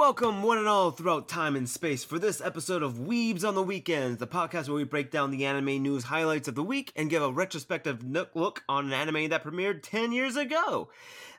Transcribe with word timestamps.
Welcome, 0.00 0.42
one 0.42 0.56
and 0.56 0.66
all, 0.66 0.92
throughout 0.92 1.28
time 1.28 1.56
and 1.56 1.68
space, 1.68 2.04
for 2.04 2.18
this 2.18 2.40
episode 2.40 2.82
of 2.82 2.94
Weebs 2.94 3.46
on 3.46 3.54
the 3.54 3.62
Weekends, 3.62 4.16
the 4.16 4.26
podcast 4.26 4.66
where 4.66 4.78
we 4.78 4.84
break 4.84 5.10
down 5.10 5.30
the 5.30 5.44
anime 5.44 5.82
news 5.82 6.04
highlights 6.04 6.48
of 6.48 6.54
the 6.54 6.62
week 6.62 6.90
and 6.96 7.10
give 7.10 7.22
a 7.22 7.30
retrospective 7.30 8.02
look 8.02 8.64
on 8.66 8.86
an 8.86 8.92
anime 8.94 9.28
that 9.28 9.44
premiered 9.44 9.82
10 9.82 10.12
years 10.12 10.36
ago. 10.36 10.88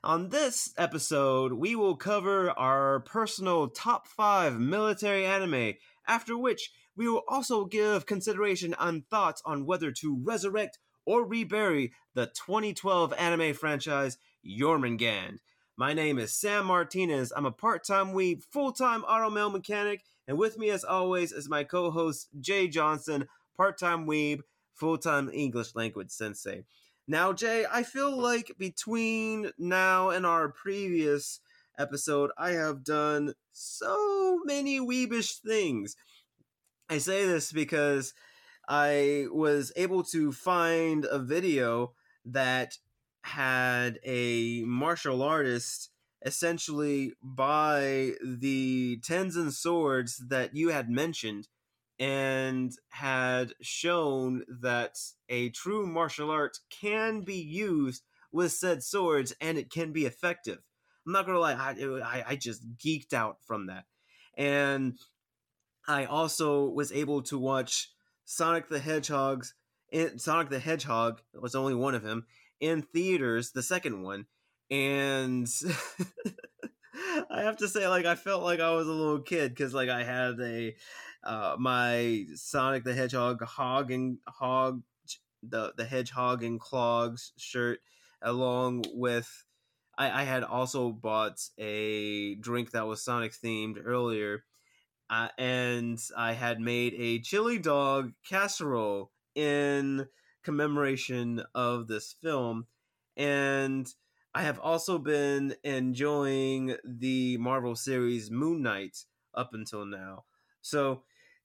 On 0.03 0.29
this 0.29 0.75
episode, 0.77 1.53
we 1.53 1.75
will 1.75 1.95
cover 1.95 2.51
our 2.51 2.99
personal 2.99 3.67
top 3.67 4.07
5 4.07 4.59
military 4.59 5.25
anime, 5.25 5.73
after 6.07 6.37
which 6.37 6.71
we 6.95 7.09
will 7.09 7.23
also 7.27 7.65
give 7.65 8.05
consideration 8.05 8.75
and 8.79 9.07
thoughts 9.07 9.41
on 9.43 9.65
whether 9.65 9.91
to 9.91 10.21
resurrect 10.23 10.77
or 11.03 11.25
rebury 11.25 11.93
the 12.13 12.27
2012 12.27 13.11
anime 13.17 13.55
franchise 13.55 14.19
Jormungand. 14.45 15.39
My 15.81 15.93
name 15.93 16.19
is 16.19 16.31
Sam 16.31 16.67
Martinez. 16.67 17.33
I'm 17.35 17.47
a 17.47 17.51
part 17.51 17.83
time 17.83 18.13
weeb, 18.13 18.43
full 18.43 18.71
time 18.71 19.01
automail 19.01 19.51
mechanic, 19.51 20.03
and 20.27 20.37
with 20.37 20.59
me, 20.59 20.69
as 20.69 20.83
always, 20.83 21.31
is 21.31 21.49
my 21.49 21.63
co 21.63 21.89
host 21.89 22.27
Jay 22.39 22.67
Johnson, 22.67 23.27
part 23.57 23.79
time 23.79 24.05
weeb, 24.05 24.41
full 24.75 24.99
time 24.99 25.31
English 25.33 25.73
language 25.73 26.11
sensei. 26.11 26.65
Now, 27.07 27.33
Jay, 27.33 27.65
I 27.67 27.81
feel 27.81 28.15
like 28.15 28.51
between 28.59 29.49
now 29.57 30.11
and 30.11 30.23
our 30.23 30.49
previous 30.49 31.39
episode, 31.79 32.29
I 32.37 32.51
have 32.51 32.83
done 32.83 33.33
so 33.51 34.39
many 34.45 34.79
weebish 34.79 35.39
things. 35.39 35.95
I 36.91 36.99
say 36.99 37.25
this 37.25 37.51
because 37.51 38.13
I 38.69 39.25
was 39.31 39.73
able 39.75 40.03
to 40.11 40.31
find 40.31 41.05
a 41.05 41.17
video 41.17 41.93
that 42.23 42.77
had 43.23 43.99
a 44.03 44.63
martial 44.63 45.21
artist 45.21 45.89
essentially 46.23 47.13
buy 47.21 48.13
the 48.23 48.99
tens 49.03 49.35
and 49.35 49.53
swords 49.53 50.17
that 50.29 50.55
you 50.55 50.69
had 50.69 50.89
mentioned 50.89 51.47
and 51.99 52.73
had 52.89 53.53
shown 53.61 54.43
that 54.47 54.97
a 55.29 55.49
true 55.49 55.85
martial 55.85 56.31
art 56.31 56.57
can 56.69 57.21
be 57.21 57.35
used 57.35 58.03
with 58.31 58.51
said 58.51 58.83
swords 58.83 59.33
and 59.41 59.57
it 59.57 59.69
can 59.69 59.91
be 59.91 60.05
effective. 60.05 60.59
I'm 61.05 61.13
not 61.13 61.25
gonna 61.25 61.39
lie, 61.39 61.53
I, 61.53 62.23
I, 62.27 62.35
just 62.35 62.77
geeked 62.77 63.13
out 63.13 63.37
from 63.45 63.67
that. 63.67 63.85
And 64.37 64.97
I 65.87 66.05
also 66.05 66.65
was 66.65 66.91
able 66.91 67.23
to 67.23 67.37
watch 67.37 67.91
Sonic 68.25 68.69
the 68.69 68.79
Hedgehog's 68.79 69.53
eh, 69.91 70.09
Sonic 70.17 70.49
the 70.49 70.59
Hedgehog 70.59 71.21
was 71.33 71.55
only 71.55 71.75
one 71.75 71.95
of 71.95 72.03
him 72.03 72.25
in 72.61 72.83
theaters, 72.83 73.51
the 73.51 73.63
second 73.63 74.03
one, 74.03 74.27
and 74.69 75.47
I 77.29 77.41
have 77.41 77.57
to 77.57 77.67
say, 77.67 77.87
like, 77.87 78.05
I 78.05 78.15
felt 78.15 78.43
like 78.43 78.61
I 78.61 78.71
was 78.71 78.87
a 78.87 78.91
little 78.91 79.21
kid 79.21 79.49
because, 79.49 79.73
like, 79.73 79.89
I 79.89 80.03
had 80.03 80.39
a 80.39 80.75
uh, 81.23 81.55
my 81.59 82.25
Sonic 82.35 82.83
the 82.85 82.93
Hedgehog 82.93 83.43
hog 83.43 83.91
and 83.91 84.19
hog 84.27 84.81
the 85.43 85.73
the 85.75 85.85
hedgehog 85.85 86.43
and 86.43 86.59
clogs 86.59 87.33
shirt 87.37 87.79
along 88.21 88.83
with 88.93 89.45
I, 89.97 90.21
I 90.21 90.23
had 90.23 90.43
also 90.43 90.91
bought 90.91 91.39
a 91.57 92.35
drink 92.35 92.71
that 92.71 92.87
was 92.87 93.03
Sonic 93.03 93.33
themed 93.33 93.81
earlier 93.83 94.43
uh, 95.09 95.29
and 95.37 95.99
I 96.15 96.33
had 96.33 96.59
made 96.59 96.93
a 96.95 97.19
chili 97.19 97.57
dog 97.57 98.13
casserole 98.27 99.11
in 99.35 100.07
commemoration 100.43 101.43
of 101.53 101.87
this 101.87 102.15
film. 102.21 102.67
And 103.17 103.87
I 104.33 104.43
have 104.43 104.59
also 104.59 104.97
been 104.97 105.55
enjoying 105.63 106.75
the 106.85 107.37
Marvel 107.37 107.75
series 107.75 108.31
Moon 108.31 108.61
Knight 108.61 109.05
up 109.33 109.53
until 109.53 109.85
now. 109.85 110.25
So 110.61 111.03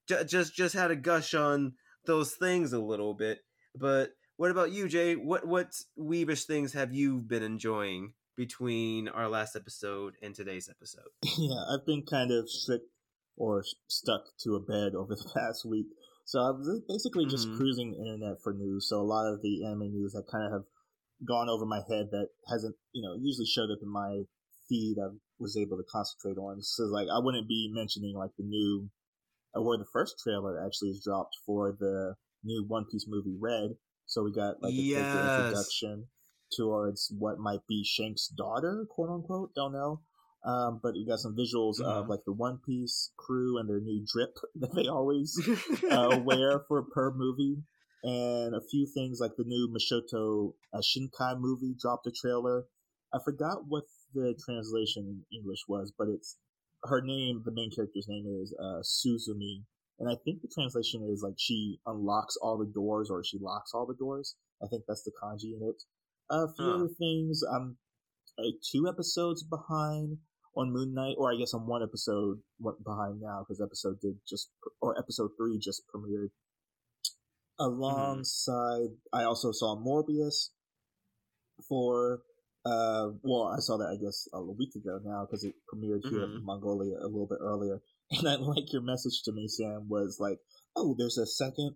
j- 0.09 0.25
just 0.25 0.55
just 0.55 0.75
had 0.75 0.91
a 0.91 0.97
gush 0.97 1.35
on 1.35 1.75
those 2.07 2.35
things 2.35 2.73
a 2.73 2.79
little 2.79 3.15
bit. 3.15 3.41
But 3.75 4.11
what 4.37 4.51
about 4.51 4.73
you, 4.73 4.89
Jay? 4.89 5.17
What 5.17 5.47
what 5.47 5.73
weebish 5.99 6.45
things 6.45 6.73
have 6.75 6.93
you 6.93 7.19
been 7.21 7.43
enjoying 7.43 8.13
between 8.37 9.09
our 9.09 9.29
last 9.29 9.57
episode 9.57 10.15
and 10.23 10.35
today's 10.35 10.69
episode? 10.69 11.09
Yeah, 11.39 11.65
I've 11.73 11.87
been 11.87 12.05
kind 12.09 12.31
of 12.31 12.49
strict 12.49 12.87
or 13.37 13.65
stuck 13.89 14.23
to 14.45 14.55
a 14.57 14.61
bed 14.61 14.95
over 14.95 15.15
the 15.15 15.31
past 15.37 15.65
week. 15.65 15.87
So 16.27 16.41
I 16.41 16.51
was 16.51 16.83
basically 16.89 17.25
just 17.25 17.47
mm-hmm. 17.47 17.57
cruising 17.57 17.93
the 17.93 17.99
internet 17.99 18.43
for 18.43 18.53
news. 18.53 18.89
So 18.89 19.01
a 19.01 19.07
lot 19.07 19.33
of 19.33 19.43
the 19.43 19.65
anime 19.65 19.93
news 19.93 20.13
that 20.13 20.27
kind 20.31 20.45
of 20.45 20.53
have 20.53 20.65
gone 21.27 21.49
over 21.49 21.65
my 21.65 21.81
head 21.89 22.09
that 22.11 22.29
hasn't, 22.51 22.75
you 22.93 23.01
know, 23.01 23.15
usually 23.15 23.47
showed 23.47 23.71
up 23.71 23.79
in 23.81 23.89
my 23.89 24.23
feed. 24.69 24.97
I 24.99 25.15
was 25.39 25.57
able 25.57 25.77
to 25.77 25.85
concentrate 25.91 26.37
on. 26.37 26.63
So 26.63 26.83
like 26.85 27.07
I 27.07 27.21
wouldn't 27.21 27.49
be 27.49 27.71
mentioning 27.73 28.17
like 28.17 28.33
the 28.37 28.45
new, 28.45 28.91
or 29.55 29.65
where 29.65 29.79
the 29.79 29.87
first 29.93 30.19
trailer 30.19 30.61
actually 30.67 30.91
is 30.91 31.03
dropped 31.03 31.37
for 31.47 31.77
the 31.79 32.17
new 32.43 32.65
One 32.67 32.87
Piece 32.91 33.07
movie 33.09 33.37
Red. 33.41 33.77
So 34.07 34.25
we 34.25 34.33
got 34.33 34.61
like 34.61 34.73
a 34.73 34.77
yes. 34.77 35.39
introduction 35.39 36.09
towards 36.57 37.13
what 37.17 37.39
might 37.39 37.67
be 37.69 37.85
Shanks' 37.85 38.27
daughter, 38.27 38.85
quote 38.91 39.11
unquote. 39.11 39.55
Don't 39.55 39.73
know. 39.73 40.01
Um, 40.47 40.79
but 40.81 40.95
you 40.95 41.05
got 41.05 41.19
some 41.19 41.35
visuals 41.35 41.81
of 41.81 42.05
mm-hmm. 42.05 42.11
like 42.11 42.25
the 42.25 42.33
One 42.33 42.61
Piece 42.65 43.11
crew 43.17 43.59
and 43.59 43.69
their 43.69 43.81
new 43.81 44.05
drip 44.07 44.37
that 44.61 44.75
they 44.75 44.87
always 44.87 45.37
uh, 45.91 46.21
wear 46.23 46.63
for 46.69 46.85
per 46.95 47.13
movie, 47.13 47.59
and 48.05 48.55
a 48.55 48.61
few 48.71 48.87
things 48.87 49.19
like 49.21 49.33
the 49.37 49.45
new 49.45 49.69
Makoto 49.69 50.55
uh, 50.73 50.79
Shinkai 50.79 51.39
movie 51.41 51.75
dropped 51.79 52.07
a 52.07 52.13
trailer. 52.13 52.65
I 53.13 53.19
forgot 53.25 53.67
what 53.67 53.85
the 54.15 54.39
translation 54.45 55.25
in 55.33 55.37
English 55.37 55.65
was, 55.67 55.93
but 55.99 56.09
it's 56.09 56.37
her 56.85 57.01
name. 57.03 57.43
The 57.45 57.53
main 57.53 57.71
character's 57.75 58.07
name 58.09 58.27
is 58.41 58.55
uh, 58.61 58.83
Suzume, 58.83 59.65
and 59.99 60.09
I 60.09 60.15
think 60.25 60.43
the 60.43 60.53
translation 60.55 61.09
is 61.13 61.23
like 61.25 61.35
she 61.39 61.81
unlocks 61.87 62.37
all 62.41 62.57
the 62.57 62.71
doors 62.73 63.11
or 63.11 63.25
she 63.25 63.39
locks 63.41 63.73
all 63.75 63.87
the 63.87 63.97
doors. 63.99 64.37
I 64.63 64.69
think 64.69 64.85
that's 64.87 65.03
the 65.03 65.13
kanji 65.21 65.57
in 65.61 65.69
it. 65.69 65.83
A 66.31 66.47
few 66.55 66.73
other 66.73 66.89
things. 66.99 67.43
I'm 67.43 67.79
uh, 68.39 68.51
two 68.73 68.89
episodes 68.89 69.43
behind 69.43 70.19
on 70.57 70.73
Moon 70.73 70.95
Knight, 70.95 71.17
or 71.19 71.33
I 71.33 71.37
guess 71.37 71.55
on 71.55 71.67
one 71.67 71.83
episode 71.83 72.39
went 72.59 72.83
behind 72.83 73.21
now 73.21 73.45
because 73.47 73.61
episode 73.61 74.01
did 74.01 74.17
just 74.29 74.51
or 74.81 74.99
episode 74.99 75.31
three 75.39 75.59
just 75.59 75.83
premiered. 75.95 76.31
Alongside, 77.59 78.91
mm-hmm. 78.91 79.19
I 79.19 79.25
also 79.25 79.53
saw 79.53 79.77
Morbius 79.77 80.51
for 81.69 82.21
uh 82.65 83.09
well 83.23 83.55
I 83.57 83.61
saw 83.61 83.79
that 83.79 83.89
I 83.89 83.97
guess 84.03 84.29
a 84.33 84.43
week 84.43 84.75
ago 84.75 84.99
now 85.05 85.25
because 85.25 85.45
it 85.45 85.55
premiered 85.73 86.03
here 86.03 86.21
mm-hmm. 86.21 86.39
in 86.39 86.45
Mongolia 86.45 86.97
a 87.01 87.07
little 87.07 87.29
bit 87.29 87.39
earlier. 87.41 87.81
And 88.09 88.29
I 88.29 88.37
like 88.37 88.73
your 88.73 88.83
message 88.83 89.23
to 89.25 89.33
me, 89.33 89.49
Sam, 89.49 89.89
was 89.89 90.19
like, 90.21 90.39
oh, 90.77 90.95
there's 90.97 91.19
a 91.19 91.27
second, 91.27 91.75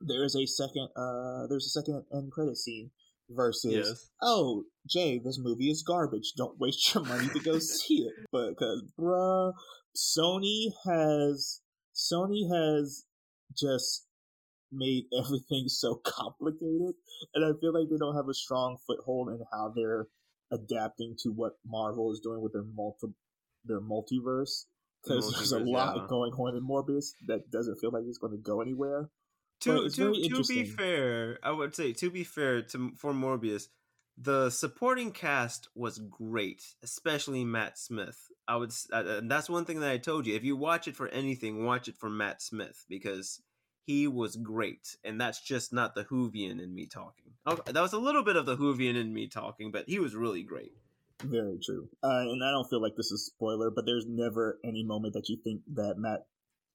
there's 0.00 0.36
a 0.36 0.46
second, 0.46 0.88
uh, 0.94 1.48
there's 1.48 1.66
a 1.66 1.80
second 1.80 2.04
end 2.14 2.30
credit 2.30 2.56
scene 2.56 2.92
versus 3.30 3.86
yes. 3.88 4.10
oh 4.22 4.64
Jay, 4.88 5.20
this 5.22 5.38
movie 5.38 5.70
is 5.70 5.82
garbage. 5.82 6.32
Don't 6.36 6.58
waste 6.58 6.94
your 6.94 7.04
money 7.04 7.28
to 7.28 7.40
go 7.40 7.58
see 7.60 8.06
it. 8.06 8.12
But 8.32 8.50
because 8.50 8.84
bruh, 8.98 9.52
Sony 9.96 10.72
has 10.84 11.60
Sony 11.94 12.48
has 12.52 13.04
just 13.56 14.06
made 14.72 15.04
everything 15.16 15.68
so 15.68 15.94
complicated, 16.04 16.94
and 17.34 17.44
I 17.44 17.58
feel 17.60 17.72
like 17.72 17.88
they 17.90 17.98
don't 17.98 18.16
have 18.16 18.28
a 18.28 18.34
strong 18.34 18.76
foothold 18.86 19.28
in 19.28 19.40
how 19.52 19.72
they're 19.74 20.06
adapting 20.52 21.16
to 21.22 21.30
what 21.30 21.52
Marvel 21.66 22.12
is 22.12 22.20
doing 22.20 22.40
with 22.40 22.52
their 22.52 22.64
multi 22.64 23.08
their 23.64 23.80
multiverse. 23.80 24.66
Because 25.02 25.32
there's 25.36 25.52
a 25.52 25.60
lot 25.60 25.96
yeah. 25.96 26.06
going 26.08 26.32
on 26.32 26.56
in 26.56 26.66
Morbius 26.66 27.12
that 27.28 27.48
doesn't 27.52 27.78
feel 27.78 27.92
like 27.92 28.02
it's 28.08 28.18
going 28.18 28.32
to 28.32 28.42
go 28.42 28.60
anywhere. 28.60 29.08
To 29.60 29.88
to 29.88 30.28
to 30.28 30.44
be 30.44 30.64
fair, 30.64 31.38
I 31.42 31.50
would 31.50 31.74
say 31.74 31.92
to 31.94 32.10
be 32.10 32.24
fair 32.24 32.62
to 32.62 32.92
for 32.96 33.12
Morbius, 33.12 33.68
the 34.18 34.50
supporting 34.50 35.12
cast 35.12 35.68
was 35.74 35.98
great, 35.98 36.62
especially 36.82 37.44
Matt 37.44 37.78
Smith. 37.78 38.18
I 38.48 38.56
would, 38.56 38.72
and 38.92 39.30
that's 39.30 39.50
one 39.50 39.64
thing 39.64 39.80
that 39.80 39.90
I 39.90 39.98
told 39.98 40.26
you. 40.26 40.34
If 40.34 40.44
you 40.44 40.56
watch 40.56 40.88
it 40.88 40.96
for 40.96 41.08
anything, 41.08 41.64
watch 41.64 41.88
it 41.88 41.96
for 41.96 42.08
Matt 42.08 42.40
Smith 42.42 42.84
because 42.88 43.40
he 43.86 44.06
was 44.06 44.36
great, 44.36 44.96
and 45.04 45.20
that's 45.20 45.40
just 45.40 45.72
not 45.72 45.94
the 45.94 46.04
Whovian 46.04 46.62
in 46.62 46.74
me 46.74 46.86
talking. 46.86 47.32
Okay, 47.46 47.72
that 47.72 47.80
was 47.80 47.92
a 47.92 47.98
little 47.98 48.22
bit 48.22 48.36
of 48.36 48.46
the 48.46 48.56
Whovian 48.56 48.96
in 48.96 49.12
me 49.12 49.26
talking, 49.26 49.70
but 49.70 49.88
he 49.88 49.98
was 49.98 50.14
really 50.14 50.42
great. 50.42 50.72
Very 51.22 51.58
true. 51.64 51.88
Uh, 52.02 52.20
and 52.28 52.44
I 52.44 52.50
don't 52.50 52.68
feel 52.68 52.82
like 52.82 52.96
this 52.96 53.10
is 53.10 53.26
spoiler, 53.26 53.70
but 53.70 53.86
there's 53.86 54.06
never 54.06 54.58
any 54.64 54.84
moment 54.84 55.14
that 55.14 55.28
you 55.28 55.36
think 55.42 55.62
that 55.74 55.96
Matt 55.98 56.26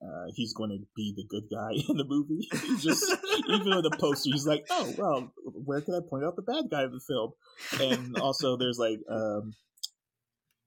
uh, 0.04 0.26
he's 0.36 0.54
going 0.54 0.72
to 0.72 0.80
be 0.96 1.14
the 1.16 1.26
good 1.30 1.44
guy 1.52 1.72
in 1.90 1.98
the 1.98 2.06
movie. 2.06 2.48
just 2.82 3.06
even 3.50 3.76
with 3.76 3.84
the 3.84 3.98
poster, 4.00 4.30
he's 4.32 4.48
like, 4.48 4.66
"Oh 4.70 4.94
well, 4.98 5.34
where 5.44 5.82
can 5.82 5.96
I 5.96 6.00
point 6.10 6.26
out 6.26 6.36
the 6.36 6.42
bad 6.42 6.66
guy 6.70 6.84
of 6.84 6.92
the 6.92 7.02
film?" 7.08 7.32
And 7.80 8.18
also, 8.18 8.58
there's 8.58 8.80
like 8.80 9.00
um, 9.10 9.54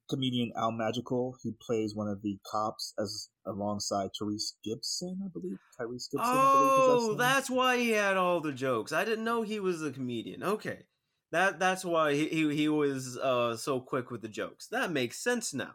comedian 0.08 0.52
Al 0.56 0.72
Madrigal, 0.72 1.36
He 1.42 1.52
plays 1.60 1.94
one 1.94 2.08
of 2.08 2.22
the 2.22 2.38
cops 2.50 2.94
as 2.98 3.28
alongside 3.46 4.10
Tyrese 4.20 4.52
Gibson, 4.64 5.18
I 5.24 5.28
believe. 5.32 5.58
Tyrese 5.80 6.10
Gibson. 6.10 6.20
Oh, 6.20 7.14
that's 7.18 7.50
why 7.50 7.78
he 7.78 7.90
had 7.90 8.16
all 8.16 8.40
the 8.40 8.52
jokes. 8.52 8.92
I 8.92 9.04
didn't 9.04 9.24
know 9.24 9.42
he 9.42 9.60
was 9.60 9.82
a 9.82 9.90
comedian. 9.90 10.42
Okay, 10.42 10.84
that 11.32 11.58
that's 11.58 11.84
why 11.84 12.14
he 12.14 12.28
he, 12.28 12.54
he 12.54 12.68
was 12.68 13.18
uh, 13.18 13.56
so 13.56 13.80
quick 13.80 14.10
with 14.10 14.22
the 14.22 14.28
jokes. 14.28 14.68
That 14.68 14.92
makes 14.92 15.22
sense 15.22 15.52
now. 15.52 15.74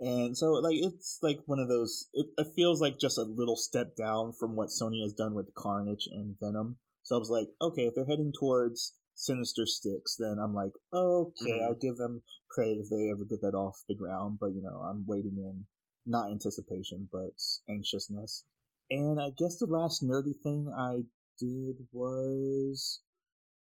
And 0.00 0.36
so, 0.36 0.52
like, 0.52 0.76
it's 0.76 1.18
like 1.22 1.40
one 1.46 1.60
of 1.60 1.68
those. 1.68 2.08
It, 2.12 2.26
it, 2.36 2.48
feels 2.56 2.80
like 2.80 2.98
just 2.98 3.18
a 3.18 3.22
little 3.22 3.56
step 3.56 3.94
down 3.96 4.32
from 4.32 4.56
what 4.56 4.68
Sony 4.68 5.02
has 5.02 5.12
done 5.12 5.34
with 5.34 5.54
Carnage 5.54 6.08
and 6.10 6.34
Venom. 6.40 6.76
So 7.04 7.16
I 7.16 7.18
was 7.18 7.30
like, 7.30 7.48
okay, 7.60 7.82
if 7.82 7.94
they're 7.94 8.04
heading 8.04 8.32
towards 8.38 8.94
Sinister 9.14 9.66
Six, 9.66 10.16
then 10.18 10.38
I'm 10.42 10.54
like, 10.54 10.72
okay, 10.92 11.52
mm-hmm. 11.52 11.64
I'll 11.64 11.74
give 11.74 11.96
them 11.96 12.22
credit 12.50 12.78
if 12.78 12.90
they 12.90 13.10
ever 13.10 13.24
get 13.24 13.40
that 13.42 13.56
off 13.56 13.84
the 13.88 13.94
ground. 13.94 14.38
But 14.40 14.54
you 14.54 14.62
know, 14.62 14.80
I'm 14.80 15.04
waiting 15.06 15.36
in 15.38 15.64
not 16.06 16.30
anticipation, 16.30 17.08
but 17.12 17.40
anxiousness. 17.68 18.44
And 18.90 19.20
I 19.20 19.30
guess 19.36 19.58
the 19.58 19.66
last 19.66 20.02
nerdy 20.02 20.34
thing 20.42 20.72
I 20.76 21.02
did 21.38 21.76
was, 21.92 23.00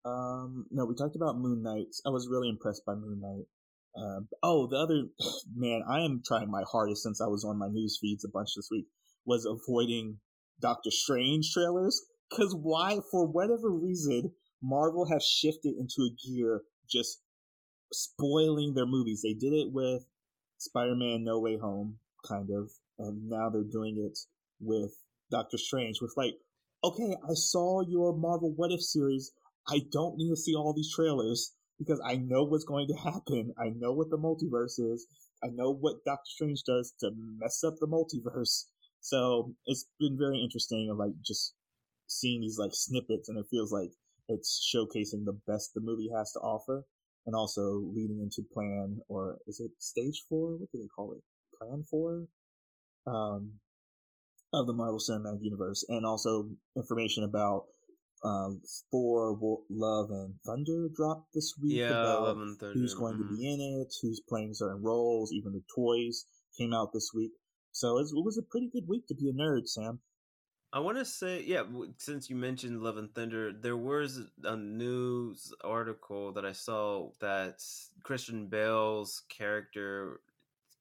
um, 0.05 0.67
no, 0.71 0.85
we 0.85 0.95
talked 0.95 1.17
about 1.17 1.39
Moon 1.39 1.63
Knight. 1.63 1.97
I 2.07 2.11
was 2.11 2.29
really 2.29 2.49
impressed 2.49 2.85
by 2.85 2.95
Moon 2.95 3.21
Knight. 3.21 3.47
Um, 3.97 4.29
oh, 4.43 4.67
the 4.69 4.77
other 4.77 5.03
man, 5.55 5.83
I 5.89 6.01
am 6.01 6.23
trying 6.27 6.51
my 6.51 6.63
hardest 6.71 7.03
since 7.03 7.21
I 7.21 7.27
was 7.27 7.45
on 7.45 7.59
my 7.59 7.69
news 7.69 7.99
feeds 8.01 8.25
a 8.25 8.29
bunch 8.29 8.51
this 8.57 8.69
week 8.71 8.87
was 9.25 9.47
avoiding 9.47 10.19
Doctor 10.61 10.91
Strange 10.91 11.53
trailers. 11.53 12.01
Cause 12.33 12.55
why, 12.55 13.01
for 13.11 13.27
whatever 13.27 13.71
reason, 13.71 14.33
Marvel 14.63 15.07
has 15.11 15.25
shifted 15.25 15.75
into 15.79 16.03
a 16.03 16.15
gear 16.27 16.63
just 16.89 17.21
spoiling 17.93 18.75
their 18.75 18.87
movies. 18.87 19.23
They 19.23 19.35
did 19.35 19.53
it 19.53 19.73
with 19.73 20.05
Spider-Man 20.59 21.25
No 21.25 21.41
Way 21.41 21.57
Home, 21.57 21.99
kind 22.27 22.51
of, 22.51 22.71
and 22.99 23.29
now 23.29 23.51
they're 23.51 23.63
doing 23.63 23.97
it 23.99 24.19
with 24.61 24.93
Doctor 25.31 25.59
Strange. 25.59 26.01
With 26.01 26.13
like, 26.17 26.35
okay, 26.85 27.17
I 27.29 27.35
saw 27.35 27.81
your 27.81 28.17
Marvel 28.17 28.53
What 28.55 28.71
If 28.71 28.83
series. 28.83 29.33
I 29.69 29.81
don't 29.93 30.17
need 30.17 30.31
to 30.31 30.37
see 30.37 30.55
all 30.55 30.73
these 30.73 30.93
trailers 30.95 31.55
because 31.81 32.01
I 32.05 32.17
know 32.17 32.45
what's 32.45 32.65
going 32.65 32.87
to 32.89 32.95
happen. 33.11 33.53
I 33.59 33.71
know 33.75 33.93
what 33.93 34.11
the 34.11 34.19
multiverse 34.19 34.79
is. 34.79 35.07
I 35.43 35.49
know 35.49 35.73
what 35.73 36.05
Doctor 36.05 36.29
Strange 36.29 36.63
does 36.65 36.93
to 37.01 37.11
mess 37.39 37.65
up 37.65 37.75
the 37.81 37.89
multiverse. 37.89 38.67
So 39.01 39.55
it's 39.67 39.87
been 39.99 40.19
very 40.19 40.41
interesting 40.41 40.91
of 40.91 40.99
like 40.99 41.15
just 41.27 41.55
seeing 42.07 42.43
these 42.43 42.59
like 42.59 42.73
snippets 42.75 43.29
and 43.29 43.39
it 43.39 43.47
feels 43.51 43.73
like 43.73 43.91
it's 44.29 44.71
showcasing 44.73 45.25
the 45.25 45.41
best 45.47 45.73
the 45.75 45.81
movie 45.81 46.11
has 46.15 46.31
to 46.33 46.41
offer 46.41 46.85
and 47.27 47.35
also 47.35 47.83
leading 47.95 48.21
into 48.21 48.47
plan 48.53 48.99
or 49.09 49.39
is 49.47 49.59
it 49.61 49.71
stage 49.79 50.23
four? 50.29 50.53
What 50.53 50.71
do 50.73 50.79
they 50.79 50.89
call 50.95 51.13
it? 51.13 51.23
Plan 51.59 51.85
four? 51.91 52.27
Um, 53.07 53.53
of 54.53 54.67
the 54.67 54.73
Marvel 54.73 54.99
Cinematic 54.99 55.43
Universe 55.43 55.85
and 55.89 56.05
also 56.05 56.49
information 56.77 57.25
about 57.25 57.65
um, 58.23 58.61
Thor, 58.91 59.39
Love 59.71 60.11
and 60.11 60.35
Thunder 60.45 60.89
dropped 60.95 61.33
this 61.35 61.55
week. 61.63 61.79
Yeah, 61.79 61.89
about 61.91 62.37
Thunder. 62.37 62.73
Who's 62.73 62.95
going 62.95 63.15
mm-hmm. 63.15 63.35
to 63.35 63.39
be 63.39 63.53
in 63.53 63.61
it? 63.61 63.95
Who's 64.03 64.21
playing 64.29 64.55
certain 64.55 64.83
roles? 64.83 65.33
Even 65.33 65.53
the 65.53 65.63
toys 65.75 66.27
came 66.59 66.75
out 66.75 66.93
this 66.93 67.11
week. 67.15 67.33
So 67.73 67.99
it 67.99 68.07
was 68.13 68.39
a 68.39 68.51
pretty 68.51 68.69
good 68.73 68.89
week 68.89 69.07
to 69.09 69.15
be 69.15 69.31
a 69.31 69.33
nerd, 69.33 69.67
Sam. 69.69 70.01
I 70.73 70.79
want 70.79 70.99
to 70.99 71.05
say, 71.05 71.43
yeah, 71.45 71.65
since 71.99 72.31
you 72.31 72.37
mentioned 72.37 72.81
Love 72.81 72.97
and 72.97 73.13
Thunder, 73.13 73.53
there 73.53 73.77
was 73.77 74.21
a 74.45 74.57
news 74.57 75.53
article 75.65 76.33
that 76.35 76.45
I 76.45 76.53
saw 76.53 77.11
that 77.21 77.57
Christian 78.05 78.47
Bale's 78.47 79.23
character 79.29 80.21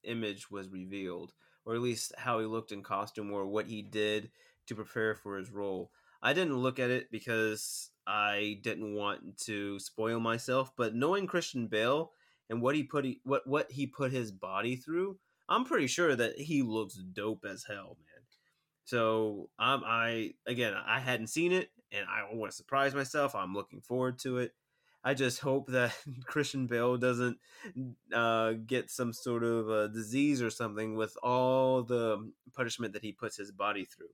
image 0.03 0.51
was 0.51 0.69
revealed, 0.69 1.33
or 1.65 1.74
at 1.74 1.81
least 1.81 2.13
how 2.18 2.39
he 2.39 2.45
looked 2.45 2.71
in 2.71 2.83
costume 2.83 3.31
or 3.31 3.47
what 3.47 3.65
he 3.65 3.81
did 3.81 4.30
to 4.68 4.75
prepare 4.75 5.15
for 5.15 5.38
his 5.38 5.50
role. 5.50 5.92
I 6.21 6.33
didn't 6.33 6.57
look 6.57 6.80
at 6.80 6.89
it 6.89 7.12
because 7.12 7.92
I 8.06 8.60
didn't 8.63 8.94
want 8.95 9.38
to 9.45 9.80
spoil 9.80 10.19
myself, 10.19 10.71
but 10.75 10.95
knowing 10.95 11.27
Christian 11.27 11.68
Bale 11.68 12.12
and 12.50 12.62
what 12.62 12.75
he 12.75 12.83
put 12.83 13.06
he, 13.06 13.21
what 13.24 13.45
what 13.48 13.71
he 13.71 13.88
put 13.88 14.12
his 14.12 14.31
body 14.31 14.75
through, 14.75 15.18
I'm 15.48 15.66
pretty 15.66 15.88
sure 15.88 16.16
that 16.16 16.38
he 16.38 16.62
looks 16.62 16.95
dope 16.95 17.45
as 17.50 17.63
hell, 17.63 17.98
man. 18.00 18.24
So 18.83 19.50
um, 19.60 19.83
I 19.86 20.33
again 20.48 20.74
I 20.74 21.00
hadn't 21.00 21.27
seen 21.27 21.51
it, 21.51 21.69
and 21.92 22.06
I 22.10 22.33
want 22.33 22.51
to 22.51 22.57
surprise 22.57 22.94
myself. 22.94 23.36
I'm 23.36 23.54
looking 23.54 23.81
forward 23.81 24.19
to 24.19 24.39
it. 24.39 24.54
I 25.04 25.13
just 25.13 25.39
hope 25.39 25.68
that 25.68 25.95
Christian 26.25 26.68
Bale 26.68 26.98
doesn't 26.98 27.38
uh, 28.13 28.54
get 28.66 28.89
some 28.89 29.13
sort 29.13 29.44
of 29.44 29.69
a 29.69 29.88
disease 29.88 30.42
or 30.42 30.50
something 30.50 30.95
with 30.95 31.16
all 31.24 31.83
the 31.83 32.31
punishment 32.54 32.94
that 32.94 33.04
he 33.04 33.12
puts 33.12 33.38
his 33.38 33.51
body 33.51 33.86
through. 33.86 34.10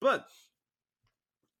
But 0.00 0.26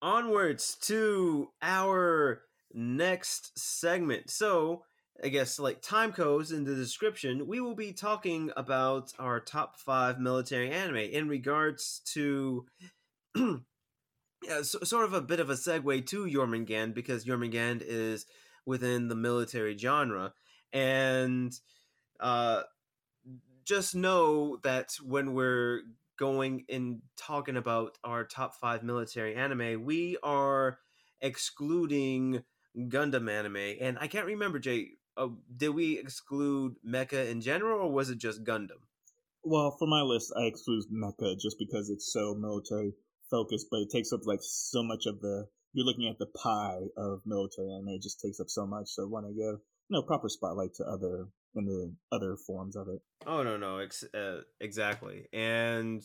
onwards 0.02 0.76
to 0.82 1.50
our 1.62 2.42
next 2.72 3.58
segment. 3.58 4.30
So, 4.30 4.84
I 5.22 5.28
guess 5.28 5.58
like 5.58 5.80
time 5.80 6.12
codes 6.12 6.50
in 6.50 6.64
the 6.64 6.74
description, 6.74 7.46
we 7.46 7.60
will 7.60 7.74
be 7.74 7.92
talking 7.92 8.50
about 8.56 9.12
our 9.18 9.40
top 9.40 9.78
five 9.78 10.18
military 10.18 10.70
anime 10.70 10.96
in 10.96 11.28
regards 11.28 12.00
to 12.12 12.66
yeah, 13.36 14.62
so, 14.62 14.80
sort 14.82 15.04
of 15.04 15.12
a 15.12 15.22
bit 15.22 15.40
of 15.40 15.50
a 15.50 15.54
segue 15.54 16.06
to 16.06 16.26
Jormungand 16.26 16.94
because 16.94 17.24
Jormungand 17.24 17.82
is 17.86 18.26
within 18.66 19.08
the 19.08 19.14
military 19.14 19.76
genre. 19.76 20.32
And 20.72 21.52
uh, 22.20 22.62
just 23.64 23.94
know 23.94 24.58
that 24.62 24.94
when 25.02 25.34
we're 25.34 25.82
going 26.18 26.64
and 26.68 27.00
talking 27.16 27.56
about 27.56 27.98
our 28.04 28.24
top 28.24 28.54
five 28.56 28.82
military 28.82 29.34
anime, 29.34 29.84
we 29.84 30.16
are 30.22 30.78
excluding 31.20 32.42
Gundam 32.76 33.30
anime. 33.30 33.76
And 33.80 33.98
I 34.00 34.06
can't 34.06 34.26
remember, 34.26 34.58
Jay, 34.58 34.90
uh, 35.16 35.28
did 35.56 35.70
we 35.70 35.98
exclude 35.98 36.76
mecha 36.86 37.30
in 37.30 37.40
general 37.40 37.80
or 37.80 37.92
was 37.92 38.10
it 38.10 38.18
just 38.18 38.44
Gundam? 38.44 38.82
Well, 39.42 39.76
for 39.78 39.86
my 39.86 40.00
list, 40.00 40.32
I 40.36 40.44
exclude 40.44 40.84
mecha 40.92 41.38
just 41.38 41.58
because 41.58 41.90
it's 41.90 42.12
so 42.12 42.34
military 42.34 42.94
focused, 43.30 43.66
but 43.70 43.80
it 43.80 43.90
takes 43.90 44.12
up 44.12 44.20
like 44.24 44.40
so 44.42 44.82
much 44.82 45.06
of 45.06 45.20
the. 45.20 45.46
You're 45.72 45.86
looking 45.86 46.08
at 46.08 46.18
the 46.18 46.26
pie 46.26 46.82
of 46.96 47.20
military 47.26 47.70
anime; 47.72 47.88
it 47.88 48.02
just 48.02 48.20
takes 48.20 48.40
up 48.40 48.48
so 48.48 48.66
much. 48.66 48.86
So 48.88 49.02
I 49.02 49.06
want 49.06 49.26
to 49.26 49.34
give 49.34 49.60
know 49.90 50.02
proper 50.02 50.28
spotlight 50.28 50.74
to 50.76 50.84
other 50.84 51.28
in 51.56 51.66
the 51.66 51.94
other 52.12 52.36
forms 52.36 52.76
of 52.76 52.88
it. 52.88 53.00
Oh 53.26 53.42
no, 53.42 53.56
no, 53.56 53.78
ex- 53.78 54.04
uh, 54.14 54.42
exactly. 54.60 55.26
And 55.32 56.02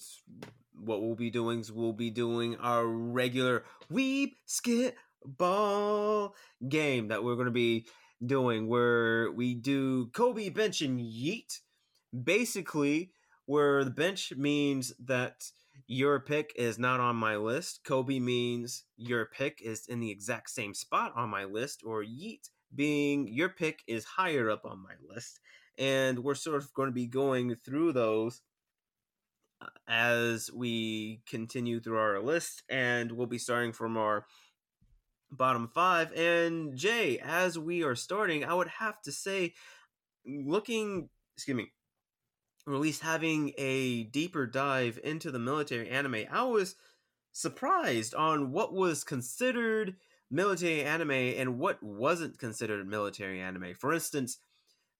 what 0.73 1.01
we'll 1.01 1.15
be 1.15 1.29
doing 1.29 1.59
is 1.59 1.71
we'll 1.71 1.93
be 1.93 2.09
doing 2.09 2.55
our 2.57 2.85
regular 2.85 3.63
weeb 3.91 4.31
skit 4.45 4.95
ball 5.25 6.35
game 6.67 7.09
that 7.09 7.23
we're 7.23 7.35
going 7.35 7.45
to 7.45 7.51
be 7.51 7.87
doing, 8.25 8.67
where 8.67 9.31
we 9.31 9.55
do 9.55 10.07
Kobe 10.07 10.49
bench 10.49 10.81
and 10.81 10.99
yeet. 10.99 11.59
Basically, 12.23 13.11
where 13.45 13.83
the 13.83 13.91
bench 13.91 14.33
means 14.35 14.93
that 15.05 15.43
your 15.87 16.19
pick 16.19 16.53
is 16.55 16.79
not 16.79 16.99
on 16.99 17.15
my 17.15 17.35
list. 17.35 17.81
Kobe 17.83 18.19
means 18.19 18.83
your 18.97 19.25
pick 19.25 19.61
is 19.61 19.87
in 19.87 19.99
the 19.99 20.11
exact 20.11 20.49
same 20.49 20.73
spot 20.73 21.13
on 21.15 21.29
my 21.29 21.45
list, 21.45 21.81
or 21.85 22.03
yeet 22.03 22.49
being 22.73 23.27
your 23.27 23.49
pick 23.49 23.83
is 23.87 24.05
higher 24.05 24.49
up 24.49 24.65
on 24.65 24.81
my 24.81 24.93
list. 25.13 25.39
And 25.77 26.19
we're 26.19 26.35
sort 26.35 26.57
of 26.57 26.73
going 26.73 26.89
to 26.89 26.93
be 26.93 27.07
going 27.07 27.55
through 27.55 27.93
those 27.93 28.41
uh, 29.61 29.67
as 29.87 30.51
we 30.53 31.21
continue 31.27 31.79
through 31.79 31.97
our 31.97 32.21
list. 32.21 32.63
And 32.69 33.13
we'll 33.13 33.27
be 33.27 33.37
starting 33.37 33.71
from 33.71 33.97
our 33.97 34.25
bottom 35.31 35.69
five. 35.73 36.11
And 36.13 36.75
Jay, 36.75 37.19
as 37.19 37.57
we 37.57 37.83
are 37.83 37.95
starting, 37.95 38.43
I 38.43 38.53
would 38.53 38.67
have 38.79 39.01
to 39.03 39.11
say, 39.11 39.53
looking, 40.25 41.09
excuse 41.35 41.55
me, 41.55 41.71
or 42.67 42.73
at 42.73 42.81
least 42.81 43.01
having 43.01 43.53
a 43.57 44.03
deeper 44.03 44.45
dive 44.45 44.99
into 45.03 45.31
the 45.31 45.39
military 45.39 45.89
anime, 45.89 46.25
I 46.31 46.43
was 46.43 46.75
surprised 47.31 48.13
on 48.13 48.51
what 48.51 48.73
was 48.73 49.03
considered 49.03 49.95
military 50.31 50.83
anime 50.83 51.11
and 51.11 51.59
what 51.59 51.81
wasn't 51.81 52.37
considered 52.37 52.87
military 52.87 53.41
anime. 53.41 53.73
For 53.79 53.93
instance, 53.93 54.37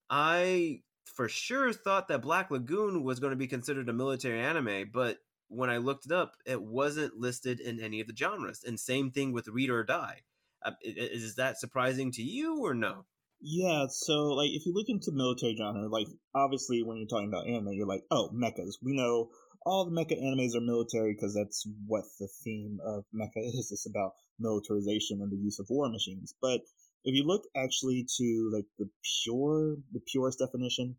I 0.10 0.82
for 1.06 1.30
sure 1.30 1.74
thought 1.74 2.08
that 2.08 2.22
Black 2.22 2.52
Lagoon 2.52 3.04
was 3.04 3.20
going 3.20 3.32
to 3.32 3.38
be 3.38 3.48
considered 3.48 3.90
a 3.90 3.94
military 3.94 4.40
anime, 4.40 4.90
but 4.94 5.18
when 5.48 5.70
I 5.70 5.78
looked 5.78 6.06
it 6.06 6.12
up, 6.12 6.34
it 6.46 6.62
wasn't 6.62 7.18
listed 7.18 7.60
in 7.60 7.80
any 7.80 8.00
of 8.00 8.08
the 8.08 8.16
genres. 8.16 8.64
And 8.66 8.80
same 8.80 9.12
thing 9.12 9.34
with 9.34 9.48
Read 9.48 9.70
or 9.70 9.84
Die. 9.84 10.22
Uh, 10.64 10.72
is 10.84 11.36
that 11.36 11.60
surprising 11.60 12.12
to 12.14 12.22
you 12.22 12.64
or 12.64 12.74
no? 12.74 13.06
Yeah, 13.42 13.88
so 13.90 14.28
like 14.34 14.50
if 14.52 14.66
you 14.66 14.74
look 14.74 14.90
into 14.90 15.12
military 15.14 15.56
genre, 15.56 15.88
like 15.88 16.08
obviously 16.36 16.84
when 16.84 16.98
you're 16.98 17.08
talking 17.08 17.30
about 17.30 17.48
anime, 17.48 17.74
you're 17.74 17.88
like, 17.88 18.04
oh, 18.12 18.30
mechas. 18.36 18.76
We 18.84 18.94
know 18.96 19.30
all 19.66 19.86
the 19.86 19.92
mecha 19.92 20.22
animes 20.22 20.56
are 20.56 20.62
military 20.62 21.14
because 21.14 21.34
that's 21.34 21.66
what 21.88 22.04
the 22.20 22.28
theme 22.44 22.80
of 22.86 23.06
mecha 23.16 23.38
is. 23.38 23.70
It's 23.72 23.88
about 23.90 24.12
militarization 24.40 25.22
and 25.22 25.32
the 25.32 25.38
use 25.38 25.60
of 25.60 25.70
war 25.70 25.90
machines. 25.90 26.34
But 26.42 26.62
if 27.04 27.16
you 27.16 27.24
look 27.24 27.44
actually 27.56 28.06
to 28.18 28.50
like 28.54 28.66
the 28.78 28.90
pure, 29.24 29.78
the 29.94 30.02
purest 30.12 30.40
definition 30.40 30.96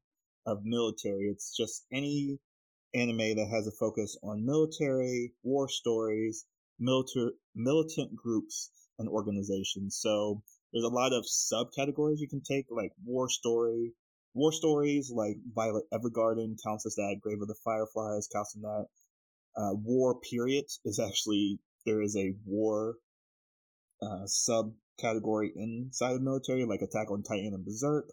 of 0.47 0.64
military, 0.64 1.28
it's 1.28 1.56
just 1.56 1.87
any 1.92 2.38
anime 2.94 3.37
that 3.37 3.49
has 3.50 3.66
a 3.66 3.73
focus 3.73 4.16
on 4.23 4.44
military, 4.44 5.32
war 5.42 5.68
stories, 5.68 6.47
militar, 6.78 7.32
militant 7.54 8.16
groups, 8.16 8.70
and 8.99 9.09
organizations. 9.09 9.97
So 10.00 10.42
there's 10.73 10.85
a 10.85 10.88
lot 10.88 11.12
of 11.12 11.25
subcategories 11.25 12.18
you 12.18 12.28
can 12.28 12.42
take, 12.42 12.66
like 12.70 12.92
war 13.04 13.28
story, 13.28 13.92
war 14.35 14.52
stories 14.52 15.11
like 15.11 15.37
Violet 15.54 15.85
Evergarden 15.92 16.56
counts 16.62 16.87
as 16.87 16.94
that. 16.97 17.18
Grave 17.20 17.42
of 17.42 17.49
the 17.49 17.54
Fireflies 17.64 18.28
counts 18.32 18.56
as 18.56 18.62
that. 18.62 18.87
Uh, 19.56 19.75
war 19.75 20.20
period 20.20 20.64
is 20.85 21.00
actually 21.00 21.59
there 21.85 22.02
is 22.02 22.16
a 22.16 22.35
war 22.47 22.94
uh, 24.02 24.25
subcategory 24.26 25.50
inside 25.54 26.14
of 26.14 26.23
military, 26.23 26.64
like 26.64 26.83
Attack 26.83 27.11
on 27.11 27.23
Titan 27.23 27.54
and 27.54 27.64
Berserk, 27.64 28.11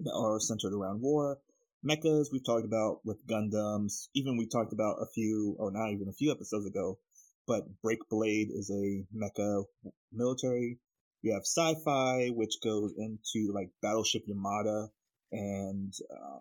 that 0.00 0.14
are 0.14 0.40
centered 0.40 0.72
around 0.72 1.00
war. 1.00 1.38
Mechas 1.84 2.32
we've 2.32 2.44
talked 2.44 2.64
about 2.64 3.00
with 3.04 3.26
Gundams. 3.26 4.08
Even 4.14 4.36
we 4.36 4.46
talked 4.46 4.72
about 4.72 4.96
a 5.00 5.06
few, 5.06 5.54
or 5.58 5.70
not 5.70 5.92
even 5.92 6.08
a 6.08 6.12
few 6.12 6.32
episodes 6.32 6.66
ago, 6.66 6.98
but 7.46 7.64
Breakblade 7.82 8.50
is 8.50 8.70
a 8.70 9.04
mecha 9.16 9.64
military. 10.12 10.78
You 11.22 11.34
have 11.34 11.42
sci-fi, 11.42 12.28
which 12.28 12.60
goes 12.62 12.92
into 12.96 13.52
like 13.52 13.70
Battleship 13.82 14.24
Yamato 14.26 14.90
and 15.32 15.92
um, 16.10 16.40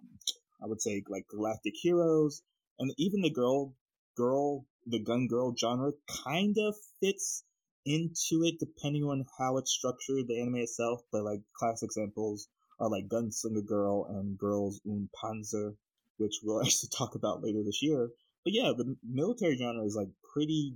I 0.62 0.68
would 0.68 0.82
say 0.82 1.04
like 1.08 1.28
Galactic 1.28 1.74
Heroes, 1.76 2.42
and 2.80 2.94
even 2.98 3.22
the 3.22 3.30
girl, 3.30 3.74
girl, 4.16 4.66
the 4.86 5.00
gun 5.00 5.28
girl 5.28 5.56
genre 5.56 5.92
kind 6.24 6.58
of 6.58 6.76
fits 7.00 7.44
into 7.86 8.44
it 8.44 8.60
depending 8.60 9.04
on 9.04 9.26
how 9.38 9.58
it's 9.58 9.72
structured, 9.72 10.28
the 10.28 10.42
anime 10.42 10.56
itself. 10.56 11.02
But 11.12 11.24
like 11.24 11.42
classic 11.54 11.88
examples 11.88 12.48
are 12.80 12.90
like 12.90 13.08
Gunslinger 13.08 13.66
Girl 13.66 14.06
and 14.10 14.38
Girls 14.38 14.82
und 14.86 15.10
Panzer, 15.14 15.76
which 16.18 16.40
we'll 16.44 16.62
actually 16.66 16.90
talk 16.90 17.16
about 17.16 17.44
later 17.44 17.64
this 17.64 17.82
year. 17.82 18.10
But 18.44 18.54
yeah, 18.54 18.74
the 18.76 18.96
military 19.04 19.58
genre 19.58 19.84
is 19.84 19.96
like 19.96 20.10
pretty 20.34 20.76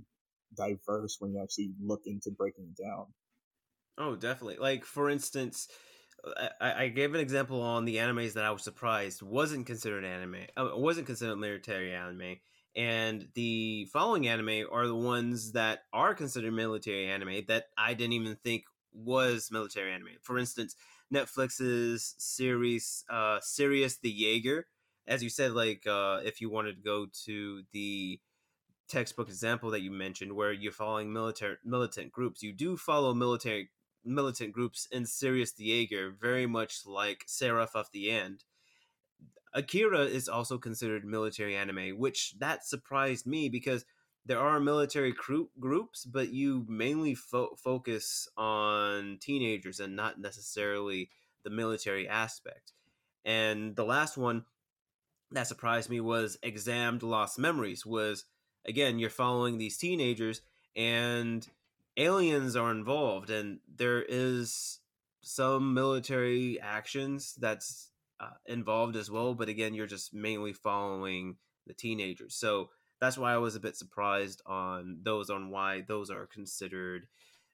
diverse 0.56 1.16
when 1.20 1.32
you 1.32 1.42
actually 1.42 1.72
look 1.80 2.02
into 2.06 2.30
breaking 2.30 2.64
it 2.64 2.82
down. 2.82 3.06
Oh, 3.98 4.16
definitely. 4.16 4.56
Like 4.56 4.84
for 4.84 5.10
instance, 5.10 5.68
I, 6.60 6.84
I 6.84 6.88
gave 6.88 7.14
an 7.14 7.20
example 7.20 7.60
on 7.62 7.84
the 7.84 7.96
animes 7.96 8.34
that 8.34 8.44
I 8.44 8.50
was 8.50 8.62
surprised 8.62 9.22
wasn't 9.22 9.66
considered 9.66 10.04
anime, 10.04 10.46
uh, 10.56 10.70
wasn't 10.74 11.06
considered 11.06 11.36
military 11.36 11.92
anime, 11.92 12.36
and 12.76 13.28
the 13.34 13.86
following 13.92 14.28
anime 14.28 14.66
are 14.70 14.86
the 14.86 14.94
ones 14.94 15.52
that 15.52 15.80
are 15.92 16.14
considered 16.14 16.52
military 16.52 17.06
anime 17.06 17.42
that 17.48 17.66
I 17.76 17.94
didn't 17.94 18.12
even 18.14 18.36
think 18.36 18.64
was 18.92 19.50
military 19.50 19.92
anime. 19.92 20.18
For 20.22 20.38
instance, 20.38 20.76
Netflix's 21.12 22.14
series 22.18 23.04
uh 23.10 23.40
Sirius 23.40 23.98
the 23.98 24.10
Jaeger. 24.10 24.66
As 25.06 25.22
you 25.22 25.30
said, 25.30 25.52
like 25.52 25.86
uh 25.86 26.20
if 26.24 26.40
you 26.40 26.50
wanted 26.50 26.76
to 26.76 26.82
go 26.82 27.06
to 27.24 27.62
the 27.72 28.20
textbook 28.88 29.28
example 29.28 29.70
that 29.70 29.82
you 29.82 29.90
mentioned 29.90 30.32
where 30.32 30.52
you're 30.52 30.72
following 30.72 31.12
military 31.12 31.56
militant 31.64 32.12
groups, 32.12 32.42
you 32.42 32.52
do 32.52 32.76
follow 32.76 33.14
military 33.14 33.70
militant 34.04 34.52
groups 34.52 34.86
in 34.90 35.06
Sirius 35.06 35.52
the 35.52 35.64
Jaeger, 35.64 36.14
very 36.20 36.46
much 36.46 36.86
like 36.86 37.24
Seraph 37.26 37.74
of 37.74 37.86
the 37.92 38.10
End. 38.10 38.44
Akira 39.52 40.04
is 40.04 40.28
also 40.28 40.58
considered 40.58 41.04
military 41.04 41.56
anime, 41.56 41.98
which 41.98 42.34
that 42.38 42.64
surprised 42.64 43.26
me 43.26 43.48
because 43.48 43.84
there 44.26 44.38
are 44.38 44.60
military 44.60 45.14
groups, 45.58 46.04
but 46.04 46.32
you 46.32 46.64
mainly 46.68 47.14
fo- 47.14 47.56
focus 47.56 48.28
on 48.36 49.18
teenagers 49.20 49.80
and 49.80 49.96
not 49.96 50.20
necessarily 50.20 51.10
the 51.42 51.50
military 51.50 52.08
aspect. 52.08 52.72
And 53.24 53.74
the 53.76 53.84
last 53.84 54.16
one 54.16 54.44
that 55.32 55.46
surprised 55.46 55.90
me 55.90 56.00
was 56.00 56.38
Examed 56.42 57.02
Lost 57.02 57.38
Memories 57.38 57.86
was 57.86 58.24
again 58.66 58.98
you're 58.98 59.10
following 59.10 59.58
these 59.58 59.76
teenagers 59.76 60.42
and 60.76 61.46
aliens 61.96 62.56
are 62.56 62.70
involved 62.70 63.30
and 63.30 63.60
there 63.76 64.02
is 64.02 64.80
some 65.22 65.74
military 65.74 66.58
actions 66.60 67.34
that's 67.38 67.89
uh, 68.20 68.30
involved 68.46 68.96
as 68.96 69.10
well 69.10 69.34
but 69.34 69.48
again 69.48 69.74
you're 69.74 69.86
just 69.86 70.12
mainly 70.12 70.52
following 70.52 71.36
the 71.66 71.74
teenagers 71.74 72.36
so 72.36 72.68
that's 73.00 73.18
why 73.18 73.32
i 73.32 73.38
was 73.38 73.56
a 73.56 73.60
bit 73.60 73.76
surprised 73.76 74.42
on 74.46 74.98
those 75.02 75.30
on 75.30 75.50
why 75.50 75.82
those 75.88 76.10
are 76.10 76.26
considered 76.26 77.06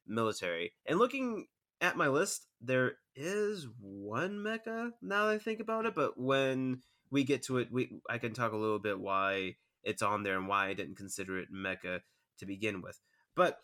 military 0.07 0.73
and 0.87 0.99
looking 0.99 1.47
at 1.81 1.97
my 1.97 2.09
list 2.09 2.47
there 2.61 2.95
is 3.15 3.67
one 3.81 4.39
mecha 4.39 4.91
now 5.03 5.27
that 5.27 5.35
i 5.35 5.39
think 5.39 5.61
about 5.61 5.87
it 5.87 5.95
but 5.95 6.19
when 6.19 6.81
we 7.11 7.23
get 7.23 7.43
to 7.43 7.59
it 7.59 7.69
we 7.71 8.01
i 8.09 8.19
can 8.19 8.33
talk 8.33 8.53
a 8.53 8.57
little 8.57 8.79
bit 8.79 8.99
why 8.99 9.55
it's 9.83 10.03
on 10.03 10.23
there 10.23 10.37
and 10.37 10.49
why 10.49 10.69
i 10.69 10.75
didn't 10.75 10.97
consider 10.97 11.39
it 11.39 11.53
mecha 11.53 12.01
to 12.39 12.47
begin 12.47 12.81
with 12.81 13.01
but 13.37 13.61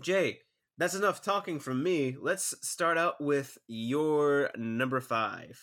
Jay, 0.00 0.40
that's 0.76 0.94
enough 0.94 1.22
talking 1.22 1.60
from 1.60 1.82
me. 1.82 2.16
Let's 2.20 2.54
start 2.66 2.98
out 2.98 3.20
with 3.20 3.58
your 3.68 4.50
number 4.56 5.00
five. 5.00 5.60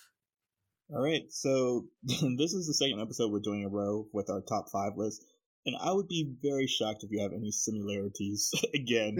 All 0.93 1.01
right, 1.01 1.23
so 1.29 1.85
this 2.03 2.53
is 2.53 2.67
the 2.67 2.73
second 2.73 3.01
episode 3.01 3.31
we're 3.31 3.39
doing 3.39 3.63
a 3.63 3.69
row 3.69 4.07
with 4.11 4.29
our 4.29 4.41
top 4.41 4.65
five 4.71 4.93
list, 4.97 5.23
and 5.65 5.75
I 5.81 5.91
would 5.91 6.07
be 6.07 6.33
very 6.41 6.67
shocked 6.67 7.03
if 7.03 7.11
you 7.11 7.21
have 7.21 7.33
any 7.33 7.51
similarities 7.51 8.51
again 8.73 9.17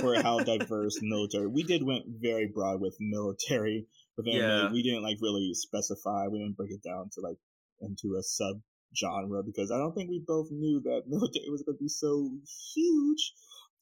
for 0.00 0.20
how 0.22 0.38
diverse 0.44 0.98
military. 1.00 1.46
We 1.46 1.62
did 1.62 1.82
went 1.82 2.04
very 2.20 2.46
broad 2.46 2.80
with 2.80 2.96
military 3.00 3.86
but 4.16 4.26
then 4.26 4.34
Yeah. 4.34 4.70
We 4.70 4.82
didn't 4.82 5.02
like 5.02 5.18
really 5.20 5.54
specify. 5.54 6.28
We 6.28 6.38
didn't 6.38 6.56
break 6.56 6.70
it 6.70 6.82
down 6.82 7.10
to 7.14 7.20
like 7.20 7.38
into 7.80 8.16
a 8.16 8.22
sub 8.22 8.60
genre 8.96 9.42
because 9.42 9.70
I 9.70 9.78
don't 9.78 9.94
think 9.94 10.08
we 10.08 10.22
both 10.24 10.50
knew 10.50 10.80
that 10.84 11.02
military 11.08 11.50
was 11.50 11.62
going 11.62 11.76
to 11.76 11.82
be 11.82 11.88
so 11.88 12.30
huge 12.74 13.32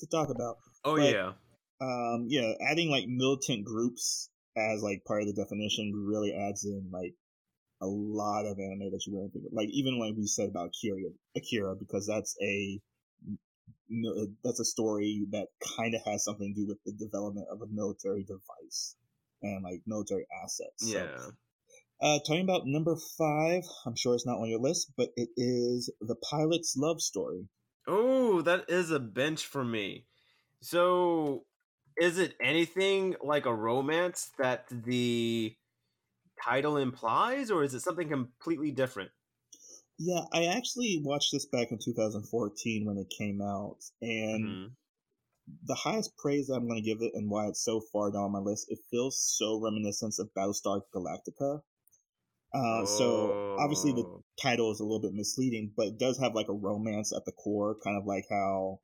to 0.00 0.06
talk 0.06 0.30
about. 0.30 0.56
Oh 0.84 0.96
but, 0.96 1.12
yeah. 1.12 1.32
Um, 1.80 2.26
yeah, 2.28 2.52
adding 2.70 2.90
like 2.90 3.06
militant 3.08 3.64
groups 3.64 4.30
as 4.56 4.82
like 4.82 5.04
part 5.04 5.22
of 5.22 5.28
the 5.28 5.34
definition 5.34 5.92
really 6.06 6.32
adds 6.32 6.64
in 6.64 6.88
like 6.92 7.14
a 7.82 7.86
lot 7.86 8.46
of 8.46 8.58
anime 8.58 8.90
that 8.92 9.04
you 9.06 9.12
wouldn't 9.12 9.32
think 9.32 9.44
of. 9.46 9.52
Like 9.52 9.68
even 9.70 9.98
like 9.98 10.14
we 10.16 10.26
said 10.26 10.48
about 10.48 10.68
Akira, 10.68 11.10
Akira, 11.36 11.74
because 11.76 12.06
that's 12.06 12.36
a 12.42 12.80
that's 14.42 14.60
a 14.60 14.64
story 14.64 15.26
that 15.32 15.48
kind 15.76 15.94
of 15.94 16.00
has 16.06 16.24
something 16.24 16.54
to 16.54 16.60
do 16.62 16.66
with 16.66 16.78
the 16.86 16.92
development 16.92 17.46
of 17.50 17.60
a 17.60 17.66
military 17.66 18.24
device 18.24 18.96
and 19.42 19.62
like 19.62 19.82
military 19.86 20.26
assets. 20.42 20.90
Yeah. 20.90 21.08
So, 21.18 21.32
uh, 22.00 22.18
talking 22.26 22.42
about 22.42 22.62
number 22.66 22.96
five, 23.18 23.62
I'm 23.86 23.94
sure 23.96 24.14
it's 24.14 24.26
not 24.26 24.38
on 24.38 24.48
your 24.48 24.60
list, 24.60 24.92
but 24.96 25.10
it 25.16 25.28
is 25.36 25.92
the 26.00 26.16
pilot's 26.16 26.74
love 26.76 27.00
story. 27.00 27.48
Oh, 27.86 28.42
that 28.42 28.64
is 28.68 28.90
a 28.90 28.98
bench 28.98 29.46
for 29.46 29.64
me. 29.64 30.06
So, 30.60 31.44
is 32.00 32.18
it 32.18 32.34
anything 32.42 33.16
like 33.22 33.46
a 33.46 33.54
romance 33.54 34.30
that 34.38 34.66
the 34.70 35.54
title 36.44 36.76
implies, 36.76 37.50
or 37.50 37.62
is 37.62 37.74
it 37.74 37.80
something 37.80 38.08
completely 38.08 38.70
different? 38.70 39.10
Yeah, 39.98 40.22
I 40.32 40.46
actually 40.46 41.00
watched 41.04 41.30
this 41.32 41.46
back 41.46 41.70
in 41.70 41.78
2014 41.78 42.84
when 42.84 42.98
it 42.98 43.12
came 43.16 43.40
out, 43.40 43.76
and 44.00 44.44
mm-hmm. 44.44 44.66
the 45.66 45.74
highest 45.74 46.16
praise 46.16 46.48
I'm 46.48 46.66
going 46.66 46.82
to 46.82 46.88
give 46.88 47.02
it 47.02 47.12
and 47.14 47.30
why 47.30 47.46
it's 47.46 47.64
so 47.64 47.80
far 47.92 48.10
down 48.10 48.32
my 48.32 48.38
list, 48.38 48.66
it 48.68 48.78
feels 48.90 49.22
so 49.38 49.60
reminiscent 49.60 50.14
of 50.18 50.30
Battlestar 50.36 50.80
Galactica. 50.94 51.62
Uh, 52.54 52.82
oh. 52.82 52.84
So 52.84 53.56
obviously 53.58 53.92
the 53.92 54.02
oh. 54.02 54.24
title 54.40 54.72
is 54.72 54.80
a 54.80 54.84
little 54.84 55.00
bit 55.00 55.14
misleading, 55.14 55.72
but 55.76 55.86
it 55.86 55.98
does 55.98 56.18
have 56.18 56.34
like 56.34 56.48
a 56.48 56.54
romance 56.54 57.12
at 57.14 57.24
the 57.24 57.32
core, 57.32 57.76
kind 57.82 57.96
of 57.96 58.04
like 58.04 58.24
how, 58.30 58.80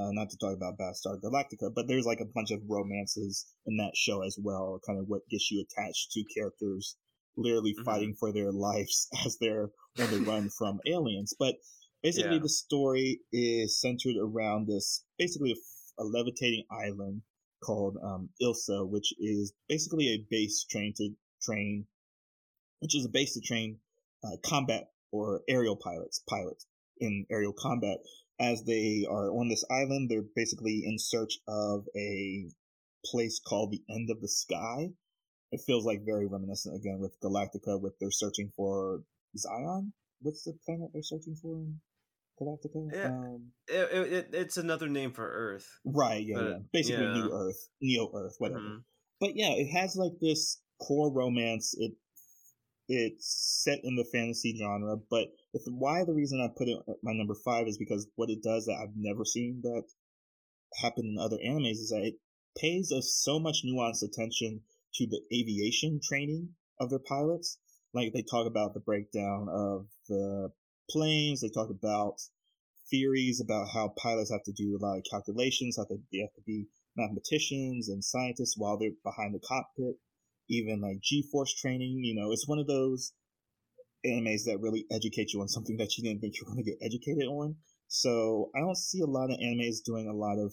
uh, 0.00 0.10
not 0.12 0.30
to 0.30 0.38
talk 0.38 0.56
about 0.56 0.78
Battlestar 0.78 1.20
Galactica, 1.20 1.72
but 1.74 1.86
there's 1.88 2.06
like 2.06 2.20
a 2.20 2.32
bunch 2.34 2.50
of 2.50 2.60
romances 2.68 3.46
in 3.66 3.76
that 3.76 3.92
show 3.94 4.22
as 4.22 4.38
well, 4.40 4.80
kind 4.86 4.98
of 4.98 5.06
what 5.08 5.28
gets 5.30 5.50
you 5.50 5.62
attached 5.62 6.12
to 6.12 6.24
characters 6.34 6.96
literally 7.36 7.72
mm-hmm. 7.72 7.84
fighting 7.84 8.14
for 8.18 8.32
their 8.32 8.52
lives 8.68 9.08
as 9.24 9.36
they're 9.40 9.70
on 9.98 10.10
the 10.10 10.20
run 10.20 10.48
from 10.58 10.80
aliens. 10.86 11.34
But 11.38 11.56
basically 12.02 12.36
yeah. 12.36 12.42
the 12.42 12.48
story 12.48 13.20
is 13.32 13.80
centered 13.80 14.16
around 14.20 14.66
this, 14.66 15.04
basically 15.18 15.52
a, 15.52 16.02
a 16.02 16.04
levitating 16.04 16.64
island 16.70 17.22
called 17.62 17.96
um, 18.02 18.30
Isla, 18.40 18.86
which 18.86 19.12
is 19.18 19.52
basically 19.68 20.08
a 20.08 20.26
base 20.30 20.64
train 20.64 20.94
to 20.96 21.10
train 21.42 21.86
which 22.80 22.96
is 22.96 23.04
a 23.04 23.08
base 23.08 23.34
to 23.34 23.40
train 23.40 23.78
uh, 24.24 24.36
combat 24.44 24.88
or 25.12 25.42
aerial 25.48 25.76
pilots, 25.76 26.22
pilots 26.28 26.66
in 26.98 27.26
aerial 27.30 27.52
combat. 27.52 27.98
As 28.40 28.64
they 28.64 29.04
are 29.08 29.30
on 29.30 29.48
this 29.48 29.64
island, 29.70 30.10
they're 30.10 30.24
basically 30.34 30.82
in 30.86 30.98
search 30.98 31.34
of 31.46 31.84
a 31.94 32.46
place 33.04 33.38
called 33.38 33.70
the 33.70 33.82
End 33.90 34.08
of 34.10 34.20
the 34.20 34.28
Sky. 34.28 34.88
It 35.52 35.60
feels 35.66 35.84
like 35.84 36.06
very 36.06 36.26
reminiscent 36.26 36.76
again 36.76 36.98
with 37.00 37.20
Galactica, 37.20 37.80
with 37.80 37.98
they're 38.00 38.10
searching 38.10 38.50
for 38.56 39.02
Zion. 39.36 39.92
What's 40.22 40.44
the 40.44 40.54
planet 40.64 40.90
they're 40.92 41.02
searching 41.02 41.36
for 41.40 41.54
in 41.54 41.80
Galactica? 42.40 42.88
Yeah, 42.92 43.08
um, 43.08 43.52
it, 43.68 44.12
it, 44.12 44.28
it's 44.32 44.56
another 44.56 44.88
name 44.88 45.12
for 45.12 45.26
Earth. 45.26 45.68
Right. 45.84 46.24
Yeah. 46.24 46.40
yeah. 46.40 46.58
Basically, 46.72 47.04
yeah. 47.04 47.12
New 47.12 47.30
Earth, 47.32 47.68
Neo 47.82 48.10
Earth, 48.14 48.36
whatever. 48.38 48.60
Mm-hmm. 48.60 48.78
But 49.20 49.36
yeah, 49.36 49.50
it 49.50 49.68
has 49.76 49.96
like 49.96 50.12
this 50.20 50.62
core 50.80 51.12
romance. 51.12 51.74
It 51.76 51.92
it's 52.88 53.62
set 53.62 53.80
in 53.84 53.96
the 53.96 54.04
fantasy 54.04 54.56
genre, 54.58 54.96
but 55.10 55.28
why 55.66 56.04
the 56.04 56.14
reason 56.14 56.40
I 56.40 56.48
put 56.56 56.68
it 56.68 56.78
at 56.88 56.96
my 57.02 57.12
number 57.12 57.34
five 57.34 57.66
is 57.66 57.78
because 57.78 58.06
what 58.14 58.30
it 58.30 58.42
does 58.42 58.66
that 58.66 58.78
I've 58.80 58.94
never 58.96 59.24
seen 59.24 59.60
that 59.62 59.84
happen 60.80 61.04
in 61.04 61.18
other 61.18 61.38
animes 61.38 61.82
is 61.82 61.90
that 61.90 62.04
it 62.04 62.14
pays 62.56 62.92
us 62.92 63.18
so 63.22 63.38
much 63.38 63.62
nuanced 63.64 64.02
attention 64.02 64.62
to 64.94 65.06
the 65.06 65.20
aviation 65.32 66.00
training 66.02 66.50
of 66.78 66.90
their 66.90 67.00
pilots. 67.00 67.58
Like 67.92 68.12
they 68.12 68.22
talk 68.22 68.46
about 68.46 68.74
the 68.74 68.80
breakdown 68.80 69.48
of 69.50 69.86
the 70.08 70.50
planes. 70.88 71.40
They 71.40 71.48
talk 71.48 71.70
about 71.70 72.20
theories 72.90 73.40
about 73.40 73.68
how 73.72 73.94
pilots 73.96 74.30
have 74.30 74.42
to 74.44 74.52
do 74.52 74.76
a 74.76 74.84
lot 74.84 74.98
of 74.98 75.04
calculations, 75.10 75.76
how 75.76 75.86
they, 75.88 75.98
they 76.12 76.18
have 76.18 76.34
to 76.34 76.42
be 76.46 76.66
mathematicians 76.96 77.88
and 77.88 78.04
scientists 78.04 78.54
while 78.56 78.76
they're 78.76 78.90
behind 79.04 79.34
the 79.34 79.40
cockpit. 79.40 79.96
Even 80.48 80.80
like 80.80 81.00
G-force 81.00 81.54
training, 81.54 82.00
you 82.02 82.14
know, 82.14 82.32
it's 82.32 82.48
one 82.48 82.58
of 82.58 82.66
those 82.66 83.12
animes 84.06 84.44
that 84.44 84.60
really 84.60 84.86
educate 84.90 85.32
you 85.32 85.40
on 85.40 85.48
something 85.48 85.76
that 85.76 85.96
you 85.96 86.04
didn't 86.04 86.20
think 86.20 86.34
you 86.34 86.44
were 86.44 86.52
going 86.52 86.64
to 86.64 86.70
get 86.70 86.78
educated 86.82 87.24
on. 87.24 87.56
So 87.88 88.50
I 88.54 88.60
don't 88.60 88.76
see 88.76 89.00
a 89.00 89.06
lot 89.06 89.30
of 89.30 89.38
animes 89.38 89.82
doing 89.84 90.08
a 90.08 90.14
lot 90.14 90.38
of 90.38 90.52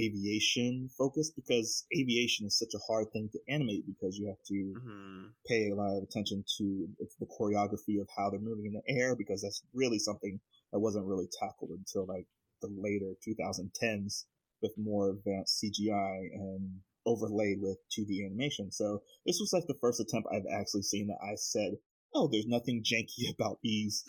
aviation 0.00 0.88
focus 0.96 1.30
because 1.30 1.84
aviation 1.96 2.46
is 2.46 2.58
such 2.58 2.72
a 2.74 2.82
hard 2.86 3.06
thing 3.12 3.28
to 3.32 3.38
animate 3.52 3.84
because 3.86 4.16
you 4.16 4.26
have 4.26 4.42
to 4.46 4.74
mm-hmm. 4.80 5.26
pay 5.46 5.70
a 5.70 5.74
lot 5.74 5.96
of 5.96 6.02
attention 6.02 6.44
to 6.58 6.88
the 7.20 7.26
choreography 7.26 8.00
of 8.00 8.08
how 8.16 8.30
they're 8.30 8.40
moving 8.40 8.66
in 8.66 8.72
the 8.72 9.00
air 9.00 9.14
because 9.14 9.42
that's 9.42 9.62
really 9.74 9.98
something 9.98 10.40
that 10.72 10.80
wasn't 10.80 11.04
really 11.04 11.28
tackled 11.38 11.70
until 11.70 12.06
like 12.06 12.26
the 12.62 12.68
later 12.68 13.14
2010s 13.26 14.24
with 14.62 14.72
more 14.78 15.10
advanced 15.10 15.62
CGI 15.62 16.32
and 16.34 16.70
overlaid 17.04 17.58
with 17.60 17.78
2D 17.90 18.24
animation. 18.24 18.70
So 18.70 19.02
this 19.26 19.38
was 19.40 19.52
like 19.52 19.66
the 19.66 19.78
first 19.80 20.00
attempt 20.00 20.28
I've 20.32 20.46
actually 20.50 20.82
seen 20.82 21.08
that 21.08 21.18
I 21.22 21.34
said, 21.34 21.72
"Oh, 22.14 22.28
there's 22.28 22.46
nothing 22.46 22.82
janky 22.82 23.30
about 23.34 23.58
these, 23.62 24.04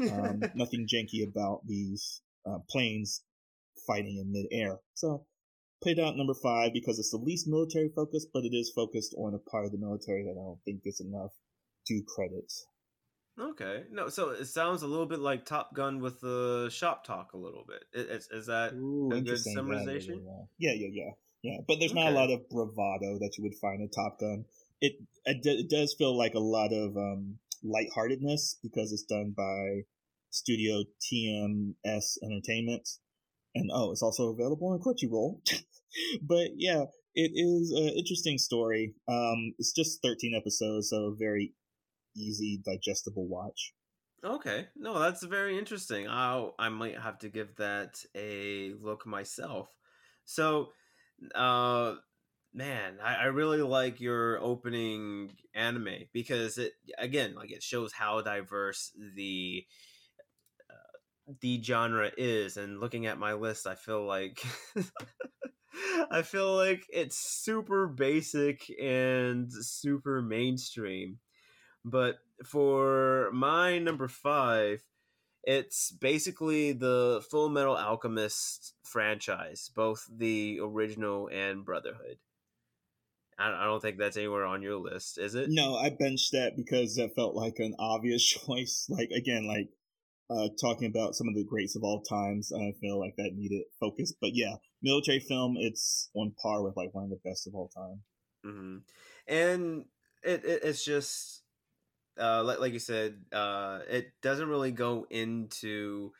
um, 0.00 0.42
nothing 0.54 0.86
janky 0.86 1.26
about 1.26 1.62
these 1.66 2.22
uh, 2.46 2.58
planes 2.68 3.22
fighting 3.86 4.18
in 4.18 4.32
midair. 4.32 4.78
So 4.94 5.26
it 5.82 5.98
out 5.98 6.16
number 6.16 6.34
five 6.34 6.72
because 6.74 6.98
it's 6.98 7.10
the 7.10 7.16
least 7.16 7.48
military 7.48 7.90
focused, 7.94 8.28
but 8.34 8.44
it 8.44 8.54
is 8.54 8.70
focused 8.74 9.14
on 9.16 9.34
a 9.34 9.50
part 9.50 9.64
of 9.64 9.72
the 9.72 9.78
military 9.78 10.24
that 10.24 10.38
I 10.38 10.44
don't 10.44 10.60
think 10.64 10.84
gets 10.84 11.00
enough 11.00 11.32
due 11.86 12.02
credit. 12.06 12.52
Okay, 13.38 13.84
no, 13.90 14.08
so 14.08 14.30
it 14.30 14.44
sounds 14.46 14.82
a 14.82 14.86
little 14.86 15.06
bit 15.06 15.20
like 15.20 15.46
Top 15.46 15.74
Gun 15.74 16.00
with 16.00 16.20
the 16.20 16.68
shop 16.70 17.06
talk 17.06 17.32
a 17.32 17.38
little 17.38 17.64
bit. 17.66 17.84
Is, 17.94 18.28
is 18.30 18.46
that 18.46 18.74
Ooh, 18.74 19.10
a 19.12 19.20
good 19.20 19.38
summarization? 19.38 20.20
Yeah, 20.58 20.72
yeah, 20.74 20.88
yeah, 20.92 21.10
yeah. 21.42 21.58
But 21.66 21.78
there's 21.78 21.92
okay. 21.92 22.04
not 22.04 22.12
a 22.12 22.14
lot 22.14 22.30
of 22.30 22.48
bravado 22.50 23.18
that 23.20 23.36
you 23.38 23.44
would 23.44 23.54
find 23.54 23.80
in 23.80 23.88
Top 23.88 24.18
Gun. 24.20 24.44
It 24.80 24.94
it, 25.24 25.70
does 25.70 25.94
feel 25.96 26.16
like 26.16 26.34
a 26.34 26.40
lot 26.40 26.72
of 26.72 26.96
um, 26.96 27.38
lightheartedness 27.62 28.58
because 28.62 28.92
it's 28.92 29.04
done 29.04 29.34
by 29.36 29.82
Studio 30.30 30.84
TMS 31.00 32.16
Entertainment, 32.22 32.88
and 33.54 33.70
oh, 33.72 33.92
it's 33.92 34.02
also 34.02 34.30
available 34.30 34.68
on 34.68 34.80
Crunchyroll. 34.80 35.40
but 36.22 36.50
yeah, 36.56 36.84
it 37.14 37.32
is 37.34 37.72
an 37.72 37.98
interesting 37.98 38.38
story. 38.38 38.94
Um, 39.08 39.54
it's 39.58 39.72
just 39.72 40.00
13 40.02 40.34
episodes, 40.34 40.90
so 40.90 41.14
very 41.18 41.52
easy, 42.16 42.62
digestible 42.64 43.28
watch. 43.28 43.74
Okay, 44.22 44.68
no, 44.76 44.98
that's 44.98 45.24
very 45.24 45.58
interesting. 45.58 46.06
I 46.06 46.50
I 46.58 46.68
might 46.68 46.98
have 46.98 47.18
to 47.20 47.28
give 47.28 47.56
that 47.56 48.02
a 48.14 48.74
look 48.80 49.06
myself. 49.06 49.68
So, 50.24 50.72
uh, 51.34 51.94
man, 52.52 52.98
I, 53.02 53.14
I 53.14 53.24
really 53.26 53.62
like 53.62 54.00
your 54.00 54.38
opening 54.40 55.32
anime 55.54 56.06
because 56.12 56.58
it 56.58 56.72
again, 56.98 57.34
like 57.34 57.50
it 57.52 57.62
shows 57.62 57.92
how 57.92 58.20
diverse 58.20 58.92
the 59.16 59.64
uh, 60.68 61.34
the 61.40 61.62
genre 61.62 62.10
is 62.16 62.56
and 62.56 62.80
looking 62.80 63.06
at 63.06 63.18
my 63.18 63.34
list 63.34 63.66
i 63.66 63.74
feel 63.76 64.04
like 64.04 64.42
i 66.10 66.22
feel 66.22 66.56
like 66.56 66.84
it's 66.92 67.16
super 67.16 67.86
basic 67.86 68.70
and 68.80 69.52
super 69.52 70.22
mainstream. 70.22 71.18
But 71.84 72.18
for 72.44 73.30
my 73.32 73.78
number 73.78 74.08
five 74.08 74.82
it's 75.44 75.90
basically 75.90 76.72
the 76.72 77.24
Fullmetal 77.32 77.78
Alchemist 77.78 78.74
franchise 78.82 79.70
both 79.74 80.06
the 80.14 80.58
original 80.62 81.28
and 81.32 81.64
brotherhood 81.64 82.18
I 83.40 83.64
don't 83.64 83.80
think 83.80 83.98
that's 83.98 84.16
anywhere 84.16 84.44
on 84.44 84.62
your 84.62 84.76
list, 84.76 85.18
is 85.18 85.34
it? 85.34 85.48
No, 85.48 85.74
I 85.74 85.90
benched 85.90 86.32
that 86.32 86.56
because 86.56 86.96
that 86.96 87.14
felt 87.14 87.34
like 87.34 87.58
an 87.58 87.74
obvious 87.78 88.22
choice. 88.46 88.86
Like 88.88 89.10
again, 89.10 89.46
like 89.46 89.68
uh, 90.30 90.48
talking 90.60 90.86
about 90.86 91.14
some 91.14 91.28
of 91.28 91.34
the 91.34 91.44
greats 91.44 91.76
of 91.76 91.82
all 91.82 92.02
times. 92.02 92.52
I 92.52 92.72
feel 92.80 92.98
like 92.98 93.16
that 93.16 93.34
needed 93.34 93.62
focus. 93.80 94.12
But 94.20 94.30
yeah, 94.34 94.56
military 94.82 95.20
film, 95.20 95.56
it's 95.58 96.10
on 96.14 96.34
par 96.40 96.62
with 96.62 96.76
like 96.76 96.94
one 96.94 97.04
of 97.04 97.10
the 97.10 97.20
best 97.24 97.46
of 97.46 97.54
all 97.54 97.68
time. 97.68 98.02
Mm-hmm. 98.44 98.76
And 99.26 99.84
it, 100.22 100.44
it, 100.44 100.60
it's 100.64 100.84
just 100.84 101.42
uh, 102.18 102.44
like 102.44 102.60
like 102.60 102.72
you 102.72 102.78
said, 102.78 103.16
uh, 103.32 103.80
it 103.88 104.12
doesn't 104.22 104.48
really 104.48 104.72
go 104.72 105.06
into 105.10 106.12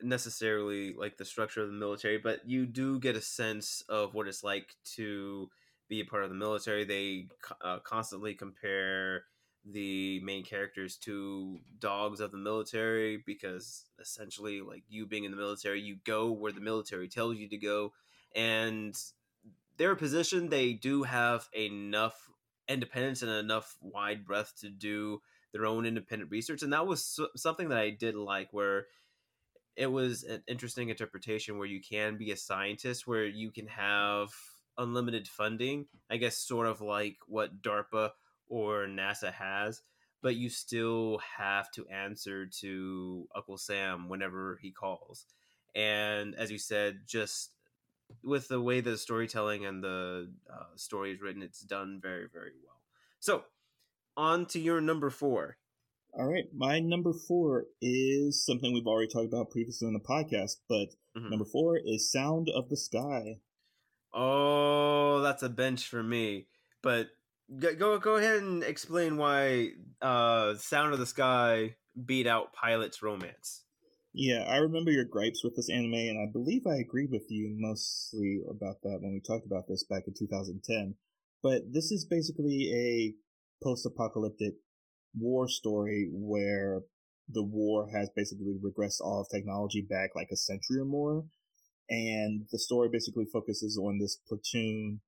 necessarily 0.00 0.94
like 0.94 1.16
the 1.16 1.24
structure 1.24 1.62
of 1.62 1.68
the 1.68 1.74
military, 1.74 2.18
but 2.18 2.48
you 2.48 2.66
do 2.66 3.00
get 3.00 3.16
a 3.16 3.22
sense 3.22 3.82
of 3.88 4.14
what 4.14 4.28
it's 4.28 4.44
like 4.44 4.76
to 4.84 5.48
be 5.88 6.00
a 6.00 6.04
part 6.04 6.24
of 6.24 6.30
the 6.30 6.36
military. 6.36 6.84
They 6.84 7.28
uh, 7.62 7.78
constantly 7.80 8.34
compare 8.34 9.24
the 9.64 10.20
main 10.20 10.44
characters 10.44 10.96
to 10.96 11.58
dogs 11.78 12.20
of 12.20 12.30
the 12.30 12.38
military 12.38 13.22
because 13.26 13.84
essentially 14.00 14.60
like 14.60 14.82
you 14.88 15.06
being 15.06 15.24
in 15.24 15.30
the 15.30 15.36
military 15.36 15.80
you 15.80 15.96
go 16.04 16.30
where 16.30 16.52
the 16.52 16.60
military 16.60 17.08
tells 17.08 17.36
you 17.36 17.48
to 17.48 17.56
go 17.56 17.92
and 18.34 18.96
their 19.76 19.94
position 19.94 20.48
they 20.48 20.72
do 20.72 21.02
have 21.02 21.48
enough 21.52 22.30
independence 22.68 23.22
and 23.22 23.30
enough 23.30 23.76
wide 23.82 24.24
breadth 24.24 24.54
to 24.60 24.70
do 24.70 25.20
their 25.52 25.66
own 25.66 25.84
independent 25.84 26.30
research 26.30 26.62
and 26.62 26.72
that 26.72 26.86
was 26.86 27.20
something 27.36 27.68
that 27.68 27.78
i 27.78 27.90
did 27.90 28.14
like 28.14 28.48
where 28.52 28.86
it 29.76 29.90
was 29.90 30.24
an 30.24 30.42
interesting 30.48 30.88
interpretation 30.88 31.58
where 31.58 31.68
you 31.68 31.80
can 31.80 32.16
be 32.16 32.30
a 32.30 32.36
scientist 32.36 33.06
where 33.06 33.26
you 33.26 33.50
can 33.50 33.66
have 33.66 34.30
unlimited 34.78 35.28
funding 35.28 35.86
i 36.10 36.16
guess 36.16 36.38
sort 36.38 36.66
of 36.66 36.80
like 36.80 37.16
what 37.26 37.60
darpa 37.60 38.10
or 38.48 38.86
NASA 38.86 39.32
has, 39.32 39.82
but 40.22 40.36
you 40.36 40.48
still 40.48 41.20
have 41.36 41.70
to 41.72 41.86
answer 41.88 42.46
to 42.60 43.28
Uncle 43.34 43.58
Sam 43.58 44.08
whenever 44.08 44.58
he 44.60 44.70
calls. 44.70 45.26
And 45.74 46.34
as 46.34 46.50
you 46.50 46.58
said, 46.58 47.00
just 47.06 47.52
with 48.22 48.48
the 48.48 48.60
way 48.60 48.80
the 48.80 48.96
storytelling 48.96 49.66
and 49.66 49.82
the 49.82 50.30
uh, 50.52 50.64
story 50.76 51.12
is 51.12 51.20
written, 51.20 51.42
it's 51.42 51.60
done 51.60 52.00
very, 52.02 52.26
very 52.32 52.52
well. 52.64 52.80
So, 53.20 53.44
on 54.16 54.46
to 54.46 54.58
your 54.58 54.80
number 54.80 55.10
four. 55.10 55.58
All 56.18 56.26
right, 56.26 56.46
my 56.56 56.80
number 56.80 57.12
four 57.12 57.66
is 57.82 58.44
something 58.44 58.72
we've 58.72 58.86
already 58.86 59.08
talked 59.08 59.26
about 59.26 59.50
previously 59.50 59.86
on 59.86 59.92
the 59.92 60.00
podcast, 60.00 60.56
but 60.68 60.94
mm-hmm. 61.16 61.28
number 61.28 61.44
four 61.44 61.78
is 61.78 62.10
Sound 62.10 62.48
of 62.48 62.70
the 62.70 62.76
Sky. 62.76 63.40
Oh, 64.12 65.20
that's 65.20 65.42
a 65.42 65.48
bench 65.48 65.86
for 65.86 66.02
me. 66.02 66.46
But 66.82 67.08
Go 67.58 67.98
go 67.98 68.16
ahead 68.16 68.42
and 68.42 68.62
explain 68.62 69.16
why 69.16 69.70
uh, 70.02 70.54
Sound 70.56 70.92
of 70.92 70.98
the 70.98 71.06
Sky 71.06 71.76
beat 72.04 72.26
out 72.26 72.52
Pilot's 72.52 73.02
Romance. 73.02 73.64
Yeah, 74.12 74.44
I 74.46 74.56
remember 74.56 74.90
your 74.90 75.06
gripes 75.06 75.42
with 75.42 75.56
this 75.56 75.70
anime, 75.70 75.94
and 75.94 76.18
I 76.18 76.30
believe 76.30 76.66
I 76.66 76.76
agreed 76.76 77.10
with 77.10 77.24
you 77.30 77.54
mostly 77.58 78.40
about 78.50 78.82
that 78.82 78.98
when 79.00 79.14
we 79.14 79.20
talked 79.20 79.46
about 79.46 79.64
this 79.66 79.84
back 79.88 80.02
in 80.06 80.12
2010. 80.18 80.94
But 81.42 81.72
this 81.72 81.90
is 81.90 82.04
basically 82.04 82.70
a 82.74 83.64
post-apocalyptic 83.64 84.54
war 85.18 85.48
story 85.48 86.10
where 86.12 86.82
the 87.30 87.42
war 87.42 87.88
has 87.94 88.10
basically 88.14 88.58
regressed 88.62 89.00
all 89.00 89.22
of 89.22 89.28
technology 89.30 89.86
back 89.88 90.10
like 90.14 90.28
a 90.30 90.36
century 90.36 90.80
or 90.80 90.84
more. 90.84 91.24
And 91.90 92.46
the 92.52 92.58
story 92.58 92.88
basically 92.90 93.24
focuses 93.32 93.78
on 93.78 93.98
this 93.98 94.18
platoon 94.28 95.00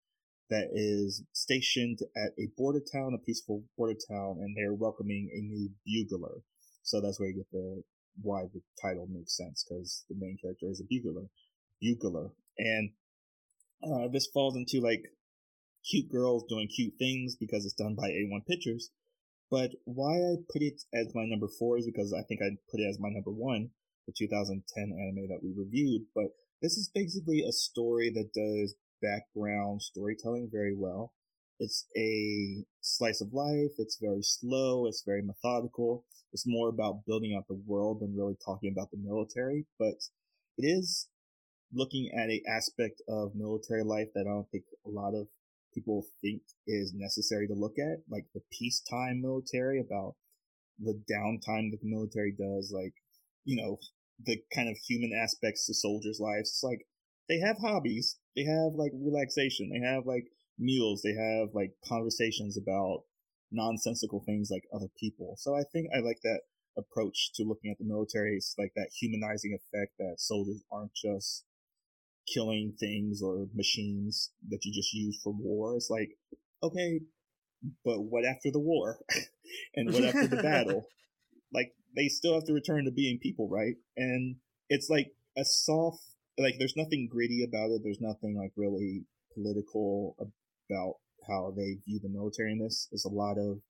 that 0.49 0.69
is 0.73 1.23
stationed 1.33 2.01
at 2.17 2.33
a 2.39 2.49
border 2.57 2.81
town, 2.81 3.15
a 3.15 3.19
peaceful 3.19 3.63
border 3.77 3.99
town, 4.09 4.39
and 4.41 4.57
they're 4.57 4.75
welcoming 4.75 5.31
a 5.33 5.41
new 5.41 5.71
bugler. 5.87 6.43
So 6.83 7.01
that's 7.01 7.21
where 7.21 7.29
you 7.29 7.37
get 7.37 7.51
the 7.53 7.83
why 8.23 8.43
the 8.53 8.61
title 8.83 9.07
makes 9.09 9.37
sense 9.37 9.65
because 9.65 10.05
the 10.09 10.17
main 10.19 10.37
character 10.43 10.67
is 10.69 10.81
a 10.81 10.85
bugler, 10.85 11.27
bugler, 11.81 12.31
and 12.59 12.91
uh, 13.83 14.09
this 14.13 14.27
falls 14.27 14.57
into 14.57 14.81
like 14.81 15.05
cute 15.89 16.11
girls 16.11 16.45
doing 16.49 16.69
cute 16.69 16.95
things 16.99 17.37
because 17.37 17.65
it's 17.65 17.75
done 17.75 17.95
by 17.95 18.09
A1 18.09 18.45
Pictures. 18.47 18.91
But 19.51 19.71
why 19.85 20.15
I 20.15 20.37
put 20.53 20.63
it 20.63 20.83
as 20.95 21.15
my 21.15 21.25
number 21.27 21.49
four 21.49 21.79
is 21.79 21.87
because 21.87 22.13
I 22.13 22.23
think 22.23 22.41
I 22.43 22.57
put 22.71 22.81
it 22.81 22.89
as 22.89 23.01
my 23.01 23.09
number 23.11 23.31
one, 23.31 23.71
the 24.07 24.13
2010 24.17 24.63
anime 24.93 25.29
that 25.29 25.43
we 25.43 25.53
reviewed. 25.57 26.03
But 26.15 26.31
this 26.63 26.77
is 26.77 26.91
basically 26.95 27.43
a 27.43 27.53
story 27.53 28.11
that 28.11 28.33
does 28.35 28.75
background 29.03 29.83
storytelling 29.83 30.49
very 30.51 30.75
well. 30.77 31.13
It's 31.59 31.87
a 31.97 32.65
slice 32.81 33.21
of 33.21 33.35
life. 33.35 33.73
It's 33.79 33.99
very 34.01 34.23
slow. 34.23 34.87
It's 34.87 35.03
very 35.05 35.23
methodical. 35.23 36.05
It's 36.33 36.47
more 36.47 36.69
about 36.69 37.05
building 37.07 37.35
out 37.37 37.49
the 37.49 37.61
world 37.67 38.01
than 38.01 38.17
really 38.17 38.37
talking 38.45 38.73
about 38.73 38.91
the 38.91 38.99
military, 38.99 39.67
but 39.79 39.97
it 40.57 40.65
is 40.65 41.09
looking 41.73 42.11
at 42.17 42.31
a 42.31 42.43
aspect 42.49 43.03
of 43.09 43.35
military 43.35 43.83
life 43.83 44.09
that 44.15 44.27
I 44.27 44.31
don't 44.31 44.51
think 44.51 44.65
a 44.87 44.91
lot 44.91 45.15
of 45.15 45.29
people 45.75 46.07
think 46.21 46.43
is 46.67 46.93
necessary 46.95 47.47
to 47.47 47.55
look 47.55 47.79
at, 47.79 48.03
like 48.09 48.27
the 48.35 48.43
peacetime 48.51 49.21
military, 49.21 49.81
about 49.81 50.15
the 50.79 51.01
downtime 51.11 51.71
that 51.71 51.79
the 51.83 51.91
military 51.91 52.33
does, 52.33 52.73
like, 52.75 52.95
you 53.45 53.61
know, 53.63 53.79
the 54.25 54.39
kind 54.55 54.69
of 54.69 54.77
human 54.77 55.13
aspects 55.13 55.67
to 55.67 55.75
soldiers' 55.75 56.21
lives. 56.21 56.51
It's 56.51 56.63
like 56.63 56.87
they 57.29 57.39
have 57.39 57.59
hobbies, 57.59 58.19
they 58.37 58.45
have 58.45 58.75
like 58.75 58.93
relaxation, 58.95 59.71
they 59.71 59.87
have 59.87 60.07
like 60.07 60.25
meals, 60.59 61.03
they 61.03 61.15
have 61.15 61.55
like 61.55 61.73
conversations 61.87 62.59
about 62.59 63.05
nonsensical 63.51 64.23
things 64.25 64.49
like 64.51 64.65
other 64.75 64.89
people. 64.99 65.35
So 65.39 65.55
I 65.55 65.63
think 65.73 65.89
I 65.95 66.01
like 66.01 66.21
that 66.23 66.41
approach 66.77 67.33
to 67.35 67.45
looking 67.45 67.71
at 67.71 67.79
the 67.79 67.85
military. 67.85 68.37
It's 68.37 68.55
like 68.59 68.73
that 68.77 68.91
humanizing 68.99 69.55
effect 69.55 69.93
that 69.99 70.17
soldiers 70.19 70.63
aren't 70.71 70.95
just 70.95 71.45
killing 72.33 72.75
things 72.79 73.23
or 73.23 73.47
machines 73.55 74.31
that 74.49 74.65
you 74.65 74.73
just 74.73 74.93
use 74.93 75.19
for 75.23 75.33
war. 75.33 75.77
It's 75.77 75.91
like, 75.91 76.11
okay, 76.63 77.01
but 77.85 78.01
what 78.01 78.25
after 78.25 78.51
the 78.51 78.61
war? 78.61 78.99
and 79.75 79.93
what 79.93 80.05
after 80.05 80.29
the 80.29 80.37
battle? 80.43 80.87
Like, 81.53 81.73
they 81.97 82.09
still 82.09 82.35
have 82.35 82.45
to 82.45 82.53
return 82.53 82.85
to 82.85 82.91
being 82.91 83.19
people, 83.19 83.49
right? 83.49 83.75
And 83.97 84.37
it's 84.69 84.89
like 84.89 85.13
a 85.37 85.45
soft, 85.45 86.03
like, 86.39 86.55
there's 86.59 86.77
nothing 86.77 87.09
gritty 87.11 87.45
about 87.45 87.71
it. 87.71 87.83
There's 87.83 88.01
nothing, 88.01 88.37
like, 88.37 88.53
really 88.57 89.05
political 89.35 90.17
about 90.19 90.95
how 91.29 91.53
they 91.57 91.79
view 91.85 92.01
the 92.03 92.09
military 92.09 92.53
in 92.53 92.59
this. 92.59 92.89
There's 92.91 93.05
a 93.05 93.09
lot 93.09 93.39
of 93.39 93.61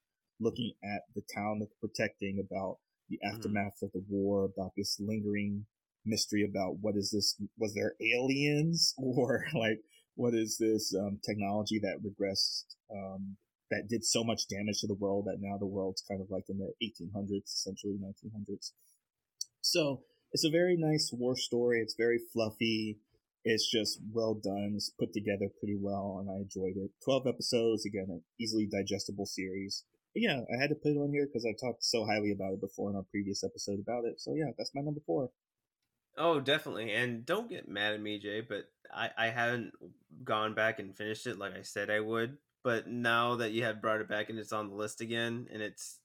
looking 0.41 0.73
at 0.85 1.03
the 1.15 1.23
town 1.35 1.59
that 1.59 1.69
they're 1.69 1.89
protecting, 1.89 2.45
about 2.45 2.79
the 3.09 3.17
mm-hmm. 3.17 3.35
aftermath 3.35 3.77
mm-hmm. 3.77 3.87
of 3.87 3.93
the 3.93 4.05
war, 4.09 4.45
about 4.45 4.73
this 4.77 4.99
lingering 5.01 5.67
mystery 6.05 6.43
about 6.49 6.77
what 6.81 6.97
is 6.97 7.11
this? 7.11 7.37
Was 7.59 7.75
there 7.75 7.95
aliens 8.01 8.95
or 8.99 9.45
like 9.55 9.81
what 10.15 10.35
is 10.35 10.57
this 10.59 10.95
um, 10.95 11.19
technology 11.25 11.81
that 11.81 12.03
regressed 12.03 12.65
um, 12.93 13.37
that 13.71 13.89
did 13.89 14.05
so 14.05 14.25
much 14.25 14.49
damage 14.49 14.81
to 14.81 14.87
the 14.87 14.95
world 14.95 15.27
that 15.27 15.39
now 15.41 15.57
the 15.59 15.67
world's 15.67 16.03
kind 16.09 16.21
of 16.21 16.31
like 16.31 16.45
in 16.49 16.59
the 16.59 16.73
1800s, 16.83 17.45
essentially 17.45 17.99
1900s. 18.03 18.73
So 19.61 20.03
it's 20.33 20.45
a 20.45 20.51
very 20.51 20.77
nice 20.77 21.11
war 21.13 21.37
story. 21.37 21.81
It's 21.81 21.95
very 21.95 22.19
fluffy. 22.33 22.99
It's 23.45 23.71
just 23.71 24.01
well 24.13 24.35
done. 24.35 24.73
It's 24.75 24.91
put 24.91 25.13
together 25.13 25.49
pretty 25.59 25.79
well, 25.81 26.19
and 26.21 26.31
I 26.31 26.43
enjoyed 26.43 26.77
it. 26.77 26.91
12 27.05 27.27
episodes, 27.27 27.87
again, 27.87 28.07
an 28.09 28.23
easily 28.39 28.67
digestible 28.67 29.27
series. 29.27 29.85
But 30.15 30.23
yeah, 30.23 30.41
I 30.53 30.61
had 30.61 30.71
to 30.71 30.75
put 30.77 30.93
it 30.93 30.99
on 30.99 31.11
here 31.11 31.27
because 31.27 31.47
I 31.47 31.55
talked 31.59 31.85
so 31.85 32.05
highly 32.05 32.33
about 32.33 32.53
it 32.53 32.61
before 32.61 32.91
in 32.91 32.97
our 32.97 33.07
previous 33.11 33.45
episode 33.45 33.79
about 33.81 34.05
it. 34.05 34.21
So 34.21 34.35
yeah, 34.35 34.51
that's 34.59 34.75
my 34.75 34.83
number 34.83 35.01
four. 35.07 35.31
Oh, 36.19 36.41
definitely. 36.41 36.93
And 36.93 37.25
don't 37.25 37.49
get 37.49 37.69
mad 37.69 37.95
at 37.95 38.03
me, 38.03 38.19
Jay, 38.19 38.41
but 38.41 38.65
I, 38.93 39.11
I 39.17 39.27
haven't 39.29 39.73
gone 40.25 40.55
back 40.55 40.79
and 40.79 40.97
finished 40.97 41.27
it 41.27 41.39
like 41.39 41.57
I 41.57 41.63
said 41.63 41.89
I 41.91 42.01
would. 42.01 42.37
But 42.63 42.89
now 42.89 43.37
that 43.37 43.53
you 43.53 43.65
have 43.65 43.81
brought 43.81 44.01
it 44.01 44.09
back 44.09 44.29
and 44.29 44.39
it's 44.39 44.53
on 44.53 44.69
the 44.69 44.75
list 44.75 45.01
again 45.01 45.49
and 45.53 45.63
it's 45.63 45.99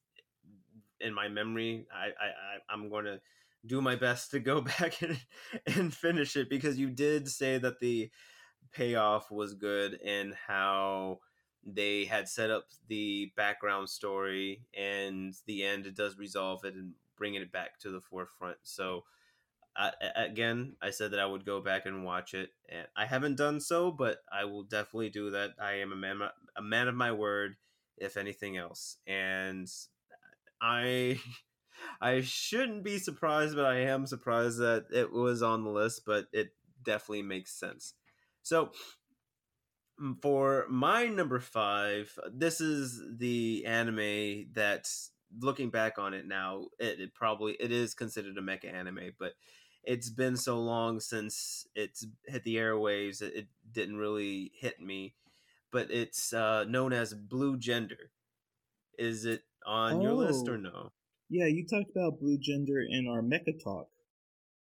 in 1.02 1.14
my 1.14 1.28
memory, 1.28 1.86
I, 1.94 2.08
I, 2.08 2.74
I'm 2.74 2.90
going 2.90 3.06
to 3.06 3.20
do 3.66 3.82
my 3.82 3.96
best 3.96 4.32
to 4.32 4.40
go 4.40 4.62
back 4.80 5.02
and, 5.02 5.20
and 5.66 5.94
finish 5.94 6.36
it 6.36 6.50
because 6.50 6.80
you 6.80 6.90
did 6.90 7.28
say 7.28 7.58
that 7.58 7.80
the 7.80 8.10
payoff 8.72 9.32
was 9.32 9.54
good 9.54 10.00
and 10.06 10.34
how 10.48 11.20
they 11.66 12.06
had 12.06 12.30
set 12.30 12.52
up 12.52 12.66
the 12.88 13.32
background 13.36 13.90
story 13.90 14.62
and 14.78 15.34
the 15.48 15.64
end 15.64 15.88
it 15.88 15.96
does 15.96 16.18
resolve 16.18 16.64
it 16.64 16.76
and 16.76 16.94
bringing 17.18 17.42
it 17.42 17.52
back 17.52 17.80
to 17.80 17.90
the 17.90 18.02
forefront. 18.02 18.58
So 18.64 19.04
Again, 20.16 20.76
I 20.82 20.92
said 20.92 21.12
that 21.12 21.20
I 21.20 21.26
would 21.26 21.46
go 21.46 21.62
back 21.62 21.86
and 21.86 22.06
watch 22.06 22.34
it, 22.34 22.50
and 22.70 22.88
I 22.96 23.06
haven't 23.06 23.38
done 23.38 23.60
so, 23.60 23.92
but 23.92 24.20
I 24.32 24.46
will 24.46 24.64
definitely 24.64 25.10
do 25.10 25.32
that. 25.32 25.52
I 25.62 25.74
am 25.76 25.92
a 25.92 25.96
man, 25.98 26.22
a 26.56 26.62
man 26.62 26.88
of 26.88 26.96
my 26.96 27.12
word, 27.12 27.56
if 27.98 28.16
anything 28.18 28.58
else, 28.58 28.98
and 29.06 29.68
I, 30.62 31.20
I 32.02 32.22
shouldn't 32.22 32.84
be 32.84 32.98
surprised, 32.98 33.56
but 33.56 33.66
I 33.66 33.80
am 33.82 34.06
surprised 34.06 34.60
that 34.60 34.86
it 34.94 35.12
was 35.12 35.42
on 35.42 35.64
the 35.64 35.72
list. 35.72 36.04
But 36.06 36.28
it 36.32 36.54
definitely 36.84 37.24
makes 37.24 37.52
sense. 37.52 37.94
So, 38.44 38.72
for 40.22 40.66
my 40.70 41.08
number 41.08 41.40
five, 41.40 42.18
this 42.32 42.62
is 42.62 43.02
the 43.18 43.66
anime 43.66 44.52
that, 44.54 44.90
looking 45.40 45.70
back 45.70 45.98
on 45.98 46.14
it 46.14 46.26
now, 46.26 46.66
it, 46.80 47.00
it 47.00 47.14
probably 47.14 47.54
it 47.60 47.72
is 47.72 47.94
considered 47.94 48.38
a 48.38 48.42
mecha 48.42 48.74
anime, 48.74 49.12
but 49.20 49.34
it's 49.86 50.10
been 50.10 50.36
so 50.36 50.60
long 50.60 51.00
since 51.00 51.68
it's 51.76 52.06
hit 52.26 52.44
the 52.44 52.56
airwaves 52.56 53.22
it, 53.22 53.34
it 53.36 53.48
didn't 53.72 53.98
really 53.98 54.52
hit 54.60 54.82
me 54.82 55.14
but 55.76 55.92
it's 55.92 56.32
uh, 56.32 56.64
known 56.64 56.94
as 56.94 57.14
blue 57.14 57.58
gender. 57.58 58.12
Is 58.98 59.26
it 59.26 59.44
on 59.66 59.96
oh, 59.96 60.02
your 60.02 60.14
list 60.14 60.48
or 60.48 60.54
oh. 60.54 60.58
no? 60.58 60.92
Yeah 61.30 61.48
you 61.48 61.66
talked 61.68 61.92
about 61.92 62.22
blue 62.22 62.38
gender 62.38 62.80
in 62.80 63.10
our 63.10 63.22
mecha 63.22 63.62
talk 63.62 63.90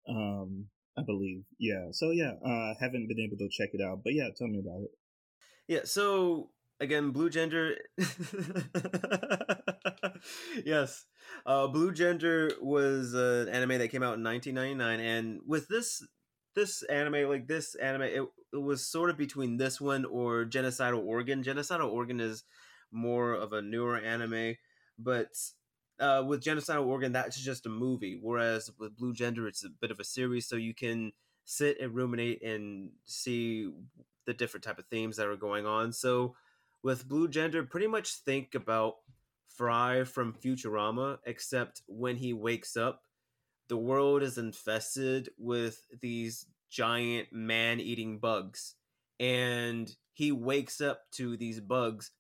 um 0.08 0.68
i 0.98 1.02
believe. 1.02 1.44
Yeah 1.60 1.88
so 1.92 2.12
yeah 2.12 2.36
uh 2.46 2.76
haven't 2.80 3.10
been 3.10 3.20
able 3.20 3.36
to 3.38 3.50
check 3.50 3.72
it 3.74 3.82
out 3.82 4.00
but 4.02 4.14
yeah 4.14 4.30
tell 4.38 4.48
me 4.48 4.60
about 4.60 4.84
it. 4.84 4.92
Yeah 5.68 5.82
so 5.84 6.52
again 6.80 7.12
blue 7.12 7.30
gender 7.30 7.76
yes 10.66 11.06
uh, 11.46 11.68
Blue 11.68 11.92
Gender 11.92 12.52
was 12.62 13.14
an 13.14 13.50
anime 13.50 13.80
that 13.80 13.90
came 13.90 14.04
out 14.04 14.18
in 14.18 14.24
1999, 14.24 15.00
and 15.00 15.40
with 15.46 15.68
this 15.68 16.04
this 16.56 16.84
anime, 16.84 17.30
like 17.30 17.48
this 17.48 17.76
anime, 17.76 18.04
it, 18.04 18.24
it 18.54 18.62
was 18.62 18.86
sort 18.86 19.10
of 19.10 19.18
between 19.18 19.58
this 19.58 19.82
one 19.82 20.06
or 20.06 20.46
Genocidal 20.46 21.04
Organ. 21.04 21.44
Genocidal 21.44 21.92
Organ 21.92 22.20
is 22.20 22.44
more 22.92 23.34
of 23.34 23.54
a 23.54 23.62
newer 23.62 23.98
anime, 23.98 24.56
but 25.00 25.30
uh, 26.00 26.24
with 26.26 26.44
Genocidal 26.44 26.86
Organ, 26.86 27.12
that's 27.12 27.40
just 27.40 27.66
a 27.66 27.70
movie. 27.70 28.20
Whereas 28.22 28.70
with 28.78 28.96
Blue 28.96 29.14
Gender, 29.14 29.48
it's 29.48 29.66
a 29.66 29.70
bit 29.70 29.92
of 29.92 30.00
a 30.00 30.04
series, 30.04 30.48
so 30.48 30.56
you 30.56 30.74
can 30.74 31.12
sit 31.46 31.80
and 31.80 31.94
ruminate 31.94 32.42
and 32.44 32.92
see 33.06 33.70
the 34.26 34.34
different 34.34 34.64
type 34.64 34.80
of 34.80 34.86
themes 34.86 35.18
that 35.18 35.28
are 35.28 35.36
going 35.36 35.66
on. 35.66 35.92
So 35.92 36.36
with 36.82 37.08
Blue 37.08 37.28
Gender, 37.28 37.64
pretty 37.64 37.88
much 37.88 38.16
think 38.16 38.56
about 38.56 38.96
Fry 39.54 40.04
from 40.04 40.34
Futurama, 40.34 41.20
except 41.26 41.82
when 41.88 42.18
he 42.18 42.34
wakes 42.34 42.76
up, 42.76 43.02
the 43.70 43.78
world 43.78 44.24
is 44.24 44.38
infested 44.38 45.30
with 45.38 45.84
these 46.02 46.46
giant 46.70 47.32
man 47.32 47.80
eating 47.80 48.20
bugs. 48.20 48.76
And 49.20 49.96
he 50.14 50.32
wakes 50.32 50.82
up 50.82 51.02
to 51.14 51.38
these 51.38 51.60
bugs 51.60 52.12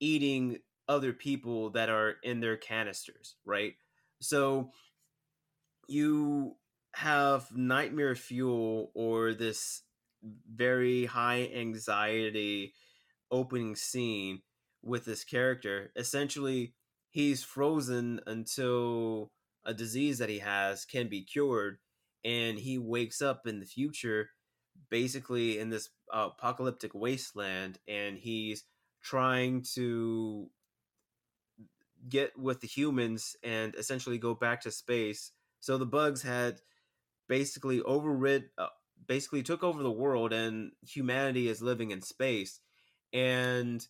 eating 0.00 0.58
other 0.88 1.12
people 1.12 1.70
that 1.70 1.88
are 1.88 2.16
in 2.22 2.40
their 2.40 2.56
canisters, 2.56 3.36
right? 3.44 3.74
So 4.20 4.70
you 5.88 6.56
have 6.94 7.46
nightmare 7.56 8.14
fuel 8.14 8.90
or 8.94 9.32
this 9.32 9.82
very 10.22 11.06
high 11.06 11.50
anxiety 11.54 12.74
opening 13.30 13.76
scene 13.76 14.42
with 14.82 15.04
this 15.04 15.24
character. 15.24 15.90
Essentially, 15.96 16.74
he's 17.12 17.44
frozen 17.44 18.20
until 18.26 19.30
a 19.64 19.72
disease 19.72 20.18
that 20.18 20.28
he 20.28 20.40
has 20.40 20.84
can 20.84 21.08
be 21.08 21.22
cured 21.22 21.78
and 22.24 22.58
he 22.58 22.78
wakes 22.78 23.22
up 23.22 23.46
in 23.46 23.60
the 23.60 23.66
future 23.66 24.30
basically 24.90 25.58
in 25.58 25.70
this 25.70 25.90
uh, 26.12 26.28
apocalyptic 26.36 26.92
wasteland 26.94 27.78
and 27.86 28.18
he's 28.18 28.64
trying 29.02 29.62
to 29.74 30.48
get 32.08 32.36
with 32.38 32.60
the 32.60 32.66
humans 32.66 33.36
and 33.42 33.74
essentially 33.76 34.18
go 34.18 34.34
back 34.34 34.60
to 34.62 34.70
space. 34.70 35.32
So 35.60 35.78
the 35.78 35.86
bugs 35.86 36.22
had 36.22 36.60
basically 37.28 37.80
overrid 37.82 38.46
uh, 38.58 38.68
basically 39.06 39.42
took 39.42 39.62
over 39.62 39.82
the 39.82 39.90
world 39.90 40.32
and 40.32 40.72
humanity 40.86 41.48
is 41.48 41.62
living 41.62 41.90
in 41.90 42.02
space. 42.02 42.60
And 43.12 43.86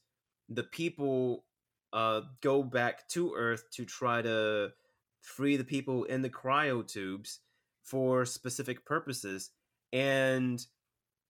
the 0.48 0.64
people 0.64 1.44
uh, 1.92 2.22
go 2.40 2.62
back 2.62 3.08
to 3.08 3.34
Earth 3.36 3.64
to 3.72 3.84
try 3.84 4.22
to 4.22 4.72
free 5.20 5.56
the 5.56 5.64
people 5.64 6.04
in 6.04 6.22
the 6.22 6.30
cryo 6.30 6.86
tubes 6.86 7.40
for 7.82 8.24
specific 8.24 8.84
purposes. 8.84 9.50
And 9.92 10.64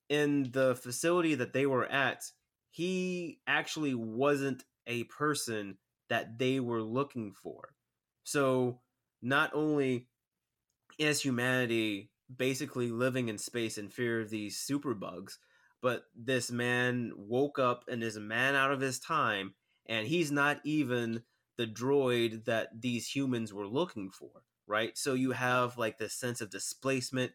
in 0.09 0.51
the 0.53 0.75
facility 0.77 1.35
that 1.35 1.53
they 1.53 1.67
were 1.67 1.87
at, 1.87 2.25
he 2.71 3.41
actually 3.47 3.95
wasn't 3.95 4.65
a 4.87 5.05
person 5.05 5.79
that 6.09 6.39
they 6.39 6.61
were 6.61 6.83
looking 6.83 7.33
for. 7.33 7.75
So 8.25 8.81
not 9.21 9.51
only 9.55 10.09
is 10.99 11.21
humanity 11.21 12.11
basically 12.35 12.91
living 12.91 13.29
in 13.29 13.39
space 13.39 13.79
in 13.79 13.89
fear 13.89 14.21
of 14.21 14.31
these 14.31 14.57
superbugs, 14.59 15.37
but 15.83 16.05
this 16.15 16.51
man 16.51 17.13
woke 17.17 17.59
up 17.59 17.85
and 17.89 18.03
is 18.03 18.17
a 18.17 18.21
man 18.21 18.55
out 18.55 18.73
of 18.73 18.81
his 18.81 18.99
time 18.99 19.55
and 19.87 20.07
he's 20.07 20.31
not 20.31 20.61
even 20.65 21.23
the 21.57 21.67
droid 21.67 22.45
that 22.45 22.81
these 22.81 23.07
humans 23.09 23.53
were 23.53 23.67
looking 23.67 24.11
for 24.11 24.31
right? 24.69 24.97
So 24.97 25.15
you 25.15 25.33
have 25.33 25.77
like 25.77 25.99
this 25.99 26.15
sense 26.15 26.41
of 26.41 26.49
displacement 26.49 27.33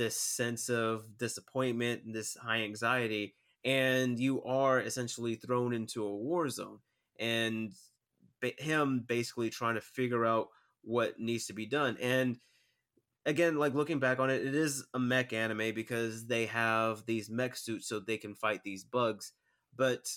this 0.00 0.16
sense 0.16 0.70
of 0.70 1.18
disappointment 1.18 2.04
and 2.04 2.14
this 2.14 2.34
high 2.34 2.62
anxiety 2.62 3.34
and 3.66 4.18
you 4.18 4.42
are 4.44 4.80
essentially 4.80 5.34
thrown 5.34 5.74
into 5.74 6.02
a 6.02 6.16
war 6.16 6.48
zone 6.48 6.78
and 7.18 7.74
him 8.58 9.04
basically 9.06 9.50
trying 9.50 9.74
to 9.74 9.80
figure 9.82 10.24
out 10.24 10.48
what 10.82 11.20
needs 11.20 11.46
to 11.46 11.52
be 11.52 11.66
done 11.66 11.98
and 12.00 12.38
again 13.26 13.58
like 13.58 13.74
looking 13.74 13.98
back 13.98 14.18
on 14.18 14.30
it 14.30 14.42
it 14.42 14.54
is 14.54 14.86
a 14.94 14.98
mech 14.98 15.34
anime 15.34 15.74
because 15.74 16.26
they 16.26 16.46
have 16.46 17.04
these 17.04 17.28
mech 17.28 17.54
suits 17.54 17.86
so 17.86 18.00
they 18.00 18.16
can 18.16 18.34
fight 18.34 18.62
these 18.64 18.84
bugs 18.84 19.32
but 19.76 20.08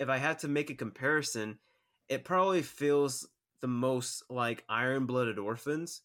if 0.00 0.08
i 0.08 0.18
had 0.18 0.40
to 0.40 0.48
make 0.48 0.70
a 0.70 0.74
comparison 0.74 1.58
it 2.08 2.24
probably 2.24 2.62
feels 2.62 3.28
the 3.60 3.68
most 3.68 4.24
like 4.28 4.64
iron 4.68 5.06
blooded 5.06 5.38
orphans 5.38 6.02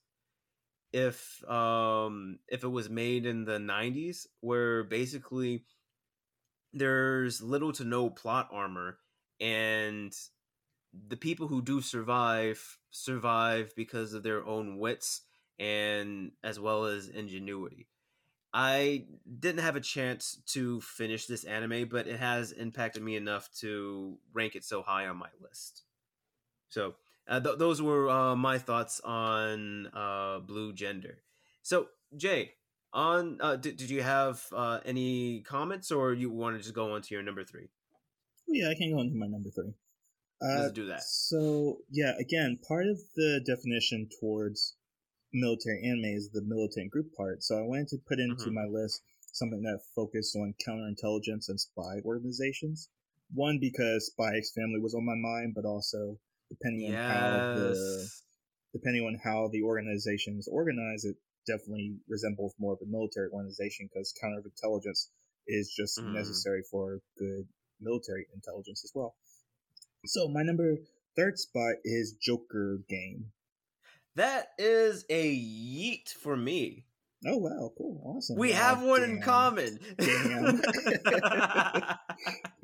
if 0.94 1.44
um 1.50 2.38
if 2.48 2.64
it 2.64 2.68
was 2.68 2.90
made 2.90 3.26
in 3.26 3.46
the 3.46 3.58
90s 3.58 4.28
where 4.42 4.84
basically 4.84 5.66
there's 6.74 7.42
little 7.42 7.72
to 7.72 7.84
no 7.84 8.10
plot 8.10 8.50
armor 8.52 9.00
and 9.40 10.14
the 11.08 11.18
people 11.18 11.48
who 11.48 11.62
do 11.62 11.82
survive 11.82 12.78
survive 12.92 13.74
because 13.76 14.14
of 14.14 14.24
their 14.24 14.46
own 14.46 14.78
wits 14.78 15.22
and 15.60 16.32
as 16.44 16.60
well 16.60 16.86
as 16.86 17.08
ingenuity. 17.08 17.88
I 18.58 19.04
didn't 19.40 19.60
have 19.60 19.76
a 19.76 19.82
chance 19.82 20.38
to 20.54 20.80
finish 20.80 21.26
this 21.26 21.44
anime, 21.44 21.90
but 21.92 22.08
it 22.08 22.18
has 22.18 22.54
impacted 22.54 23.04
me 23.04 23.18
enough 23.18 23.50
to 23.60 24.18
rank 24.34 24.56
it 24.56 24.64
so 24.64 24.82
high 24.82 25.08
on 25.08 25.18
my 25.18 25.28
list. 25.42 25.84
So 26.70 26.96
uh, 27.28 27.42
th- 27.42 27.58
those 27.58 27.82
were 27.82 28.10
uh, 28.10 28.34
my 28.34 28.58
thoughts 28.58 29.02
on 29.04 29.88
uh, 29.88 30.40
Blue 30.40 30.72
Gender. 30.72 31.18
So 31.64 31.88
Jay, 32.16 32.54
on 32.94 33.40
uh, 33.42 33.58
did, 33.58 33.76
did 33.76 33.90
you 33.90 34.02
have 34.02 34.42
uh, 34.56 34.80
any 34.86 35.42
comments, 35.42 35.92
or 35.92 36.14
you 36.14 36.30
want 36.30 36.56
to 36.56 36.64
just 36.64 36.74
go 36.74 36.94
on 36.94 37.02
to 37.02 37.14
your 37.14 37.24
number 37.24 37.44
three? 37.44 37.68
Yeah, 38.48 38.70
I 38.70 38.76
can 38.76 38.94
go 38.94 39.00
on 39.00 39.10
to 39.10 39.16
my 39.16 39.28
number 39.28 39.50
three. 39.50 39.74
Let's 40.42 40.70
uh, 40.70 40.70
do 40.70 40.88
that. 40.88 41.04
So 41.04 41.80
yeah, 41.92 42.14
again, 42.18 42.58
part 42.66 42.88
of 42.88 43.00
the 43.18 43.42
definition 43.46 44.08
towards 44.22 44.78
military 45.34 45.84
anime 45.84 46.16
is 46.16 46.30
the 46.30 46.42
militant 46.42 46.92
group 46.92 47.14
part. 47.16 47.44
So 47.44 47.58
I 47.58 47.62
wanted 47.62 47.90
to 47.90 47.98
put 48.08 48.20
into 48.20 48.46
mm-hmm. 48.46 48.56
my 48.56 48.66
list 48.66 49.02
something 49.34 49.62
that 49.64 49.80
focused 49.96 50.36
on 50.36 50.56
counterintelligence 50.66 51.50
and 51.50 51.60
spy 51.60 52.00
organizations. 52.06 52.90
One 53.34 53.60
because 53.60 54.08
Spy 54.08 54.38
X 54.38 54.52
Family 54.54 54.80
was 54.80 54.96
on 54.96 55.06
my 55.06 55.16
mind, 55.16 55.54
but 55.56 55.66
also 55.66 56.18
depending 56.50 56.92
yes. 56.92 56.94
on 56.94 57.10
how 57.10 57.56
the 57.56 58.10
depending 58.74 59.04
on 59.04 59.20
how 59.24 59.50
the 59.52 59.64
organization 59.64 60.38
is 60.38 60.48
organized, 60.52 61.06
it 61.06 61.16
definitely 61.48 61.96
resembles 62.08 62.54
more 62.60 62.74
of 62.74 62.80
a 62.82 62.90
military 62.90 63.30
organization 63.32 63.90
because 63.92 64.14
counterintelligence 64.22 65.08
is 65.48 65.74
just 65.76 66.00
mm. 66.00 66.14
necessary 66.14 66.64
for 66.70 67.00
good 67.18 67.48
military 67.80 68.26
intelligence 68.34 68.84
as 68.84 68.92
well. 68.94 69.16
So 70.06 70.28
my 70.28 70.44
number 70.44 70.76
third 71.16 71.38
spot 71.38 71.76
is 71.84 72.16
Joker 72.22 72.80
game. 72.90 73.32
That 74.16 74.50
is 74.58 75.06
a 75.10 75.36
yeet 75.36 76.10
for 76.10 76.38
me. 76.38 76.86
Oh 77.28 77.38
wow, 77.38 77.72
cool, 77.78 78.02
awesome. 78.06 78.38
We 78.38 78.52
wow, 78.52 78.58
have 78.58 78.84
one 78.84 79.02
damn. 79.02 79.10
in 79.10 79.22
common. 79.22 79.80
Damn. 79.98 80.44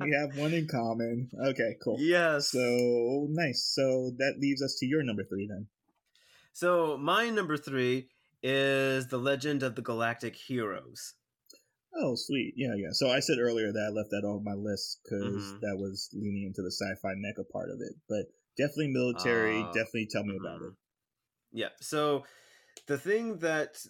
we 0.00 0.12
have 0.12 0.36
one 0.36 0.54
in 0.54 0.68
common. 0.68 1.30
Okay, 1.48 1.76
cool. 1.82 1.96
Yes. 1.98 2.50
So 2.52 3.26
nice. 3.30 3.64
So 3.74 4.12
that 4.18 4.36
leaves 4.38 4.62
us 4.62 4.76
to 4.78 4.86
your 4.86 5.02
number 5.02 5.24
three 5.24 5.48
then. 5.48 5.66
So 6.52 6.96
my 6.96 7.28
number 7.30 7.56
three 7.56 8.08
is 8.42 9.08
the 9.08 9.18
Legend 9.18 9.62
of 9.62 9.74
the 9.74 9.82
Galactic 9.82 10.36
Heroes. 10.36 11.14
Oh, 11.94 12.14
sweet. 12.14 12.54
Yeah, 12.56 12.74
yeah. 12.76 12.90
So 12.92 13.10
I 13.10 13.20
said 13.20 13.38
earlier 13.38 13.72
that 13.72 13.90
I 13.90 13.90
left 13.90 14.10
that 14.10 14.26
off 14.26 14.42
my 14.42 14.54
list 14.54 15.00
because 15.04 15.42
mm-hmm. 15.44 15.60
that 15.60 15.76
was 15.76 16.08
leaning 16.12 16.44
into 16.46 16.62
the 16.62 16.70
sci-fi 16.70 17.14
mecha 17.14 17.48
part 17.52 17.68
of 17.68 17.80
it. 17.80 17.94
But 18.08 18.26
definitely 18.56 18.88
military. 18.88 19.60
Uh, 19.62 19.66
definitely 19.66 20.08
tell 20.10 20.24
me 20.24 20.34
mm-hmm. 20.34 20.46
about 20.46 20.62
it. 20.62 20.72
Yeah. 21.52 21.68
So 21.80 22.24
the 22.86 22.98
thing 22.98 23.38
that 23.38 23.84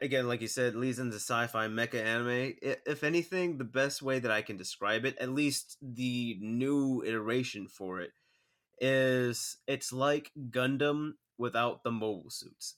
again 0.00 0.28
like 0.28 0.40
you 0.40 0.48
said 0.48 0.74
leads 0.74 0.98
into 0.98 1.16
sci-fi 1.16 1.66
mecha 1.68 2.02
anime 2.02 2.54
if 2.62 3.04
anything 3.04 3.58
the 3.58 3.64
best 3.64 4.02
way 4.02 4.18
that 4.18 4.30
i 4.30 4.42
can 4.42 4.56
describe 4.56 5.04
it 5.04 5.16
at 5.18 5.30
least 5.30 5.78
the 5.82 6.36
new 6.40 7.02
iteration 7.06 7.68
for 7.68 8.00
it 8.00 8.10
is 8.80 9.58
it's 9.66 9.92
like 9.92 10.30
gundam 10.50 11.12
without 11.38 11.84
the 11.84 11.90
mobile 11.90 12.30
suits 12.30 12.76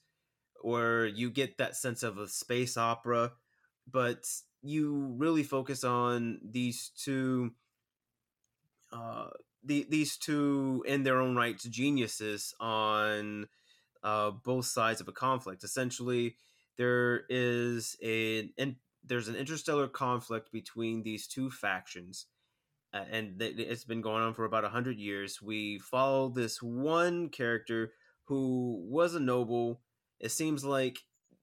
where 0.62 1.06
you 1.06 1.30
get 1.30 1.58
that 1.58 1.76
sense 1.76 2.02
of 2.02 2.18
a 2.18 2.28
space 2.28 2.76
opera 2.76 3.32
but 3.90 4.24
you 4.62 5.14
really 5.18 5.42
focus 5.42 5.84
on 5.84 6.38
these 6.42 6.90
two 6.96 7.50
uh 8.92 9.28
the, 9.66 9.86
these 9.88 10.16
two 10.18 10.84
in 10.86 11.02
their 11.04 11.20
own 11.20 11.36
rights 11.36 11.64
geniuses 11.64 12.54
on 12.60 13.46
uh, 14.04 14.30
both 14.30 14.66
sides 14.66 15.00
of 15.00 15.08
a 15.08 15.12
conflict. 15.12 15.64
Essentially, 15.64 16.36
there 16.76 17.22
is 17.28 17.96
a 18.02 18.50
in, 18.58 18.76
there's 19.02 19.28
an 19.28 19.34
interstellar 19.34 19.88
conflict 19.88 20.52
between 20.52 21.02
these 21.02 21.26
two 21.26 21.50
factions, 21.50 22.26
uh, 22.92 23.04
and 23.10 23.38
th- 23.40 23.56
it's 23.58 23.84
been 23.84 24.02
going 24.02 24.22
on 24.22 24.34
for 24.34 24.44
about 24.44 24.64
hundred 24.64 24.98
years. 24.98 25.40
We 25.42 25.78
follow 25.78 26.28
this 26.28 26.62
one 26.62 27.30
character 27.30 27.92
who 28.24 28.84
was 28.86 29.14
a 29.14 29.20
noble. 29.20 29.80
It 30.20 30.30
seems 30.30 30.64
like 30.64 30.98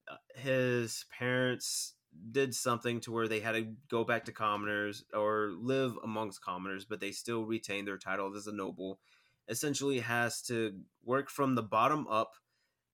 uh, 0.10 0.18
his 0.36 1.06
parents 1.18 1.96
did 2.32 2.54
something 2.54 3.00
to 3.00 3.12
where 3.12 3.28
they 3.28 3.40
had 3.40 3.54
to 3.54 3.74
go 3.90 4.04
back 4.04 4.26
to 4.26 4.32
commoners 4.32 5.04
or 5.14 5.52
live 5.58 5.94
amongst 6.04 6.44
commoners, 6.44 6.86
but 6.86 7.00
they 7.00 7.12
still 7.12 7.46
retain 7.46 7.86
their 7.86 7.98
title 7.98 8.36
as 8.36 8.48
a 8.48 8.52
noble. 8.52 9.00
Essentially, 9.48 10.00
has 10.00 10.42
to 10.44 10.74
work 11.04 11.30
from 11.30 11.56
the 11.56 11.64
bottom 11.64 12.08
up 12.08 12.34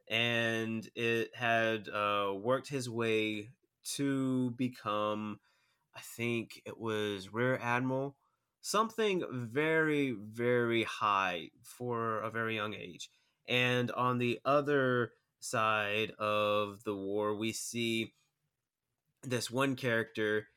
and 0.08 0.90
it 0.96 1.36
had 1.36 1.90
uh, 1.90 2.34
worked 2.34 2.70
his 2.70 2.90
way 2.90 3.50
to 3.96 4.52
become, 4.52 5.40
I 5.96 6.00
think 6.00 6.62
it 6.66 6.80
was 6.80 7.34
Rear 7.34 7.60
Admiral, 7.62 8.16
something 8.62 9.24
very, 9.32 10.12
very 10.12 10.84
high 10.84 11.52
for 11.64 12.20
a 12.22 12.30
very 12.30 12.56
young 12.56 12.74
age. 12.74 13.10
And 13.48 13.92
on 13.92 14.18
the 14.18 14.40
other 14.46 15.12
side 15.40 16.12
of 16.20 16.84
the 16.84 16.96
war, 16.96 17.36
we 17.36 17.52
see 17.52 18.14
this 19.24 19.52
one 19.52 19.76
character 19.76 20.48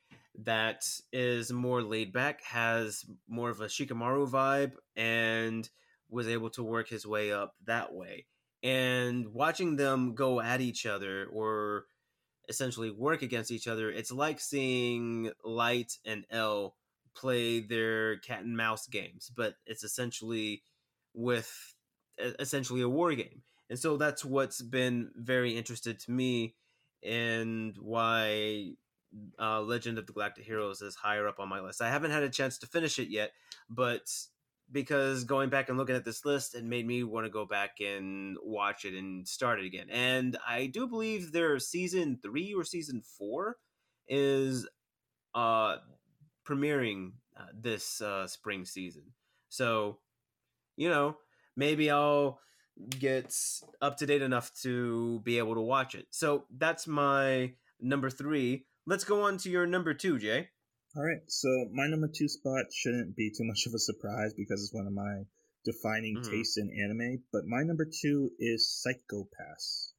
that 0.45 0.85
is 1.13 1.53
more 1.53 1.83
laid 1.83 2.13
back, 2.13 2.43
has 2.45 3.05
more 3.29 3.51
of 3.51 3.61
a 3.61 3.67
Shikamaru 3.67 4.31
vibe, 4.31 4.73
and 4.97 5.69
was 6.09 6.29
able 6.29 6.51
to 6.51 6.63
work 6.63 6.89
his 6.89 7.07
way 7.07 7.33
up 7.33 7.55
that 7.67 7.93
way 7.93 8.27
and 8.63 9.29
watching 9.29 9.77
them 9.77 10.15
go 10.15 10.41
at 10.41 10.61
each 10.61 10.87
other 10.87 11.27
or 11.33 11.87
essentially 12.49 12.91
work 12.91 13.23
against 13.23 13.51
each 13.51 13.69
other 13.69 13.91
it's 13.91 14.13
like 14.13 14.41
seeing 14.41 15.31
light 15.45 15.97
and 16.05 16.25
l 16.31 16.75
play 17.15 17.61
their 17.61 18.17
cat 18.19 18.43
and 18.43 18.57
mouse 18.57 18.87
games 18.87 19.31
but 19.35 19.55
it's 19.67 19.85
essentially 19.85 20.63
with 21.15 21.75
essentially 22.39 22.83
a 22.83 22.89
war 22.89 23.15
game. 23.15 23.43
And 23.69 23.79
so 23.79 23.97
that's 23.97 24.25
what's 24.25 24.63
been 24.63 25.11
very 25.15 25.57
interested 25.57 26.01
to 26.01 26.11
me 26.11 26.57
and 27.03 27.77
why 27.79 28.73
uh, 29.39 29.61
legend 29.63 29.99
of 29.99 30.07
the 30.07 30.13
galactic 30.13 30.45
heroes 30.45 30.83
is 30.83 30.95
higher 30.95 31.27
up 31.27 31.41
on 31.41 31.49
my 31.49 31.61
list. 31.61 31.81
I 31.83 31.89
haven't 31.89 32.11
had 32.11 32.23
a 32.23 32.29
chance 32.29 32.59
to 32.59 32.67
finish 32.67 32.99
it 32.99 33.09
yet 33.09 33.33
but 33.69 34.11
because 34.73 35.25
going 35.25 35.51
back 35.51 35.69
and 35.69 35.79
looking 35.79 35.97
at 35.97 36.05
this 36.05 36.25
list 36.25 36.55
it 36.55 36.65
made 36.65 36.87
me 36.87 37.03
want 37.03 37.27
to 37.27 37.31
go 37.31 37.45
back 37.45 37.81
and 37.81 38.37
watch 38.43 38.85
it 38.85 38.95
and 38.95 39.27
start 39.27 39.61
it 39.61 39.67
again. 39.67 39.87
And 39.91 40.37
I 40.47 40.67
do 40.67 40.87
believe 40.87 41.33
their 41.33 41.59
season 41.59 42.19
three 42.23 42.55
or 42.55 42.65
season 42.65 43.03
four 43.19 43.57
is 44.09 44.69
uh 45.35 45.77
premiering 46.47 47.13
uh, 47.37 47.47
this 47.55 48.01
uh, 48.01 48.27
spring 48.27 48.65
season. 48.65 49.03
So, 49.49 49.99
you 50.77 50.89
know, 50.89 51.17
maybe 51.57 51.91
I'll 51.91 52.41
get 52.99 53.35
up 53.81 53.97
to 53.99 54.07
date 54.07 54.23
enough 54.23 54.53
to 54.63 55.21
be 55.21 55.39
able 55.39 55.55
to 55.55 55.61
watch 55.61 55.95
it. 55.95 56.07
So 56.11 56.45
that's 56.57 56.87
my 56.87 57.53
number 57.81 58.11
three. 58.11 58.67
Let's 58.87 59.05
go 59.05 59.23
on 59.23 59.39
to 59.39 59.51
your 59.51 59.67
number 59.67 59.95
two, 59.95 60.19
Jay. 60.19 60.49
All 60.97 61.05
right, 61.05 61.21
so 61.29 61.49
my 61.73 61.87
number 61.87 62.09
two 62.09 62.29
spot 62.29 62.67
shouldn't 62.73 63.15
be 63.15 63.31
too 63.31 63.45
much 63.45 63.67
of 63.67 63.75
a 63.75 63.79
surprise 63.79 64.35
because 64.35 64.63
it's 64.63 64.75
one 64.75 64.89
of 64.89 64.93
my 64.93 65.23
defining 65.65 66.17
mm-hmm. 66.17 66.31
tastes 66.31 66.57
in 66.57 66.71
anime. 66.71 67.23
But 67.33 67.47
my 67.47 67.63
number 67.63 67.85
two 67.85 68.31
is 68.41 68.69
Psycho-Pass. 68.69 69.93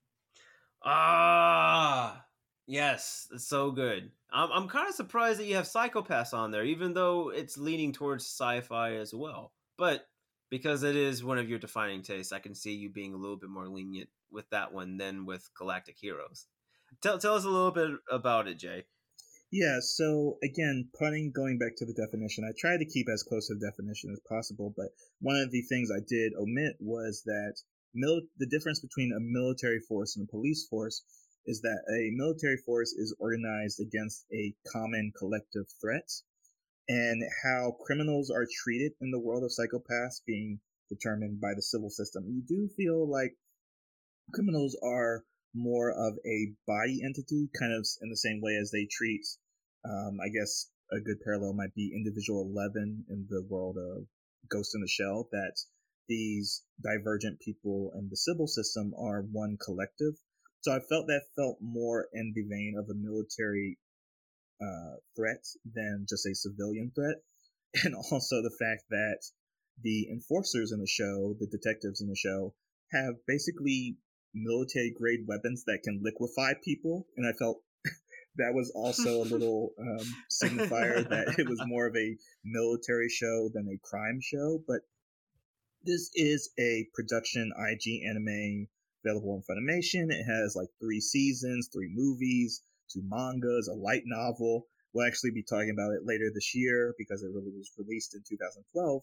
Ah, 0.83 2.25
yes, 2.67 3.29
it's 3.31 3.47
so 3.47 3.71
good. 3.71 4.11
I'm 4.33 4.51
I'm 4.51 4.67
kind 4.67 4.89
of 4.89 4.95
surprised 4.95 5.39
that 5.39 5.45
you 5.45 5.55
have 5.55 5.67
Psycho-Pass 5.67 6.33
on 6.33 6.51
there, 6.51 6.65
even 6.65 6.93
though 6.93 7.29
it's 7.29 7.57
leaning 7.57 7.93
towards 7.93 8.25
sci-fi 8.25 8.95
as 8.95 9.13
well. 9.13 9.53
But 9.77 10.07
because 10.49 10.83
it 10.83 10.97
is 10.97 11.23
one 11.23 11.37
of 11.37 11.49
your 11.49 11.59
defining 11.59 12.01
tastes, 12.01 12.33
I 12.33 12.39
can 12.39 12.53
see 12.53 12.73
you 12.73 12.89
being 12.89 13.13
a 13.13 13.17
little 13.17 13.37
bit 13.37 13.49
more 13.49 13.69
lenient 13.69 14.09
with 14.29 14.49
that 14.49 14.73
one 14.73 14.97
than 14.97 15.25
with 15.25 15.49
Galactic 15.57 15.95
Heroes. 15.97 16.47
Tell 17.01 17.17
tell 17.17 17.35
us 17.35 17.45
a 17.45 17.49
little 17.49 17.71
bit 17.71 17.91
about 18.11 18.49
it, 18.49 18.59
Jay. 18.59 18.83
Yeah, 19.53 19.79
so 19.81 20.37
again, 20.41 20.89
putting 20.97 21.33
going 21.35 21.57
back 21.57 21.75
to 21.75 21.85
the 21.85 21.93
definition, 21.93 22.45
I 22.47 22.53
tried 22.57 22.77
to 22.77 22.85
keep 22.85 23.09
as 23.09 23.21
close 23.21 23.47
to 23.47 23.55
the 23.55 23.67
definition 23.67 24.09
as 24.09 24.21
possible, 24.29 24.73
but 24.77 24.95
one 25.19 25.35
of 25.35 25.51
the 25.51 25.61
things 25.63 25.91
I 25.91 25.99
did 25.99 26.31
omit 26.39 26.77
was 26.79 27.23
that 27.25 27.59
mil- 27.93 28.27
the 28.37 28.47
difference 28.47 28.79
between 28.79 29.11
a 29.11 29.19
military 29.19 29.81
force 29.81 30.15
and 30.15 30.25
a 30.25 30.31
police 30.31 30.65
force 30.69 31.03
is 31.45 31.59
that 31.61 31.83
a 31.91 32.15
military 32.15 32.55
force 32.65 32.93
is 32.93 33.13
organized 33.19 33.81
against 33.81 34.25
a 34.31 34.55
common 34.71 35.11
collective 35.19 35.65
threat, 35.81 36.09
and 36.87 37.21
how 37.43 37.75
criminals 37.83 38.31
are 38.31 38.47
treated 38.63 38.93
in 39.01 39.11
the 39.11 39.19
world 39.19 39.43
of 39.43 39.51
Psycho-Pass 39.51 40.21
being 40.25 40.61
determined 40.87 41.41
by 41.41 41.53
the 41.55 41.61
Sibyl 41.61 41.89
System. 41.89 42.23
You 42.25 42.41
do 42.41 42.69
feel 42.77 43.05
like 43.05 43.35
criminals 44.33 44.77
are 44.81 45.25
more 45.53 45.91
of 45.91 46.17
a 46.25 46.53
body 46.65 47.01
entity, 47.03 47.49
kind 47.59 47.73
of 47.73 47.85
in 48.01 48.09
the 48.09 48.15
same 48.15 48.39
way 48.39 48.55
as 48.55 48.71
they 48.71 48.87
treat 48.89 49.25
um, 49.85 50.19
I 50.21 50.29
guess 50.29 50.69
a 50.91 50.99
good 50.99 51.21
parallel 51.23 51.53
might 51.53 51.73
be 51.73 51.93
Individual 51.95 52.43
Eleven 52.43 53.05
in 53.09 53.25
the 53.29 53.43
world 53.49 53.77
of 53.77 54.07
Ghost 54.49 54.75
in 54.75 54.81
the 54.81 54.87
Shell. 54.87 55.29
That 55.31 55.55
these 56.07 56.63
divergent 56.81 57.39
people 57.39 57.91
in 57.97 58.09
the 58.09 58.17
Sibyl 58.17 58.47
System 58.47 58.93
are 58.97 59.21
one 59.21 59.57
collective. 59.63 60.15
So 60.61 60.71
I 60.71 60.79
felt 60.79 61.07
that 61.07 61.23
felt 61.35 61.57
more 61.61 62.07
in 62.13 62.33
the 62.35 62.43
vein 62.43 62.75
of 62.77 62.89
a 62.89 62.93
military 62.93 63.79
uh, 64.61 64.97
threat 65.15 65.43
than 65.73 66.05
just 66.07 66.25
a 66.25 66.35
civilian 66.35 66.91
threat, 66.93 67.15
and 67.83 67.95
also 67.95 68.41
the 68.41 68.55
fact 68.59 68.83
that 68.89 69.19
the 69.81 70.07
enforcers 70.11 70.71
in 70.71 70.79
the 70.79 70.87
show, 70.87 71.35
the 71.39 71.47
detectives 71.47 72.01
in 72.01 72.07
the 72.07 72.15
show, 72.15 72.53
have 72.91 73.15
basically 73.25 73.97
military 74.33 74.91
grade 74.91 75.25
weapons 75.27 75.63
that 75.65 75.81
can 75.83 76.01
liquefy 76.03 76.53
people, 76.63 77.07
and 77.17 77.25
I 77.25 77.33
felt 77.33 77.63
that 78.37 78.53
was 78.53 78.71
also 78.75 79.21
a 79.21 79.29
little 79.33 79.73
um, 79.79 80.15
signifier 80.31 81.07
that 81.09 81.35
it 81.37 81.47
was 81.47 81.61
more 81.65 81.87
of 81.87 81.95
a 81.95 82.17
military 82.43 83.09
show 83.09 83.49
than 83.53 83.67
a 83.67 83.87
crime 83.87 84.19
show. 84.21 84.63
But 84.67 84.81
this 85.83 86.11
is 86.15 86.49
a 86.59 86.87
production 86.93 87.51
IG 87.57 88.03
anime 88.07 88.67
available 89.03 89.33
on 89.33 89.43
Funimation. 89.43 90.11
It 90.11 90.23
has 90.23 90.55
like 90.55 90.69
three 90.79 91.01
seasons, 91.01 91.69
three 91.73 91.89
movies, 91.93 92.61
two 92.91 93.01
mangas, 93.03 93.67
a 93.67 93.73
light 93.73 94.03
novel. 94.05 94.67
We'll 94.93 95.07
actually 95.07 95.31
be 95.31 95.43
talking 95.43 95.71
about 95.71 95.93
it 95.93 96.05
later 96.05 96.29
this 96.33 96.53
year 96.53 96.93
because 96.97 97.23
it 97.23 97.31
really 97.33 97.51
was 97.55 97.71
released 97.77 98.13
in 98.13 98.21
2012. 98.27 99.01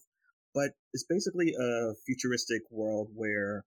But 0.54 0.72
it's 0.92 1.04
basically 1.04 1.54
a 1.58 1.94
futuristic 2.06 2.62
world 2.70 3.10
where 3.14 3.64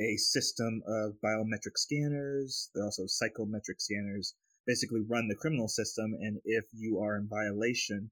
a 0.00 0.16
system 0.16 0.82
of 0.86 1.14
biometric 1.24 1.76
scanners, 1.76 2.70
there 2.74 2.82
are 2.82 2.86
also 2.86 3.06
psychometric 3.06 3.80
scanners, 3.80 4.34
basically 4.66 5.00
run 5.00 5.28
the 5.28 5.36
criminal 5.36 5.68
system. 5.68 6.14
And 6.20 6.40
if 6.44 6.64
you 6.72 7.00
are 7.00 7.16
in 7.16 7.28
violation 7.28 8.10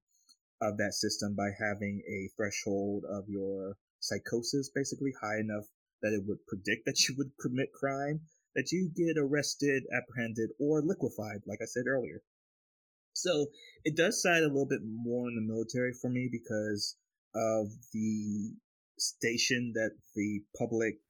of 0.60 0.76
that 0.78 0.94
system 0.94 1.34
by 1.34 1.50
having 1.58 2.02
a 2.08 2.30
threshold 2.36 3.04
of 3.10 3.28
your 3.28 3.76
psychosis 4.00 4.70
basically 4.74 5.12
high 5.20 5.38
enough 5.38 5.64
that 6.02 6.12
it 6.12 6.22
would 6.26 6.44
predict 6.46 6.86
that 6.86 7.00
you 7.08 7.14
would 7.18 7.32
commit 7.40 7.72
crime, 7.72 8.20
that 8.54 8.72
you 8.72 8.90
get 8.94 9.16
arrested, 9.18 9.84
apprehended, 9.94 10.50
or 10.58 10.82
liquefied, 10.82 11.42
like 11.46 11.60
I 11.62 11.66
said 11.66 11.84
earlier. 11.86 12.22
So 13.12 13.50
it 13.84 13.96
does 13.96 14.22
side 14.22 14.42
a 14.42 14.48
little 14.48 14.68
bit 14.68 14.80
more 14.82 15.28
in 15.28 15.34
the 15.34 15.42
military 15.42 15.92
for 15.92 16.08
me 16.08 16.28
because 16.30 16.96
of 17.34 17.68
the 17.92 18.54
station 18.98 19.72
that 19.74 19.90
the 20.14 20.42
public 20.56 21.00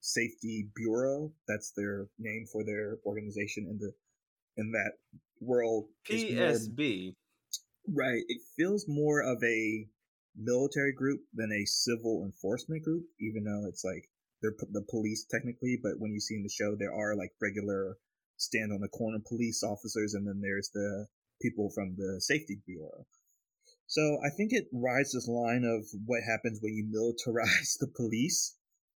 safety 0.00 0.68
bureau 0.74 1.32
that's 1.48 1.72
their 1.76 2.06
name 2.18 2.46
for 2.52 2.64
their 2.64 2.98
organization 3.04 3.66
in 3.68 3.78
the 3.78 3.92
in 4.56 4.72
that 4.72 4.92
world. 5.40 5.88
PSB. 6.08 7.14
More, 7.86 8.06
right. 8.06 8.22
It 8.28 8.40
feels 8.56 8.86
more 8.88 9.22
of 9.22 9.42
a 9.42 9.86
military 10.36 10.92
group 10.92 11.20
than 11.32 11.50
a 11.52 11.66
civil 11.66 12.22
enforcement 12.24 12.84
group, 12.84 13.04
even 13.20 13.44
though 13.44 13.68
it's 13.68 13.84
like 13.84 14.08
they're 14.42 14.54
the 14.72 14.84
police 14.90 15.26
technically. 15.30 15.78
But 15.82 15.98
when 15.98 16.12
you 16.12 16.20
see 16.20 16.34
in 16.34 16.42
the 16.42 16.48
show, 16.48 16.76
there 16.76 16.92
are 16.92 17.16
like 17.16 17.32
regular 17.40 17.96
stand 18.36 18.72
on 18.72 18.80
the 18.80 18.88
corner 18.88 19.18
police 19.26 19.62
officers, 19.62 20.14
and 20.14 20.26
then 20.26 20.40
there's 20.40 20.70
the 20.74 21.06
people 21.40 21.70
from 21.74 21.94
the 21.96 22.20
safety 22.20 22.60
bureau. 22.66 23.06
So 23.86 24.18
I 24.24 24.30
think 24.30 24.52
it 24.52 24.66
rides 24.72 25.12
this 25.12 25.28
line 25.28 25.64
of 25.64 25.86
what 26.06 26.22
happens 26.22 26.58
when 26.60 26.74
you 26.74 26.84
militarize 26.84 27.78
the 27.80 27.88
police 27.94 28.56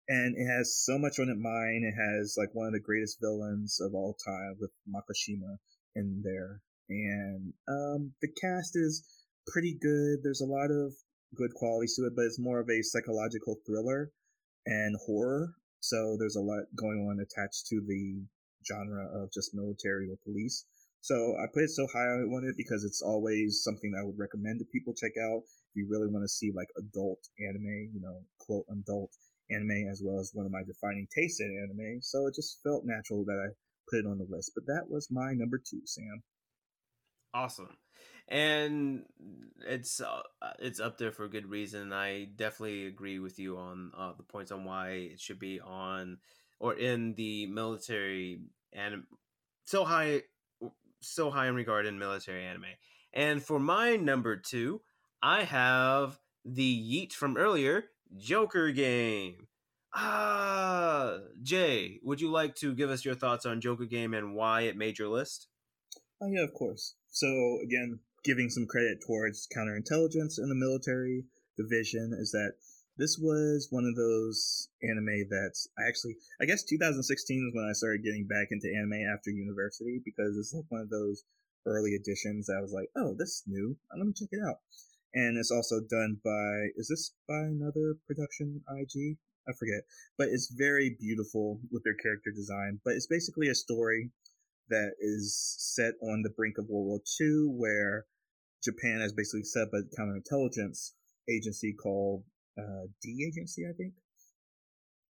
and 0.08 0.34
it 0.36 0.46
has 0.46 0.74
so 0.74 0.98
much 0.98 1.18
on 1.18 1.28
it 1.28 1.38
mind. 1.38 1.84
It 1.84 1.94
has 1.94 2.36
like 2.38 2.54
one 2.54 2.66
of 2.66 2.72
the 2.72 2.80
greatest 2.80 3.18
villains 3.20 3.78
of 3.80 3.94
all 3.94 4.16
time 4.24 4.56
with 4.58 4.70
Makishima 4.88 5.58
in 5.94 6.22
there, 6.24 6.62
and 6.88 7.52
um, 7.68 8.12
the 8.22 8.28
cast 8.40 8.72
is 8.74 9.04
pretty 9.46 9.76
good. 9.80 10.20
There's 10.22 10.40
a 10.40 10.46
lot 10.46 10.70
of 10.70 10.94
good 11.34 11.52
qualities 11.54 11.96
to 11.96 12.06
it, 12.06 12.14
but 12.16 12.24
it's 12.24 12.38
more 12.40 12.60
of 12.60 12.70
a 12.70 12.82
psychological 12.82 13.56
thriller 13.66 14.10
and 14.66 14.96
horror. 15.04 15.54
So 15.80 16.16
there's 16.18 16.36
a 16.36 16.40
lot 16.40 16.64
going 16.74 17.06
on 17.08 17.20
attached 17.20 17.66
to 17.68 17.80
the 17.86 18.24
genre 18.66 19.06
of 19.22 19.32
just 19.32 19.54
military 19.54 20.10
or 20.10 20.16
police. 20.24 20.64
So 21.00 21.36
I 21.38 21.46
put 21.52 21.62
it 21.62 21.70
so 21.70 21.86
high 21.92 22.10
on 22.10 22.44
it 22.44 22.56
because 22.56 22.84
it's 22.84 23.02
always 23.02 23.62
something 23.62 23.92
that 23.92 24.00
I 24.00 24.04
would 24.04 24.18
recommend 24.18 24.58
to 24.58 24.64
people 24.72 24.94
check 24.94 25.12
out 25.16 25.42
if 25.46 25.76
you 25.76 25.86
really 25.88 26.08
want 26.08 26.24
to 26.24 26.28
see 26.28 26.50
like 26.54 26.68
adult 26.76 27.20
anime, 27.38 27.92
you 27.94 28.00
know, 28.00 28.24
quote 28.38 28.66
adult 28.70 29.12
anime 29.50 29.88
as 29.90 30.02
well 30.04 30.18
as 30.18 30.30
one 30.34 30.46
of 30.46 30.52
my 30.52 30.62
defining 30.66 31.06
tastes 31.14 31.40
in 31.40 31.68
anime, 31.68 32.00
so 32.02 32.26
it 32.26 32.34
just 32.34 32.60
felt 32.62 32.84
natural 32.84 33.24
that 33.24 33.38
I 33.38 33.54
put 33.90 34.00
it 34.00 34.06
on 34.06 34.18
the 34.18 34.26
list. 34.28 34.52
But 34.54 34.66
that 34.66 34.84
was 34.88 35.08
my 35.10 35.32
number 35.32 35.58
two, 35.58 35.80
Sam. 35.84 36.22
Awesome, 37.34 37.76
and 38.28 39.04
it's 39.66 40.00
uh, 40.00 40.22
it's 40.58 40.80
up 40.80 40.98
there 40.98 41.12
for 41.12 41.24
a 41.24 41.30
good 41.30 41.48
reason. 41.48 41.92
I 41.92 42.24
definitely 42.24 42.86
agree 42.86 43.18
with 43.18 43.38
you 43.38 43.58
on 43.58 43.92
uh, 43.96 44.12
the 44.16 44.22
points 44.22 44.50
on 44.50 44.64
why 44.64 44.90
it 45.12 45.20
should 45.20 45.38
be 45.38 45.60
on 45.60 46.18
or 46.60 46.74
in 46.74 47.14
the 47.14 47.46
military 47.46 48.40
and 48.72 49.04
so 49.64 49.84
high 49.84 50.22
so 51.00 51.30
high 51.30 51.48
in 51.48 51.54
regard 51.54 51.86
in 51.86 51.98
military 51.98 52.44
anime. 52.44 52.64
And 53.12 53.42
for 53.42 53.58
my 53.58 53.96
number 53.96 54.36
two, 54.36 54.80
I 55.22 55.44
have 55.44 56.18
the 56.44 56.62
Yeet 56.62 57.12
from 57.12 57.36
earlier, 57.36 57.84
Joker 58.16 58.70
game. 58.72 59.46
Ah, 59.94 61.18
Jay, 61.42 61.98
would 62.02 62.20
you 62.20 62.30
like 62.30 62.54
to 62.56 62.74
give 62.74 62.90
us 62.90 63.04
your 63.04 63.14
thoughts 63.14 63.46
on 63.46 63.60
Joker 63.60 63.86
game 63.86 64.14
and 64.14 64.34
why 64.34 64.62
it 64.62 64.76
made 64.76 64.98
your 64.98 65.08
list? 65.08 65.48
Oh 66.20 66.28
yeah, 66.28 66.42
of 66.42 66.52
course. 66.54 66.94
So 67.10 67.58
again, 67.62 68.00
giving 68.24 68.50
some 68.50 68.66
credit 68.66 68.98
towards 69.06 69.48
counterintelligence 69.54 70.38
and 70.38 70.50
the 70.50 70.54
military 70.54 71.24
division 71.56 72.14
is 72.18 72.32
that 72.32 72.54
this 72.96 73.16
was 73.18 73.68
one 73.70 73.84
of 73.84 73.94
those 73.94 74.68
anime 74.82 75.28
that's 75.30 75.68
actually 75.78 76.16
I 76.40 76.44
guess 76.44 76.64
2016 76.64 77.48
is 77.48 77.54
when 77.54 77.68
I 77.68 77.72
started 77.72 78.04
getting 78.04 78.26
back 78.26 78.48
into 78.50 78.68
anime 78.74 79.06
after 79.14 79.30
university 79.30 80.00
because 80.04 80.36
it's 80.36 80.52
like 80.52 80.66
one 80.68 80.80
of 80.80 80.90
those 80.90 81.24
early 81.66 81.94
editions 81.94 82.46
that 82.46 82.56
I 82.58 82.60
was 82.60 82.72
like, 82.72 82.90
oh, 82.96 83.14
this 83.18 83.28
is 83.28 83.42
new. 83.46 83.76
I'm 83.92 84.00
gonna 84.00 84.12
check 84.12 84.28
it 84.32 84.40
out 84.46 84.58
and 85.14 85.38
it's 85.38 85.50
also 85.50 85.80
done 85.80 86.18
by 86.24 86.68
is 86.76 86.88
this 86.88 87.14
by 87.28 87.40
another 87.40 87.96
production 88.06 88.62
IG? 88.68 89.16
I 89.48 89.52
forget, 89.58 89.80
but 90.18 90.28
it's 90.28 90.52
very 90.54 90.96
beautiful 91.00 91.60
with 91.72 91.82
their 91.82 91.94
character 91.94 92.30
design. 92.30 92.80
But 92.84 92.94
it's 92.94 93.06
basically 93.06 93.48
a 93.48 93.54
story 93.54 94.10
that 94.68 94.92
is 95.00 95.56
set 95.58 95.94
on 96.02 96.22
the 96.22 96.30
brink 96.36 96.58
of 96.58 96.68
World 96.68 96.86
War 96.86 97.00
II, 97.18 97.56
where 97.56 98.04
Japan 98.62 99.00
has 99.00 99.14
basically 99.14 99.44
set 99.44 99.62
up 99.62 99.72
a 99.72 99.82
counterintelligence 99.98 100.92
agency 101.30 101.72
called 101.72 102.24
uh, 102.58 102.86
D 103.02 103.24
Agency, 103.26 103.64
I 103.66 103.72
think. 103.72 103.94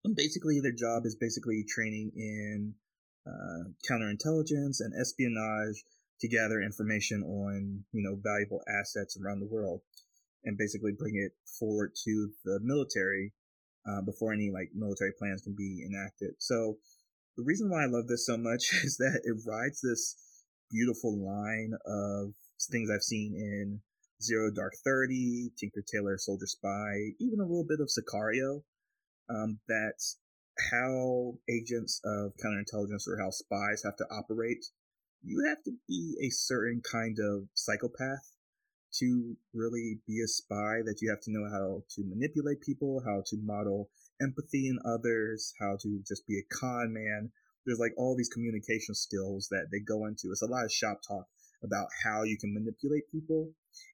And 0.04 0.16
basically, 0.16 0.60
their 0.60 0.76
job 0.76 1.06
is 1.06 1.16
basically 1.16 1.64
training 1.68 2.12
in 2.16 2.74
uh, 3.26 3.70
counterintelligence 3.90 4.82
and 4.82 4.94
espionage 5.00 5.84
to 6.22 6.28
gather 6.28 6.62
information 6.62 7.24
on 7.24 7.84
you 7.92 8.02
know 8.02 8.18
valuable 8.22 8.62
assets 8.68 9.18
around 9.18 9.40
the 9.40 9.48
world 9.48 9.82
and 10.46 10.58
basically 10.58 10.92
bring 10.98 11.16
it 11.16 11.34
forward 11.60 11.92
to 12.06 12.30
the 12.44 12.60
military 12.64 13.34
uh, 13.88 14.02
before 14.02 14.34
any 14.34 14.52
like 14.52 14.70
military 14.74 15.12
plans 15.18 15.42
can 15.42 15.56
be 15.56 15.86
enacted. 15.86 16.36
So 16.40 16.78
the 17.38 17.44
reason 17.44 17.70
why 17.70 17.84
I 17.84 17.88
love 17.88 18.08
this 18.08 18.26
so 18.26 18.38
much 18.38 18.72
is 18.84 18.98
that 18.98 19.22
it 19.24 19.38
rides 19.46 19.82
this 19.82 20.16
beautiful 20.72 21.18
line 21.18 21.74
of 21.86 22.34
things 22.72 22.90
I've 22.90 23.04
seen 23.04 23.34
in 23.36 23.82
Zero 24.22 24.50
Dark 24.50 24.74
Thirty, 24.84 25.52
Tinker 25.60 25.84
Tailor 25.92 26.18
Soldier 26.18 26.48
Spy, 26.48 27.14
even 27.20 27.40
a 27.40 27.44
little 27.44 27.66
bit 27.68 27.80
of 27.82 27.90
Sicario. 27.90 28.62
Um, 29.28 29.60
that 29.68 29.98
how 30.72 31.34
agents 31.50 32.00
of 32.06 32.34
counterintelligence 32.38 33.08
or 33.08 33.18
how 33.20 33.32
spies 33.32 33.82
have 33.84 33.96
to 33.98 34.06
operate 34.12 34.64
you 35.26 35.44
have 35.50 35.64
to 35.64 35.72
be 35.88 36.16
a 36.22 36.30
certain 36.30 36.82
kind 36.90 37.18
of 37.20 37.48
psychopath 37.56 38.35
to 39.00 39.36
really 39.54 40.00
be 40.08 40.22
a 40.22 40.28
spy 40.28 40.82
that 40.86 41.00
you 41.02 41.10
have 41.10 41.22
to 41.22 41.32
know 41.32 41.48
how 41.52 41.84
to 41.96 42.04
manipulate 42.04 42.62
people, 42.62 43.02
how 43.06 43.24
to 43.28 43.38
model 43.44 43.90
empathy 44.22 44.68
in 44.68 44.80
others, 44.86 45.54
how 45.60 45.78
to 45.82 46.00
just 46.08 46.26
be 46.28 46.40
a 46.40 46.56
con 46.56 46.94
man. 46.94 47.32
There's 47.66 47.80
like 47.80 47.94
all 47.98 48.16
these 48.16 48.30
communication 48.30 48.94
skills 48.94 49.48
that 49.50 49.68
they 49.72 49.80
go 49.80 50.06
into. 50.06 50.30
It's 50.32 50.44
a 50.44 50.48
lot 50.48 50.66
of 50.66 50.72
shop 50.72 51.02
talk, 51.08 51.26
about 51.66 51.88
how 52.04 52.24
you 52.24 52.38
can 52.38 52.54
manipulate 52.54 53.12
people. 53.12 53.52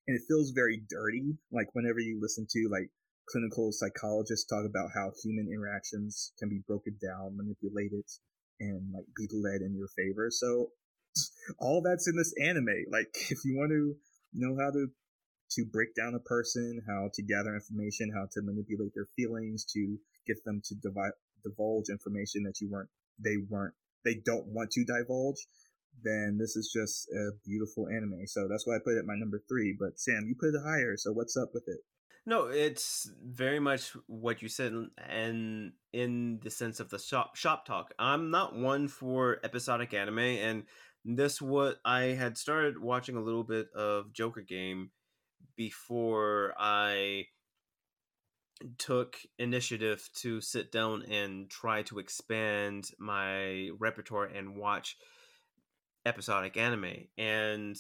And 0.07 0.15
it 0.15 0.23
feels 0.27 0.51
very 0.51 0.83
dirty. 0.89 1.37
Like 1.51 1.73
whenever 1.73 1.99
you 1.99 2.19
listen 2.21 2.45
to 2.51 2.69
like 2.71 2.89
clinical 3.27 3.71
psychologists 3.71 4.45
talk 4.45 4.65
about 4.65 4.89
how 4.93 5.11
human 5.23 5.47
interactions 5.51 6.33
can 6.37 6.49
be 6.49 6.61
broken 6.67 6.97
down, 7.01 7.37
manipulated, 7.37 8.05
and 8.59 8.93
like 8.93 9.05
be 9.15 9.27
led 9.31 9.61
in 9.61 9.75
your 9.75 9.87
favor. 9.97 10.29
So 10.29 10.71
all 11.59 11.81
that's 11.81 12.07
in 12.07 12.15
this 12.15 12.33
anime. 12.41 12.85
Like 12.91 13.09
if 13.31 13.39
you 13.45 13.57
want 13.57 13.71
to 13.71 13.95
know 14.33 14.55
how 14.59 14.71
to 14.71 14.87
to 15.51 15.65
break 15.65 15.93
down 15.95 16.15
a 16.15 16.19
person, 16.19 16.81
how 16.87 17.09
to 17.13 17.21
gather 17.21 17.53
information, 17.53 18.11
how 18.15 18.25
to 18.31 18.41
manipulate 18.41 18.93
their 18.95 19.07
feelings, 19.17 19.65
to 19.65 19.97
get 20.25 20.37
them 20.45 20.61
to 20.63 20.75
divide, 20.75 21.11
divulge 21.43 21.89
information 21.89 22.43
that 22.43 22.61
you 22.61 22.69
weren't 22.69 22.89
they 23.19 23.37
weren't 23.49 23.73
they 24.05 24.15
don't 24.25 24.47
want 24.47 24.71
to 24.71 24.85
divulge, 24.85 25.45
then 26.03 26.37
this 26.39 26.55
is 26.55 26.71
just 26.73 27.07
a 27.09 27.31
beautiful 27.45 27.87
anime. 27.87 28.25
So 28.25 28.47
that's 28.47 28.65
why 28.65 28.75
I 28.75 28.79
put 28.83 28.97
it 28.97 29.05
my 29.05 29.15
number 29.15 29.41
three. 29.47 29.75
But 29.77 29.99
Sam, 29.99 30.25
you 30.27 30.35
put 30.39 30.55
it 30.55 30.63
higher. 30.63 30.95
So 30.97 31.11
what's 31.11 31.37
up 31.37 31.49
with 31.53 31.63
it? 31.67 31.79
No, 32.25 32.47
it's 32.47 33.09
very 33.23 33.59
much 33.59 33.93
what 34.05 34.43
you 34.43 34.47
said, 34.47 34.73
and 35.09 35.71
in 35.91 36.39
the 36.43 36.51
sense 36.51 36.79
of 36.79 36.89
the 36.89 36.99
shop 36.99 37.35
shop 37.35 37.65
talk. 37.65 37.93
I'm 37.97 38.29
not 38.29 38.55
one 38.55 38.87
for 38.87 39.39
episodic 39.43 39.93
anime, 39.95 40.19
and 40.19 40.63
this 41.03 41.41
what 41.41 41.77
I 41.83 42.01
had 42.01 42.37
started 42.37 42.79
watching 42.79 43.15
a 43.15 43.21
little 43.21 43.43
bit 43.43 43.67
of 43.75 44.13
Joker 44.13 44.41
Game 44.41 44.91
before 45.55 46.53
I 46.59 47.25
took 48.77 49.17
initiative 49.39 50.07
to 50.17 50.39
sit 50.41 50.71
down 50.71 51.03
and 51.09 51.49
try 51.49 51.81
to 51.83 51.99
expand 51.99 52.89
my 52.99 53.69
repertoire 53.79 54.25
and 54.25 54.55
watch 54.55 54.97
episodic 56.05 56.57
anime. 56.57 57.07
And 57.17 57.75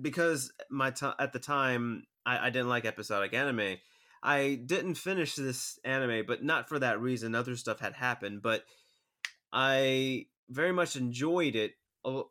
because 0.00 0.52
my 0.70 0.90
t- 0.90 1.06
at 1.18 1.32
the 1.32 1.38
time 1.38 2.04
I, 2.24 2.46
I 2.46 2.50
didn't 2.50 2.68
like 2.68 2.84
episodic 2.84 3.34
anime 3.34 3.78
i 4.22 4.60
didn't 4.66 4.96
finish 4.96 5.34
this 5.34 5.78
anime 5.84 6.24
but 6.26 6.42
not 6.42 6.68
for 6.68 6.78
that 6.78 7.00
reason 7.00 7.34
other 7.34 7.56
stuff 7.56 7.80
had 7.80 7.94
happened 7.94 8.42
but 8.42 8.64
i 9.52 10.26
very 10.48 10.72
much 10.72 10.96
enjoyed 10.96 11.56
it 11.56 11.72
Uh, 12.06 12.22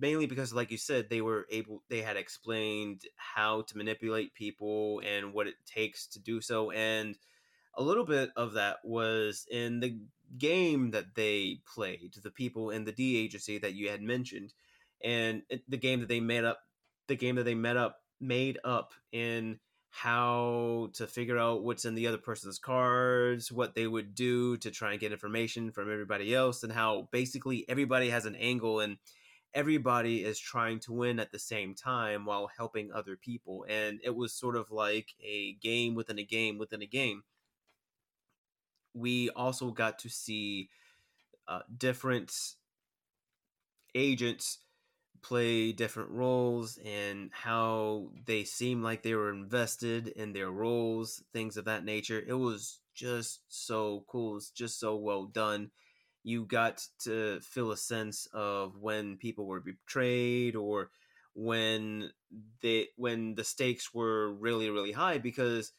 mainly 0.00 0.26
because 0.26 0.52
like 0.52 0.70
you 0.70 0.78
said 0.78 1.08
they 1.08 1.20
were 1.20 1.46
able 1.50 1.82
they 1.90 2.00
had 2.00 2.16
explained 2.16 3.02
how 3.16 3.62
to 3.62 3.76
manipulate 3.76 4.34
people 4.34 5.00
and 5.06 5.34
what 5.34 5.46
it 5.46 5.54
takes 5.66 6.06
to 6.06 6.18
do 6.18 6.40
so 6.40 6.70
and 6.70 7.16
a 7.74 7.82
little 7.82 8.04
bit 8.04 8.30
of 8.36 8.54
that 8.54 8.78
was 8.82 9.46
in 9.50 9.80
the 9.80 9.98
game 10.38 10.90
that 10.90 11.14
they 11.14 11.60
played 11.66 12.14
the 12.22 12.30
people 12.30 12.70
in 12.70 12.84
the 12.84 12.92
d 12.92 13.16
agency 13.16 13.58
that 13.58 13.74
you 13.74 13.90
had 13.90 14.02
mentioned 14.02 14.52
and 15.02 15.42
the 15.68 15.76
game 15.76 16.00
that 16.00 16.08
they 16.08 16.20
made 16.20 16.44
up 16.44 16.60
the 17.06 17.16
game 17.16 17.36
that 17.36 17.44
they 17.44 17.54
met 17.54 17.76
up 17.76 18.00
made 18.20 18.58
up 18.64 18.92
in 19.12 19.58
how 19.90 20.88
to 20.94 21.06
figure 21.06 21.36
out 21.36 21.64
what's 21.64 21.84
in 21.84 21.94
the 21.94 22.06
other 22.06 22.18
person's 22.18 22.58
cards, 22.58 23.50
what 23.50 23.74
they 23.74 23.86
would 23.86 24.14
do 24.14 24.56
to 24.58 24.70
try 24.70 24.92
and 24.92 25.00
get 25.00 25.12
information 25.12 25.72
from 25.72 25.92
everybody 25.92 26.34
else, 26.34 26.62
and 26.62 26.72
how 26.72 27.08
basically 27.10 27.64
everybody 27.68 28.08
has 28.08 28.24
an 28.24 28.36
angle 28.36 28.80
and 28.80 28.98
everybody 29.52 30.24
is 30.24 30.38
trying 30.38 30.78
to 30.78 30.92
win 30.92 31.18
at 31.18 31.32
the 31.32 31.38
same 31.38 31.74
time 31.74 32.24
while 32.24 32.48
helping 32.56 32.92
other 32.92 33.16
people. 33.16 33.66
And 33.68 33.98
it 34.04 34.14
was 34.14 34.32
sort 34.32 34.56
of 34.56 34.70
like 34.70 35.08
a 35.22 35.54
game 35.54 35.96
within 35.96 36.20
a 36.20 36.24
game 36.24 36.56
within 36.56 36.82
a 36.82 36.86
game. 36.86 37.24
We 38.94 39.28
also 39.30 39.72
got 39.72 39.98
to 40.00 40.08
see 40.08 40.70
uh, 41.48 41.60
different 41.76 42.32
agents 43.94 44.58
play 45.22 45.72
different 45.72 46.10
roles 46.10 46.78
and 46.84 47.30
how 47.32 48.08
they 48.26 48.44
seem 48.44 48.82
like 48.82 49.02
they 49.02 49.14
were 49.14 49.30
invested 49.32 50.08
in 50.08 50.32
their 50.32 50.50
roles, 50.50 51.22
things 51.32 51.56
of 51.56 51.64
that 51.66 51.84
nature. 51.84 52.22
It 52.26 52.34
was 52.34 52.80
just 52.94 53.40
so 53.48 54.04
cool. 54.08 54.36
It's 54.36 54.50
just 54.50 54.78
so 54.78 54.96
well 54.96 55.24
done. 55.24 55.70
You 56.22 56.44
got 56.44 56.86
to 57.04 57.40
feel 57.40 57.70
a 57.72 57.76
sense 57.76 58.28
of 58.32 58.76
when 58.78 59.16
people 59.16 59.46
were 59.46 59.60
betrayed 59.60 60.54
or 60.56 60.90
when 61.34 62.10
they 62.60 62.88
when 62.96 63.34
the 63.36 63.44
stakes 63.44 63.94
were 63.94 64.32
really 64.32 64.68
really 64.68 64.92
high 64.92 65.18
because 65.18 65.72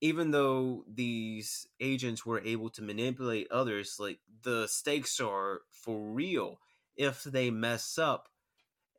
even 0.00 0.30
though 0.30 0.84
these 0.86 1.66
agents 1.80 2.24
were 2.24 2.40
able 2.44 2.68
to 2.70 2.82
manipulate 2.82 3.50
others 3.50 3.96
like 3.98 4.18
the 4.42 4.66
stakes 4.68 5.18
are 5.18 5.62
for 5.70 5.98
real 5.98 6.60
if 6.96 7.22
they 7.24 7.50
mess 7.50 7.98
up 7.98 8.28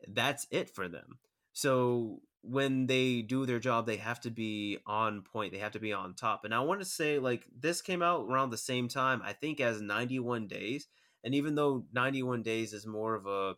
that's 0.07 0.47
it 0.51 0.69
for 0.69 0.87
them. 0.87 1.19
So 1.53 2.21
when 2.41 2.87
they 2.87 3.21
do 3.21 3.45
their 3.45 3.59
job, 3.59 3.85
they 3.85 3.97
have 3.97 4.21
to 4.21 4.29
be 4.29 4.77
on 4.85 5.23
point. 5.23 5.51
They 5.51 5.59
have 5.59 5.73
to 5.73 5.79
be 5.79 5.91
on 5.91 6.13
top. 6.13 6.45
And 6.45 6.53
I 6.53 6.61
want 6.61 6.79
to 6.79 6.85
say, 6.85 7.19
like, 7.19 7.45
this 7.59 7.81
came 7.81 8.01
out 8.01 8.27
around 8.29 8.49
the 8.49 8.57
same 8.57 8.87
time, 8.87 9.21
I 9.23 9.33
think, 9.33 9.59
as 9.59 9.81
91 9.81 10.47
Days. 10.47 10.87
And 11.23 11.35
even 11.35 11.55
though 11.55 11.85
91 11.91 12.43
Days 12.43 12.71
is 12.71 12.87
more 12.87 13.15
of 13.15 13.57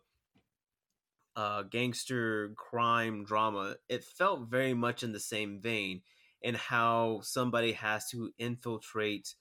a 1.36 1.64
gangster 1.70 2.54
crime 2.56 3.24
drama, 3.24 3.76
it 3.88 4.02
felt 4.02 4.48
very 4.50 4.74
much 4.74 5.02
in 5.02 5.12
the 5.12 5.20
same 5.20 5.60
vein 5.60 6.02
in 6.40 6.56
how 6.56 7.20
somebody 7.22 7.72
has 7.72 8.08
to 8.08 8.32
infiltrate 8.36 9.34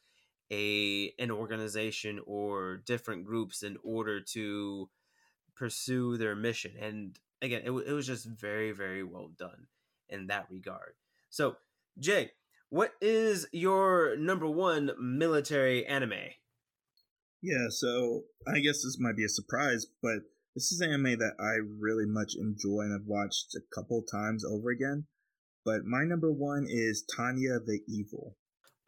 a 0.51 1.13
an 1.17 1.31
organization 1.31 2.19
or 2.27 2.77
different 2.85 3.25
groups 3.25 3.63
in 3.63 3.77
order 3.83 4.19
to 4.19 4.89
pursue 5.61 6.17
their 6.17 6.35
mission. 6.35 6.71
And 6.81 7.19
again, 7.39 7.61
it, 7.63 7.69
it 7.69 7.93
was 7.93 8.07
just 8.07 8.25
very, 8.25 8.71
very 8.71 9.03
well 9.03 9.29
done 9.37 9.67
in 10.09 10.25
that 10.25 10.47
regard. 10.49 10.93
So, 11.29 11.57
Jay, 11.99 12.31
what 12.69 12.93
is 12.99 13.45
your 13.51 14.15
number 14.17 14.47
one 14.47 14.89
military 14.99 15.85
anime? 15.85 16.33
Yeah, 17.43 17.67
so 17.69 18.23
I 18.47 18.59
guess 18.59 18.81
this 18.81 18.97
might 18.99 19.15
be 19.15 19.23
a 19.23 19.29
surprise, 19.29 19.85
but 20.01 20.21
this 20.55 20.71
is 20.71 20.81
anime 20.81 21.19
that 21.19 21.35
I 21.39 21.61
really 21.79 22.07
much 22.07 22.33
enjoy 22.39 22.81
and 22.81 22.99
I've 22.99 23.07
watched 23.07 23.53
a 23.55 23.61
couple 23.75 24.01
times 24.01 24.43
over 24.43 24.71
again. 24.71 25.05
But 25.63 25.85
my 25.85 26.05
number 26.05 26.31
one 26.31 26.65
is 26.67 27.05
Tanya 27.15 27.59
the 27.59 27.81
Evil. 27.87 28.35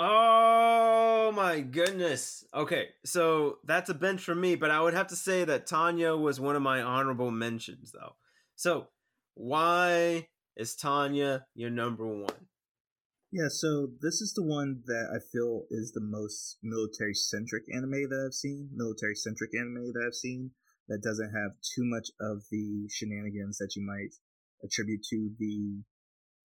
Oh 0.06 1.32
my 1.34 1.62
goodness. 1.62 2.44
Okay, 2.54 2.90
so 3.06 3.60
that's 3.64 3.90
a 3.90 3.94
bench 3.94 4.22
for 4.22 4.36
me, 4.36 4.56
but 4.56 4.70
I 4.70 4.82
would 4.82 4.94
have 4.94 5.08
to 5.08 5.16
say 5.16 5.46
that 5.46 5.66
Tanya 5.66 6.14
was 6.18 6.42
one 6.42 6.58
of 6.58 6.62
my 6.62 6.82
honorable 6.82 7.32
mentions, 7.32 7.94
though. 7.94 8.16
So, 8.58 8.88
why 9.36 10.28
is 10.58 10.76
Tanya 10.76 11.46
your 11.56 11.70
number 11.70 12.06
one? 12.06 12.48
Yeah, 13.32 13.48
so 13.48 13.92
this 14.02 14.20
is 14.20 14.34
the 14.34 14.44
one 14.44 14.84
that 14.88 15.08
I 15.10 15.20
feel 15.32 15.64
is 15.72 15.94
the 15.94 16.02
most 16.02 16.58
military 16.62 17.14
centric 17.14 17.64
anime 17.74 18.10
that 18.10 18.26
I've 18.26 18.34
seen. 18.34 18.72
Military 18.76 19.16
centric 19.16 19.52
anime 19.56 19.94
that 19.94 20.04
I've 20.06 20.16
seen 20.16 20.52
that 20.90 21.02
doesn't 21.02 21.32
have 21.32 21.52
too 21.62 21.86
much 21.86 22.10
of 22.20 22.44
the 22.52 22.90
shenanigans 22.90 23.58
that 23.60 23.78
you 23.78 23.88
might 23.88 24.16
attribute 24.66 25.04
to 25.12 25.32
the 25.40 25.82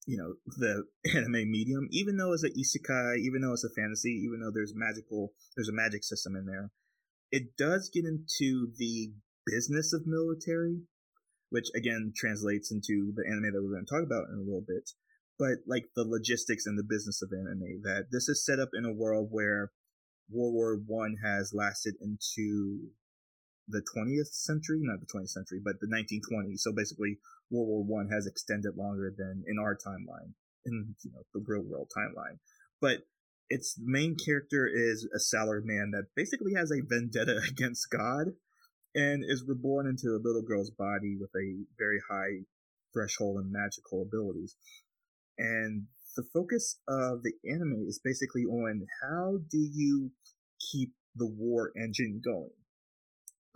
you 0.07 0.17
know 0.17 0.35
the 0.57 0.85
anime 1.17 1.51
medium 1.51 1.89
even 1.91 2.17
though 2.17 2.33
it's 2.33 2.43
an 2.43 2.53
isekai 2.53 3.19
even 3.19 3.43
though 3.43 3.53
it's 3.53 3.65
a 3.65 3.81
fantasy 3.81 4.11
even 4.25 4.41
though 4.41 4.53
there's 4.53 4.73
magical 4.75 5.33
there's 5.57 5.69
a 5.69 5.73
magic 5.73 6.05
system 6.05 6.37
in 6.37 6.47
there 6.47 6.71
it 7.31 7.57
does 7.57 7.91
get 7.93 8.05
into 8.05 8.73
the 8.79 9.13
business 9.47 9.93
of 9.93 10.07
military 10.07 10.81
which 11.51 11.69
again 11.75 12.13
translates 12.15 12.71
into 12.71 13.13
the 13.15 13.25
anime 13.27 13.53
that 13.53 13.63
we're 13.63 13.73
going 13.73 13.87
to 13.87 13.95
talk 13.95 14.05
about 14.05 14.29
in 14.29 14.39
a 14.39 14.45
little 14.45 14.65
bit 14.67 14.91
but 15.39 15.59
like 15.67 15.85
the 15.95 16.05
logistics 16.05 16.67
and 16.67 16.79
the 16.79 16.87
business 16.89 17.23
of 17.23 17.33
anime 17.33 17.81
that 17.83 18.07
this 18.11 18.29
is 18.29 18.45
set 18.45 18.59
up 18.59 18.71
in 18.75 18.85
a 18.85 18.93
world 18.93 19.29
where 19.31 19.71
world 20.31 20.55
war 20.55 20.79
one 20.87 21.17
has 21.25 21.53
lasted 21.55 21.95
into 22.01 22.89
the 23.69 23.83
20th 23.97 24.33
century, 24.33 24.81
not 24.83 25.01
the 25.01 25.07
20th 25.07 25.31
century, 25.31 25.61
but 25.63 25.81
the 25.81 25.87
1920s. 25.87 26.61
So 26.61 26.73
basically, 26.73 27.19
World 27.51 27.69
War 27.69 27.85
One 27.85 28.09
has 28.09 28.27
extended 28.27 28.77
longer 28.77 29.13
than 29.17 29.45
in 29.47 29.59
our 29.59 29.77
timeline, 29.77 30.33
in 30.65 30.95
you 31.05 31.13
know 31.13 31.23
the 31.35 31.45
real 31.47 31.63
world 31.63 31.91
timeline. 31.97 32.39
But 32.81 33.07
its 33.51 33.79
main 33.83 34.17
character 34.17 34.67
is 34.67 35.09
a 35.15 35.19
salaried 35.19 35.65
man 35.65 35.93
that 35.93 36.15
basically 36.15 36.53
has 36.55 36.71
a 36.71 36.85
vendetta 36.87 37.41
against 37.49 37.91
God, 37.91 38.29
and 38.95 39.25
is 39.27 39.45
reborn 39.47 39.87
into 39.87 40.09
a 40.09 40.23
little 40.23 40.43
girl's 40.43 40.71
body 40.71 41.17
with 41.19 41.31
a 41.37 41.65
very 41.79 42.01
high 42.11 42.45
threshold 42.93 43.43
and 43.43 43.53
magical 43.53 44.03
abilities. 44.03 44.57
And 45.37 45.87
the 46.17 46.25
focus 46.35 46.81
of 46.89 47.23
the 47.23 47.35
anime 47.49 47.85
is 47.87 48.01
basically 48.03 48.43
on 48.43 48.87
how 49.03 49.39
do 49.49 49.59
you 49.59 50.11
keep 50.73 50.95
the 51.15 51.27
war 51.27 51.71
engine 51.77 52.21
going 52.25 52.51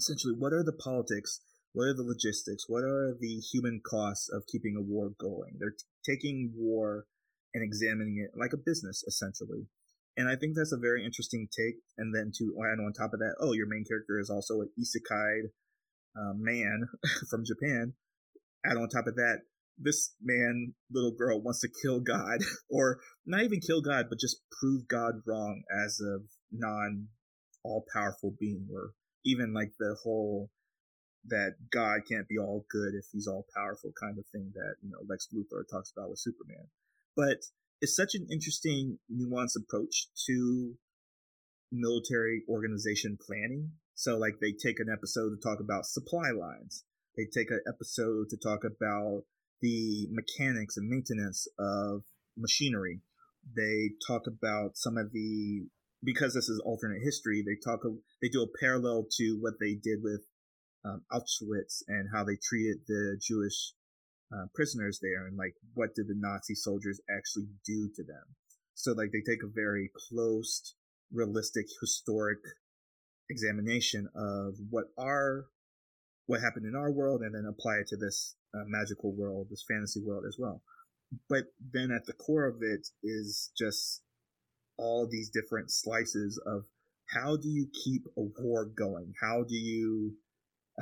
essentially 0.03 0.35
what 0.37 0.53
are 0.53 0.65
the 0.65 0.73
politics 0.73 1.41
what 1.73 1.85
are 1.85 1.95
the 1.95 2.03
logistics 2.03 2.65
what 2.69 2.85
are 2.85 3.17
the 3.19 3.41
human 3.53 3.81
costs 3.85 4.29
of 4.29 4.47
keeping 4.47 4.77
a 4.77 4.83
war 4.83 5.13
going? 5.19 5.57
They're 5.59 5.71
t- 5.71 5.87
taking 6.05 6.53
war 6.55 7.07
and 7.55 7.63
examining 7.63 8.19
it 8.19 8.39
like 8.39 8.53
a 8.53 8.61
business 8.65 9.03
essentially. 9.07 9.67
And 10.17 10.29
i 10.29 10.37
think 10.37 10.55
that's 10.55 10.73
a 10.73 10.87
very 10.89 11.05
interesting 11.05 11.49
take 11.49 11.77
and 11.97 12.15
then 12.15 12.33
to 12.39 12.53
add 12.61 12.83
on 12.83 12.93
top 12.93 13.15
of 13.15 13.21
that 13.21 13.37
oh 13.41 13.55
your 13.55 13.67
main 13.67 13.85
character 13.89 14.19
is 14.19 14.29
also 14.29 14.61
an 14.61 14.71
isekai 14.77 15.49
uh, 16.19 16.35
man 16.37 16.89
from 17.31 17.45
japan. 17.45 17.95
Add 18.65 18.77
on 18.77 18.89
top 18.89 19.07
of 19.07 19.17
that, 19.17 19.43
this 19.77 20.15
man, 20.23 20.75
little 20.91 21.11
girl, 21.11 21.43
wants 21.43 21.61
to 21.63 21.69
kill 21.83 22.01
God, 22.01 22.39
or 22.71 23.01
not 23.27 23.43
even 23.43 23.61
kill 23.61 23.83
God, 23.83 24.07
but 24.09 24.21
just 24.21 24.37
prove 24.61 24.87
God 24.87 25.15
wrong 25.27 25.63
as 25.73 25.99
a 26.01 26.19
non 26.53 27.09
all 27.65 27.85
powerful 27.93 28.35
being, 28.39 28.69
or 28.73 28.93
even 29.25 29.53
like 29.53 29.73
the 29.79 29.97
whole 30.03 30.51
that 31.27 31.55
God 31.71 32.01
can't 32.09 32.29
be 32.29 32.39
all 32.39 32.67
good 32.71 32.95
if 32.95 33.07
he's 33.13 33.29
all 33.29 33.47
powerful 33.55 33.93
kind 34.01 34.19
of 34.19 34.27
thing 34.27 34.51
that, 34.55 34.75
you 34.83 34.91
know, 34.91 34.99
Lex 35.09 35.29
Luthor 35.33 35.63
talks 35.71 35.93
about 35.97 36.11
with 36.11 36.19
Superman. 36.19 36.67
But 37.17 37.39
it's 37.81 37.95
such 37.95 38.15
an 38.15 38.27
interesting, 38.31 38.99
nuanced 39.13 39.57
approach 39.57 40.09
to 40.27 40.75
military 41.71 42.43
organization 42.49 43.19
planning. 43.25 43.73
So, 43.95 44.19
like, 44.19 44.35
they 44.41 44.53
take 44.53 44.81
an 44.81 44.89
episode 44.93 45.31
to 45.31 45.37
talk 45.37 45.61
about 45.61 45.87
supply 45.87 46.31
lines. 46.31 46.85
They 47.17 47.25
take 47.25 47.51
an 47.51 47.61
episode 47.69 48.31
to 48.31 48.37
talk 48.37 48.65
about 48.65 49.25
the 49.61 50.09
mechanics 50.11 50.77
and 50.77 50.89
maintenance 50.89 51.47
of 51.59 52.03
machinery. 52.37 53.01
They 53.55 53.91
talk 54.07 54.27
about 54.27 54.77
some 54.77 54.97
of 54.97 55.13
the 55.13 55.67
because 56.03 56.35
this 56.35 56.49
is 56.49 56.61
alternate 56.65 57.03
history. 57.03 57.43
They 57.45 57.57
talk 57.63 57.81
they 58.21 58.29
do 58.29 58.43
a 58.43 58.59
parallel 58.61 59.07
to 59.19 59.39
what 59.41 59.55
they 59.61 59.75
did 59.75 60.03
with 60.03 60.23
um, 60.85 61.03
Auschwitz 61.13 61.83
and 61.89 62.09
how 62.13 62.25
they 62.25 62.37
treated 62.43 62.79
the 62.87 63.19
Jewish 63.21 63.73
uh, 64.33 64.47
prisoners 64.55 64.99
there, 65.01 65.27
and 65.27 65.37
like 65.37 65.55
what 65.75 65.95
did 65.95 66.09
the 66.09 66.17
Nazi 66.17 66.55
soldiers 66.55 67.01
actually 67.11 67.47
do 67.65 67.91
to 67.95 68.03
them. 68.03 68.25
So 68.75 68.93
like 68.93 69.11
they 69.13 69.21
take 69.21 69.43
a 69.45 69.53
very 69.55 69.91
close, 70.09 70.75
realistic, 71.13 71.67
historic 71.81 72.39
examination 73.31 74.09
of 74.17 74.55
what 74.71 74.87
our 74.99 75.47
what 76.27 76.41
happened 76.41 76.67
in 76.67 76.77
our 76.77 76.91
world, 76.91 77.21
and 77.23 77.35
then 77.35 77.47
apply 77.49 77.77
it 77.77 77.89
to 77.89 77.97
this 77.97 78.37
uh, 78.55 78.65
magical 78.67 79.15
world, 79.15 79.49
this 79.51 79.65
fantasy 79.69 80.01
world 80.05 80.25
as 80.27 80.37
well. 80.39 80.63
But 81.29 81.45
then 81.73 81.91
at 81.91 82.07
the 82.07 82.15
core 82.15 82.47
of 82.47 82.57
it 82.63 82.89
is 83.03 83.53
just 83.57 84.03
all 84.83 85.09
these 85.09 85.31
different 85.31 85.71
slices 85.71 86.41
of 86.45 86.65
how 87.15 87.37
do 87.37 87.49
you 87.49 87.69
keep 87.85 88.03
a 88.17 88.23
war 88.43 88.67
going? 88.67 89.13
How 89.21 89.45
do 89.47 89.55
you 89.55 90.15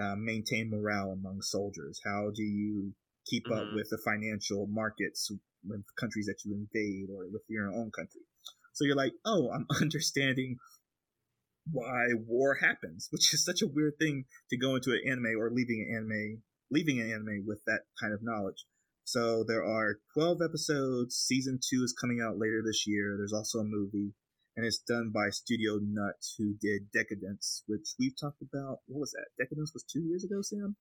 uh, 0.01 0.14
maintain 0.16 0.70
morale 0.70 1.11
among 1.12 1.42
soldiers? 1.42 2.01
How 2.05 2.30
do 2.34 2.42
you 2.42 2.92
keep 3.26 3.44
mm-hmm. 3.44 3.68
up 3.68 3.74
with 3.74 3.88
the 3.90 3.98
financial 4.05 4.66
markets 4.68 5.30
with 5.64 5.82
countries 5.98 6.26
that 6.26 6.40
you 6.44 6.55
invade 6.55 7.11
or 7.14 7.26
with 7.30 7.42
your 7.48 7.68
own 7.68 7.90
country? 7.90 8.22
So 8.72 8.84
you're 8.84 8.96
like, 8.96 9.12
oh, 9.24 9.51
I'm 9.51 9.66
understanding 9.80 10.57
why 11.70 12.07
war 12.26 12.57
happens, 12.61 13.09
which 13.11 13.34
is 13.34 13.44
such 13.44 13.62
a 13.62 13.66
weird 13.66 13.94
thing 13.98 14.24
to 14.51 14.57
go 14.57 14.76
into 14.76 14.92
an 14.92 15.03
anime 15.07 15.38
or 15.38 15.51
leaving 15.51 15.86
an 15.88 15.96
anime, 15.96 16.42
leaving 16.70 17.01
an 17.01 17.11
anime 17.11 17.44
with 17.46 17.61
that 17.66 17.80
kind 18.01 18.14
of 18.14 18.20
knowledge. 18.22 18.64
So 19.11 19.44
there 19.46 19.64
are 19.64 19.98
12 20.14 20.38
episodes. 20.42 21.16
Season 21.16 21.58
two 21.58 21.82
is 21.82 21.96
coming 22.00 22.20
out 22.24 22.38
later 22.38 22.62
this 22.64 22.86
year. 22.86 23.16
There's 23.18 23.32
also 23.32 23.58
a 23.58 23.64
movie 23.64 24.14
and 24.56 24.66
it's 24.66 24.78
done 24.86 25.11
by 25.12 25.30
Studio 25.30 25.78
Nut, 25.82 26.20
who 26.36 26.54
did 26.61 26.90
Decadence, 26.92 27.62
which 27.66 27.94
we've 27.98 28.18
talked 28.20 28.42
about. 28.42 28.80
What 28.86 29.00
was 29.00 29.12
that? 29.12 29.26
Decadence 29.42 29.72
was 29.72 29.84
two 29.84 30.02
years 30.02 30.22
ago, 30.22 30.42
Sam. 30.42 30.76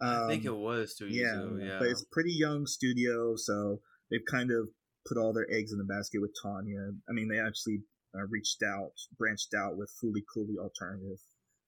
Um, 0.00 0.24
I 0.24 0.28
think 0.28 0.44
it 0.44 0.54
was 0.54 0.94
two 0.94 1.06
years 1.06 1.32
yeah, 1.32 1.40
ago. 1.40 1.58
Yeah, 1.58 1.78
but 1.78 1.88
it's 1.88 2.02
a 2.02 2.12
pretty 2.12 2.32
young 2.32 2.66
studio, 2.66 3.36
so 3.36 3.80
they've 4.10 4.24
kind 4.30 4.50
of 4.50 4.68
put 5.08 5.16
all 5.16 5.32
their 5.32 5.46
eggs 5.50 5.72
in 5.72 5.78
the 5.78 5.84
basket 5.84 6.20
with 6.20 6.34
Tanya. 6.42 6.92
I 7.08 7.12
mean, 7.12 7.28
they 7.28 7.38
actually 7.38 7.82
uh, 8.14 8.26
reached 8.28 8.62
out, 8.62 8.92
branched 9.16 9.54
out 9.56 9.76
with 9.76 9.90
Fully 10.00 10.22
Cooly 10.32 10.56
Alternative, 10.60 11.18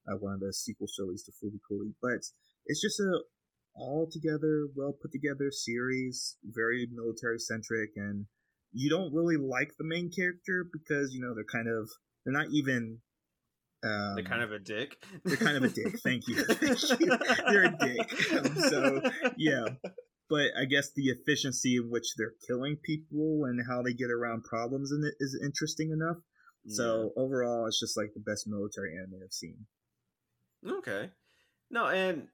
uh, 0.07 0.17
one 0.19 0.35
of 0.35 0.41
the 0.41 0.53
sequel 0.53 0.89
shows 0.89 1.23
to 1.25 1.33
Fully 1.41 1.61
Cooly. 1.67 1.95
But 2.03 2.27
it's 2.67 2.83
just 2.83 3.01
a 3.01 3.21
all 3.77 4.09
together, 4.11 4.69
well 4.75 4.93
put 5.01 5.13
together 5.13 5.51
series, 5.51 6.37
very 6.45 6.89
military 6.93 7.39
centric, 7.39 7.91
and 7.97 8.27
you 8.73 8.91
don't 8.91 9.13
really 9.13 9.37
like 9.37 9.73
the 9.79 9.85
main 9.85 10.11
character 10.11 10.67
because 10.73 11.15
you 11.15 11.21
know 11.21 11.35
they're 11.35 11.45
kind 11.45 11.69
of 11.69 11.91
they're 12.25 12.33
not 12.33 12.49
even 12.51 12.99
um, 13.85 14.15
they're 14.17 14.25
kind 14.25 14.43
of 14.43 14.53
a 14.53 14.59
dick. 14.59 14.97
They're 15.25 15.37
kind 15.37 15.57
of 15.57 15.65
a 15.65 15.69
dick. 15.69 15.99
Thank 16.01 16.29
you. 16.29 16.45
Thank 16.45 17.01
you. 17.01 17.19
They're 17.49 17.65
a 17.65 17.77
dick. 17.79 18.33
Um, 18.33 18.57
so 18.57 19.03
yeah, 19.37 19.67
but 20.29 20.49
I 20.59 20.65
guess 20.65 20.93
the 20.95 21.09
efficiency 21.09 21.77
in 21.77 21.91
which 21.91 22.15
they're 22.17 22.35
killing 22.47 22.77
people 22.77 23.45
and 23.45 23.61
how 23.69 23.83
they 23.83 23.93
get 23.93 24.11
around 24.11 24.45
problems 24.45 24.93
in 24.93 25.05
it 25.05 25.15
is 25.21 25.39
interesting 25.43 25.91
enough. 25.91 26.17
Yeah. 26.65 26.77
So 26.77 27.13
overall, 27.17 27.67
it's 27.67 27.79
just 27.79 27.97
like 27.97 28.13
the 28.15 28.21
best 28.21 28.49
military 28.49 28.97
anime 28.97 29.21
I've 29.23 29.33
seen. 29.33 29.67
Okay, 30.67 31.11
no, 31.71 31.87
and 31.87 32.27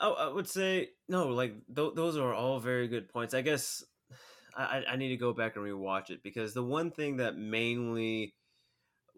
I, 0.00 0.08
I 0.08 0.28
would 0.28 0.48
say 0.48 0.90
no. 1.08 1.28
Like 1.28 1.54
th- 1.74 1.94
those 1.94 2.16
are 2.16 2.34
all 2.34 2.60
very 2.60 2.88
good 2.88 3.08
points. 3.08 3.34
I 3.34 3.42
guess 3.42 3.84
I, 4.56 4.84
I 4.90 4.96
need 4.96 5.08
to 5.08 5.16
go 5.16 5.32
back 5.32 5.56
and 5.56 5.64
rewatch 5.64 6.10
it 6.10 6.22
because 6.22 6.54
the 6.54 6.62
one 6.62 6.90
thing 6.90 7.18
that 7.18 7.36
mainly 7.36 8.34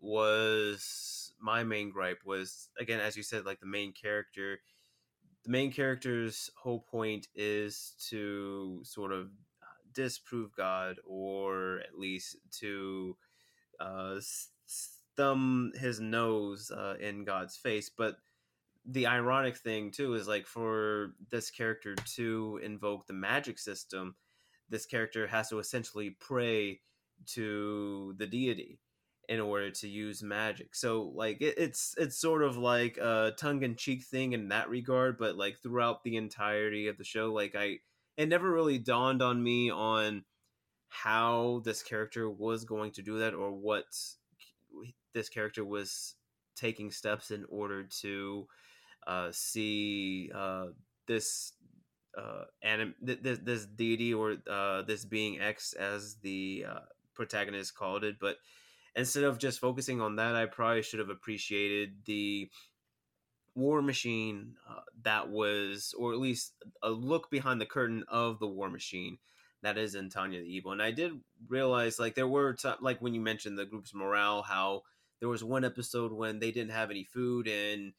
was 0.01 1.33
my 1.41 1.63
main 1.63 1.91
gripe 1.91 2.21
was 2.25 2.69
again, 2.79 3.01
as 3.01 3.17
you 3.17 3.23
said, 3.23 3.45
like 3.45 3.61
the 3.61 3.67
main 3.67 3.93
character. 3.93 4.61
The 5.45 5.51
main 5.51 5.73
character's 5.73 6.51
whole 6.63 6.81
point 6.81 7.29
is 7.35 7.95
to 8.11 8.83
sort 8.85 9.11
of 9.11 9.29
uh, 9.63 9.81
disprove 9.95 10.55
God, 10.55 10.97
or 11.07 11.79
at 11.79 11.99
least 11.99 12.37
to 12.59 13.17
uh, 13.81 14.21
thumb 15.17 15.73
his 15.77 15.99
nose 15.99 16.71
uh, 16.71 16.97
in 17.01 17.25
God's 17.25 17.57
face. 17.57 17.89
But 17.89 18.17
the 18.91 19.07
ironic 19.07 19.57
thing 19.57 19.91
too 19.91 20.15
is 20.15 20.27
like 20.27 20.47
for 20.47 21.15
this 21.31 21.51
character 21.51 21.95
to 21.95 22.61
invoke 22.63 23.07
the 23.07 23.13
magic 23.13 23.59
system 23.59 24.15
this 24.71 24.87
character 24.87 25.27
has 25.27 25.49
to 25.51 25.59
essentially 25.59 26.11
pray 26.21 26.81
to 27.27 28.15
the 28.17 28.27
deity 28.27 28.79
in 29.29 29.41
order 29.41 29.71
to 29.71 29.89
use 29.89 30.23
magic. 30.23 30.75
So 30.75 31.13
like 31.15 31.41
it, 31.41 31.55
it's 31.59 31.95
it's 31.99 32.17
sort 32.17 32.43
of 32.43 32.57
like 32.57 32.97
a 32.97 33.33
tongue 33.37 33.63
in 33.63 33.77
cheek 33.77 34.05
thing 34.05 34.33
in 34.33 34.49
that 34.49 34.69
regard, 34.69 35.19
but 35.19 35.37
like 35.37 35.59
throughout 35.59 36.03
the 36.03 36.17
entirety 36.17 36.89
of 36.89 36.97
the 36.97 37.05
show, 37.05 37.33
like 37.33 37.55
I 37.55 37.79
it 38.17 38.29
never 38.29 38.51
really 38.51 38.79
dawned 38.79 39.23
on 39.23 39.43
me 39.43 39.71
on 39.71 40.25
how 40.89 41.63
this 41.65 41.83
character 41.83 42.29
was 42.29 42.65
going 42.65 42.93
to 42.93 43.03
do 43.03 43.19
that 43.19 43.35
or 43.35 43.53
what 43.53 43.85
this 45.13 45.29
character 45.29 45.65
was 45.65 46.15
taking 46.57 46.91
steps 46.91 47.31
in 47.31 47.45
order 47.49 47.85
to 47.85 48.47
see 49.33 50.31
uh, 50.35 50.67
this 51.07 51.53
uh 52.19 52.45
anim- 52.63 52.95
th- 53.05 53.23
th- 53.23 53.41
this 53.45 53.67
deity 53.67 54.13
or 54.13 54.37
uh 54.51 54.83
this 54.83 55.05
being 55.05 55.41
X 55.41 55.73
as 55.75 56.17
the 56.23 56.67
uh, 56.69 56.81
protagonist 57.15 57.75
called 57.75 58.05
it, 58.05 58.17
but 58.21 58.37
instead 58.97 59.25
of 59.25 59.39
just 59.39 59.61
focusing 59.61 60.01
on 60.01 60.17
that, 60.17 60.35
I 60.35 60.47
probably 60.47 60.83
should 60.83 60.99
have 60.99 61.11
appreciated 61.11 62.05
the 62.07 62.51
war 63.55 63.83
machine 63.83 64.55
uh, 64.69 64.81
that 65.03 65.29
was, 65.29 65.95
or 65.99 66.13
at 66.13 66.19
least 66.19 66.55
a 66.83 66.91
look 66.91 67.31
behind 67.31 67.61
the 67.61 67.67
curtain 67.67 68.05
of 68.09 68.39
the 68.39 68.47
war 68.47 68.71
machine 68.71 69.19
that 69.63 69.77
is 69.77 69.95
in 69.95 70.09
Tanya 70.09 70.41
the 70.41 70.47
Evil. 70.47 70.73
And 70.73 70.83
I 70.83 70.91
did 70.91 71.21
realize, 71.49 71.99
like, 71.99 72.15
there 72.15 72.29
were, 72.29 72.55
t- 72.55 72.71
like, 72.81 73.03
when 73.03 73.13
you 73.13 73.21
mentioned 73.21 73.59
the 73.59 73.67
group's 73.67 73.95
morale, 73.95 74.43
how 74.43 74.83
there 75.19 75.29
was 75.29 75.45
one 75.45 75.65
episode 75.65 76.13
when 76.13 76.39
they 76.39 76.51
didn't 76.51 76.73
have 76.73 76.91
any 76.91 77.05
food 77.05 77.47
and 77.47 77.93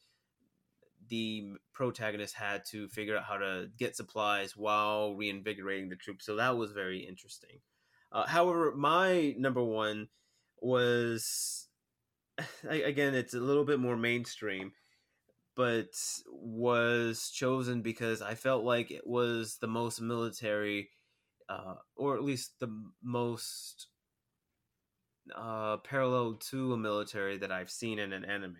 the 1.12 1.52
protagonist 1.74 2.34
had 2.34 2.64
to 2.66 2.88
figure 2.88 3.18
out 3.18 3.26
how 3.26 3.36
to 3.36 3.68
get 3.78 3.98
supplies 3.98 4.56
while 4.56 5.14
reinvigorating 5.14 5.90
the 5.90 5.96
troops. 5.98 6.26
So 6.26 6.38
that 6.38 6.56
was 6.56 6.72
very 6.72 7.00
interesting. 7.00 7.60
Uh, 8.14 8.26
however, 8.26 8.74
my 8.74 9.36
number 9.38 9.62
one 9.62 10.08
was 10.62 11.68
again, 12.64 13.14
it's 13.14 13.34
a 13.34 13.42
little 13.42 13.66
bit 13.66 13.78
more 13.78 13.98
mainstream, 13.98 14.72
but 15.54 15.90
was 16.32 17.30
chosen 17.30 17.82
because 17.82 18.22
I 18.22 18.36
felt 18.36 18.64
like 18.64 18.90
it 18.90 19.06
was 19.06 19.58
the 19.60 19.68
most 19.68 20.00
military, 20.00 20.92
uh, 21.50 21.76
or 21.98 22.16
at 22.16 22.24
least 22.24 22.54
the 22.62 22.74
most 23.04 23.88
uh, 25.36 25.76
parallel 25.78 26.36
to 26.52 26.72
a 26.72 26.78
military 26.78 27.38
that 27.40 27.52
I've 27.52 27.70
seen 27.70 28.00
in 28.00 28.14
an 28.14 28.24
anime 28.24 28.56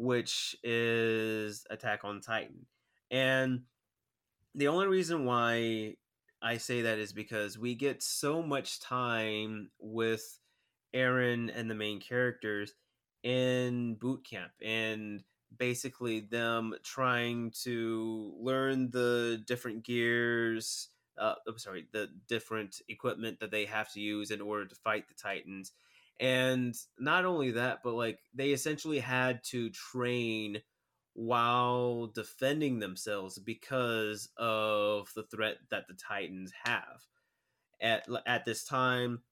which 0.00 0.56
is 0.64 1.66
Attack 1.68 2.04
on 2.04 2.22
Titan. 2.22 2.64
And 3.10 3.64
the 4.54 4.68
only 4.68 4.86
reason 4.86 5.26
why 5.26 5.96
I 6.40 6.56
say 6.56 6.82
that 6.82 6.98
is 6.98 7.12
because 7.12 7.58
we 7.58 7.74
get 7.74 8.02
so 8.02 8.42
much 8.42 8.80
time 8.80 9.70
with 9.78 10.38
Eren 10.94 11.52
and 11.54 11.70
the 11.70 11.74
main 11.74 12.00
characters 12.00 12.72
in 13.22 13.96
boot 13.96 14.24
camp 14.24 14.52
and 14.62 15.22
basically 15.58 16.20
them 16.20 16.74
trying 16.82 17.52
to 17.64 18.32
learn 18.40 18.90
the 18.90 19.42
different 19.46 19.84
gears 19.84 20.88
uh, 21.18 21.34
I'm 21.46 21.58
sorry, 21.58 21.86
the 21.92 22.08
different 22.28 22.80
equipment 22.88 23.40
that 23.40 23.50
they 23.50 23.66
have 23.66 23.92
to 23.92 24.00
use 24.00 24.30
in 24.30 24.40
order 24.40 24.64
to 24.64 24.74
fight 24.74 25.06
the 25.06 25.14
Titans 25.14 25.72
and 26.20 26.74
not 26.98 27.24
only 27.24 27.52
that, 27.52 27.78
but 27.82 27.94
like 27.94 28.20
they 28.34 28.50
essentially 28.50 28.98
had 28.98 29.42
to 29.44 29.70
train 29.70 30.60
while 31.14 32.08
defending 32.08 32.78
themselves 32.78 33.38
because 33.38 34.28
of 34.36 35.10
the 35.16 35.24
threat 35.24 35.56
that 35.70 35.88
the 35.88 35.94
Titans 35.94 36.52
have. 36.64 37.02
At 37.80 38.06
at 38.26 38.44
this 38.44 38.64
time, 38.64 39.22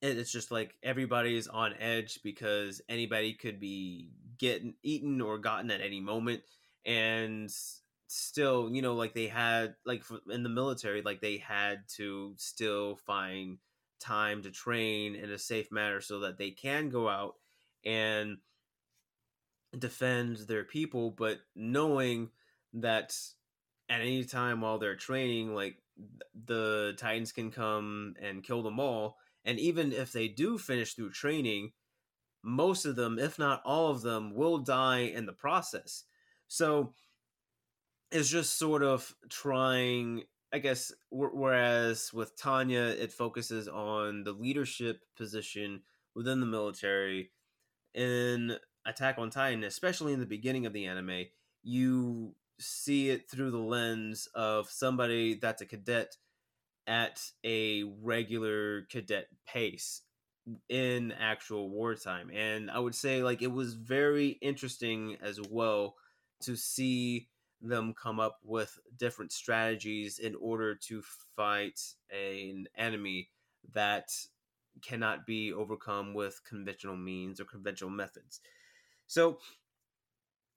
it's 0.00 0.30
just 0.30 0.52
like 0.52 0.76
everybody's 0.84 1.48
on 1.48 1.74
edge 1.80 2.20
because 2.22 2.80
anybody 2.88 3.34
could 3.34 3.58
be 3.58 4.10
getting 4.38 4.74
eaten 4.84 5.20
or 5.20 5.38
gotten 5.38 5.70
at 5.72 5.80
any 5.80 6.00
moment 6.00 6.42
and 6.84 7.50
still 8.08 8.68
you 8.70 8.82
know 8.82 8.94
like 8.94 9.14
they 9.14 9.28
had 9.28 9.74
like 9.86 10.02
in 10.30 10.42
the 10.42 10.48
military 10.48 11.00
like 11.02 11.20
they 11.20 11.38
had 11.38 11.82
to 11.88 12.34
still 12.36 12.96
find 12.96 13.58
time 14.02 14.42
to 14.42 14.50
train 14.50 15.14
in 15.14 15.30
a 15.30 15.38
safe 15.38 15.70
manner 15.70 16.00
so 16.00 16.20
that 16.20 16.38
they 16.38 16.50
can 16.50 16.88
go 16.88 17.08
out 17.08 17.34
and 17.84 18.38
defend 19.78 20.36
their 20.48 20.64
people 20.64 21.10
but 21.10 21.38
knowing 21.56 22.28
that 22.74 23.16
at 23.88 24.00
any 24.00 24.24
time 24.24 24.60
while 24.60 24.78
they're 24.78 24.96
training 24.96 25.54
like 25.54 25.76
the 26.46 26.94
titans 26.98 27.32
can 27.32 27.50
come 27.50 28.14
and 28.20 28.44
kill 28.44 28.62
them 28.62 28.78
all 28.78 29.16
and 29.44 29.58
even 29.58 29.92
if 29.92 30.12
they 30.12 30.28
do 30.28 30.58
finish 30.58 30.94
through 30.94 31.10
training, 31.10 31.72
most 32.42 32.84
of 32.84 32.96
them, 32.96 33.18
if 33.18 33.38
not 33.38 33.62
all 33.64 33.90
of 33.90 34.02
them, 34.02 34.34
will 34.34 34.58
die 34.58 35.00
in 35.00 35.26
the 35.26 35.32
process. 35.32 36.04
So 36.48 36.94
it's 38.10 38.28
just 38.28 38.58
sort 38.58 38.82
of 38.82 39.14
trying, 39.28 40.24
I 40.52 40.58
guess, 40.58 40.92
whereas 41.10 42.12
with 42.12 42.36
Tanya, 42.36 42.82
it 42.82 43.12
focuses 43.12 43.68
on 43.68 44.24
the 44.24 44.32
leadership 44.32 45.00
position 45.16 45.82
within 46.14 46.40
the 46.40 46.46
military. 46.46 47.30
In 47.94 48.56
Attack 48.84 49.18
on 49.18 49.30
Titan, 49.30 49.64
especially 49.64 50.12
in 50.12 50.20
the 50.20 50.26
beginning 50.26 50.66
of 50.66 50.72
the 50.72 50.86
anime, 50.86 51.26
you 51.62 52.34
see 52.58 53.10
it 53.10 53.30
through 53.30 53.50
the 53.50 53.58
lens 53.58 54.28
of 54.34 54.68
somebody 54.68 55.34
that's 55.34 55.62
a 55.62 55.66
cadet 55.66 56.16
at 56.86 57.20
a 57.44 57.84
regular 58.02 58.82
cadet 58.90 59.28
pace 59.46 60.02
in 60.68 61.12
actual 61.12 61.70
wartime. 61.70 62.30
And 62.30 62.70
I 62.70 62.78
would 62.78 62.94
say 62.94 63.22
like 63.22 63.42
it 63.42 63.52
was 63.52 63.74
very 63.74 64.30
interesting 64.42 65.16
as 65.22 65.40
well 65.50 65.94
to 66.42 66.56
see 66.56 67.28
them 67.62 67.94
come 67.94 68.20
up 68.20 68.38
with 68.44 68.78
different 68.96 69.32
strategies 69.32 70.18
in 70.18 70.34
order 70.34 70.74
to 70.74 71.02
fight 71.36 71.80
an 72.10 72.66
enemy 72.76 73.30
that 73.72 74.10
cannot 74.80 75.26
be 75.26 75.52
overcome 75.52 76.14
with 76.14 76.40
conventional 76.48 76.96
means 76.96 77.40
or 77.40 77.44
conventional 77.44 77.90
methods. 77.90 78.40
So 79.06 79.38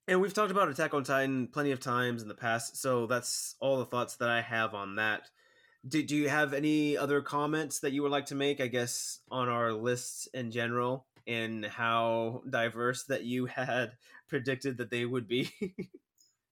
and 0.08 0.22
we've 0.22 0.34
talked 0.34 0.52
about 0.52 0.70
Attack 0.70 0.94
on 0.94 1.04
Titan 1.04 1.48
plenty 1.48 1.72
of 1.72 1.80
times 1.80 2.22
in 2.22 2.28
the 2.28 2.36
past, 2.36 2.78
so 2.78 3.08
that's 3.08 3.56
all 3.60 3.80
the 3.80 3.86
thoughts 3.86 4.18
that 4.18 4.30
I 4.30 4.42
have 4.42 4.76
on 4.76 4.98
that. 4.98 5.32
Do, 5.88 6.04
do 6.04 6.16
you 6.16 6.30
have 6.30 6.54
any 6.54 6.96
other 6.96 7.22
comments 7.22 7.80
that 7.80 7.92
you 7.92 8.04
would 8.04 8.12
like 8.12 8.28
to 8.28 8.36
make, 8.36 8.62
I 8.62 8.68
guess, 8.68 9.20
on 9.32 9.50
our 9.50 9.74
lists 9.74 10.28
in 10.34 10.52
general 10.52 11.08
and 11.26 11.66
how 11.66 12.44
diverse 12.48 13.04
that 13.06 13.24
you 13.24 13.46
had 13.48 13.94
predicted 14.28 14.78
that 14.78 14.92
they 14.92 15.06
would 15.06 15.28
be? 15.28 15.52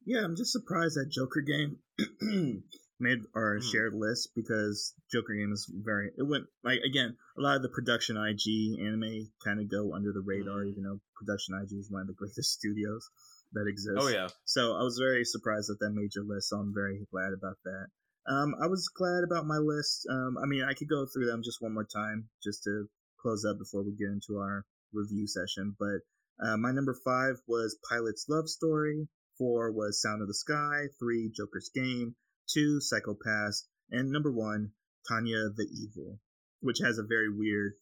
yeah, 0.06 0.24
I'm 0.24 0.36
just 0.36 0.52
surprised 0.52 0.96
that 0.96 1.12
Joker 1.12 1.42
game 1.42 1.78
made 3.00 3.20
our 3.36 3.58
mm. 3.58 3.64
shared 3.64 3.94
list 3.94 4.30
because 4.36 4.94
Joker 5.12 5.34
game 5.34 5.52
is 5.52 5.70
very 5.74 6.12
it 6.18 6.24
went 6.24 6.46
like 6.64 6.80
again, 6.88 7.16
a 7.38 7.42
lot 7.42 7.56
of 7.56 7.62
the 7.62 7.70
production 7.70 8.18
IG 8.18 8.80
anime 8.80 9.30
kind 9.44 9.60
of 9.60 9.70
go 9.70 9.94
under 9.94 10.12
the 10.12 10.24
radar, 10.26 10.64
mm. 10.64 10.72
even 10.72 10.84
though 10.84 11.00
production 11.16 11.56
IG 11.56 11.80
is 11.80 11.92
one 11.92 12.02
of 12.02 12.08
the 12.08 12.14
greatest 12.14 12.54
studios 12.60 13.10
that 13.54 13.68
exists. 13.68 14.00
Oh 14.00 14.10
yeah. 14.10 14.28
So 14.46 14.76
I 14.76 14.84
was 14.84 14.98
very 14.98 15.26
surprised 15.26 15.70
that 15.70 15.80
that 15.80 15.92
made 15.92 16.16
your 16.16 16.26
list, 16.26 16.50
so 16.50 16.58
I'm 16.58 16.74
very 16.74 17.06
glad 17.12 17.34
about 17.34 17.58
that. 17.66 17.88
Um, 18.26 18.56
I 18.62 18.68
was 18.68 18.88
glad 18.88 19.24
about 19.24 19.46
my 19.46 19.58
list. 19.58 20.08
Um, 20.10 20.38
I 20.42 20.48
mean, 20.48 20.64
I 20.64 20.74
could 20.74 20.88
go 20.88 21.06
through 21.06 21.26
them 21.26 21.44
just 21.44 21.62
one 21.62 21.74
more 21.74 21.86
time 21.86 22.30
just 22.42 22.64
to 22.64 22.88
close 23.20 23.44
up 23.44 23.58
before 23.60 23.84
we 23.84 23.92
get 23.92 24.08
into 24.08 24.40
our 24.40 24.66
review 24.94 25.28
session. 25.28 25.76
But 25.78 26.00
uh, 26.44 26.58
my 26.58 26.72
number 26.72 26.96
five 27.04 27.36
was 27.48 27.78
Pilot's 27.90 28.26
Love 28.30 28.48
Story. 28.48 29.08
Four 29.38 29.72
was 29.72 30.02
Sound 30.02 30.22
of 30.22 30.28
the 30.28 30.34
Sky. 30.34 30.88
Three, 31.00 31.32
Joker's 31.36 31.70
Game. 31.74 32.16
Two, 32.50 32.80
Psycho-Pass. 32.80 33.68
And 33.92 34.12
number 34.12 34.32
one, 34.32 34.72
Tanya 35.08 35.50
the 35.56 35.68
Evil, 35.72 36.20
which 36.62 36.80
has 36.84 36.98
a 36.98 37.04
very 37.04 37.30
weird, 37.30 37.74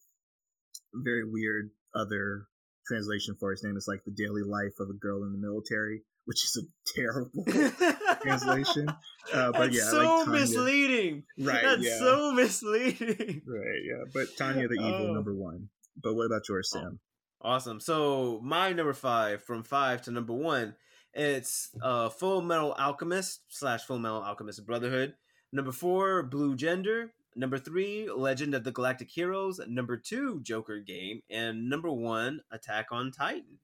very 0.93 1.24
weird 1.24 1.72
other 1.95 2.45
translation 2.88 3.36
for 3.39 3.52
his 3.52 3.64
name. 3.64 3.76
It's 3.78 3.88
like 3.88 4.04
the 4.06 4.12
daily 4.12 4.43
life 4.43 4.80
of 4.80 4.89
a 4.89 4.97
girl 4.97 5.24
in 5.24 5.32
the 5.32 5.38
military 5.38 6.04
which 6.26 6.43
is 6.43 6.64
a 6.64 6.95
terrible 6.95 7.45
translation. 8.22 8.88
Uh, 9.34 9.52
but 9.52 9.72
That's 9.72 9.78
yeah, 9.78 9.89
so 9.89 10.16
like 10.20 10.28
misleading. 10.28 11.24
Right. 11.39 11.62
That's 11.64 11.84
yeah. 11.84 11.99
so 11.99 12.32
misleading. 12.34 13.41
Right. 13.45 13.82
Yeah. 13.84 14.04
But 14.14 14.28
Tanya 14.38 14.68
the 14.68 14.76
Evil, 14.76 15.10
oh. 15.10 15.14
number 15.14 15.34
one. 15.34 15.70
But 16.02 16.14
what 16.16 16.26
about 16.26 16.47
yours, 16.47 16.70
Sam? 16.72 16.99
Awesome. 17.41 17.80
So 17.80 18.39
my 18.43 18.72
number 18.74 18.93
five, 18.93 19.43
from 19.43 19.64
five 19.64 20.04
to 20.04 20.12
number 20.12 20.34
one, 20.34 20.76
it's 21.14 21.70
uh, 21.82 22.09
Fullmetal 22.09 22.76
Alchemist 22.80 23.41
slash 23.49 23.86
Fullmetal 23.86 24.24
Alchemist 24.24 24.66
Brotherhood. 24.66 25.16
Number 25.51 25.72
four, 25.72 26.24
Blue 26.24 26.55
Gender. 26.55 27.12
Number 27.36 27.57
three, 27.57 28.09
Legend 28.09 28.53
of 28.55 28.64
the 28.64 28.72
Galactic 28.72 29.09
Heroes. 29.09 29.59
Number 29.68 29.97
two, 29.97 30.41
Joker 30.41 30.80
Game. 30.80 31.22
And 31.30 31.70
number 31.70 31.91
one, 31.91 32.41
Attack 32.51 32.88
on 32.91 33.12
Titan. 33.12 33.59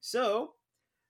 So 0.00 0.52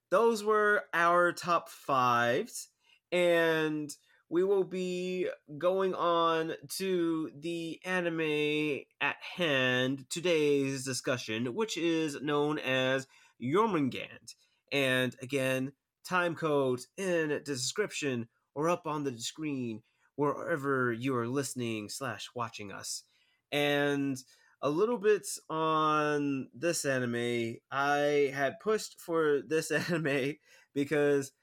those 0.09 0.43
were 0.43 0.83
our 0.93 1.31
top 1.31 1.69
fives. 1.69 2.69
And 3.11 3.93
we 4.29 4.43
will 4.43 4.63
be 4.63 5.27
going 5.57 5.93
on 5.93 6.53
to 6.77 7.29
the 7.39 7.79
anime 7.85 8.81
at 8.99 9.17
hand, 9.37 10.05
today's 10.09 10.83
discussion, 10.83 11.53
which 11.53 11.77
is 11.77 12.19
known 12.21 12.57
as 12.59 13.07
Jormungand. 13.41 14.33
And 14.73 15.15
again, 15.21 15.71
time 16.03 16.35
codes 16.35 16.87
in 16.97 17.41
description 17.45 18.27
or 18.55 18.69
up 18.69 18.85
on 18.85 19.05
the 19.05 19.17
screen 19.17 19.83
wherever 20.17 20.91
you 20.91 21.15
are 21.15 21.27
listening 21.27 21.89
slash 21.89 22.29
watching 22.35 22.71
us. 22.73 23.03
And 23.51 24.17
a 24.63 24.69
little 24.69 24.97
bit 24.97 25.27
on 25.49 26.47
this 26.55 26.85
anime. 26.85 27.57
I 27.69 28.31
had 28.33 28.59
pushed 28.61 28.99
for 28.99 29.41
this 29.45 29.71
anime 29.91 30.35
because 30.73 31.33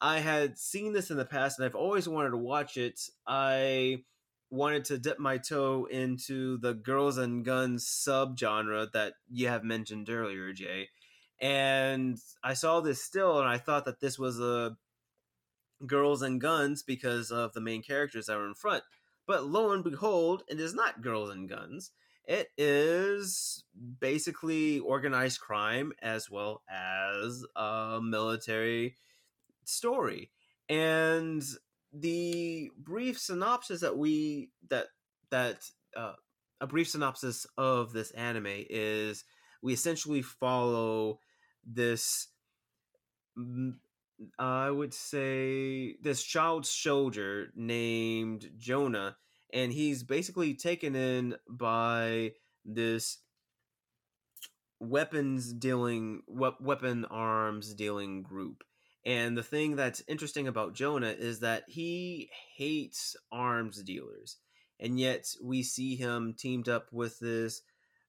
I 0.00 0.18
had 0.18 0.58
seen 0.58 0.92
this 0.92 1.10
in 1.10 1.16
the 1.16 1.24
past 1.24 1.58
and 1.58 1.64
I've 1.64 1.74
always 1.74 2.08
wanted 2.08 2.30
to 2.30 2.36
watch 2.36 2.76
it. 2.76 3.00
I 3.26 4.04
wanted 4.50 4.84
to 4.84 4.98
dip 4.98 5.18
my 5.18 5.38
toe 5.38 5.86
into 5.90 6.58
the 6.58 6.74
girls 6.74 7.16
and 7.16 7.44
guns 7.44 7.86
subgenre 7.86 8.92
that 8.92 9.14
you 9.30 9.48
have 9.48 9.64
mentioned 9.64 10.10
earlier, 10.10 10.52
Jay. 10.52 10.90
And 11.40 12.18
I 12.42 12.54
saw 12.54 12.80
this 12.80 13.02
still 13.02 13.40
and 13.40 13.48
I 13.48 13.58
thought 13.58 13.84
that 13.84 14.00
this 14.00 14.18
was 14.18 14.40
a 14.40 14.76
girls 15.86 16.22
and 16.22 16.40
guns 16.40 16.82
because 16.82 17.30
of 17.30 17.52
the 17.52 17.60
main 17.60 17.82
characters 17.82 18.26
that 18.26 18.36
were 18.36 18.46
in 18.46 18.54
front. 18.54 18.82
But 19.26 19.44
lo 19.44 19.72
and 19.72 19.84
behold, 19.84 20.44
it 20.48 20.60
is 20.60 20.74
not 20.74 21.02
girls 21.02 21.30
and 21.30 21.48
guns. 21.48 21.90
It 22.24 22.48
is 22.56 23.64
basically 24.00 24.80
organized 24.80 25.40
crime 25.40 25.92
as 26.00 26.30
well 26.30 26.62
as 26.68 27.44
a 27.54 28.00
military 28.02 28.96
story. 29.64 30.30
And 30.68 31.44
the 31.92 32.70
brief 32.76 33.18
synopsis 33.18 33.80
that 33.80 33.96
we 33.96 34.50
that 34.68 34.86
that 35.30 35.70
uh, 35.96 36.14
a 36.60 36.66
brief 36.66 36.88
synopsis 36.88 37.46
of 37.56 37.92
this 37.92 38.10
anime 38.12 38.46
is 38.46 39.24
we 39.62 39.72
essentially 39.72 40.22
follow 40.22 41.20
this 41.66 42.28
mm, 43.38 43.74
I 44.38 44.70
would 44.70 44.94
say 44.94 45.96
this 46.00 46.22
child 46.22 46.64
soldier 46.64 47.48
named 47.54 48.50
Jonah 48.56 49.16
and 49.52 49.72
he's 49.72 50.02
basically 50.02 50.54
taken 50.54 50.94
in 50.94 51.36
by 51.48 52.32
this 52.64 53.18
weapons 54.80 55.52
dealing 55.52 56.22
weapon 56.28 57.04
arms 57.06 57.74
dealing 57.74 58.22
group. 58.22 58.64
And 59.04 59.36
the 59.36 59.42
thing 59.42 59.76
that's 59.76 60.02
interesting 60.08 60.48
about 60.48 60.74
jonah 60.74 61.14
is 61.16 61.40
that 61.40 61.64
he 61.68 62.28
hates 62.56 63.16
arms 63.30 63.82
dealers 63.82 64.36
and 64.80 64.98
yet 64.98 65.26
we 65.42 65.62
see 65.62 65.94
him 65.94 66.34
teamed 66.36 66.68
up 66.68 66.92
with 66.92 67.18
this 67.20 67.62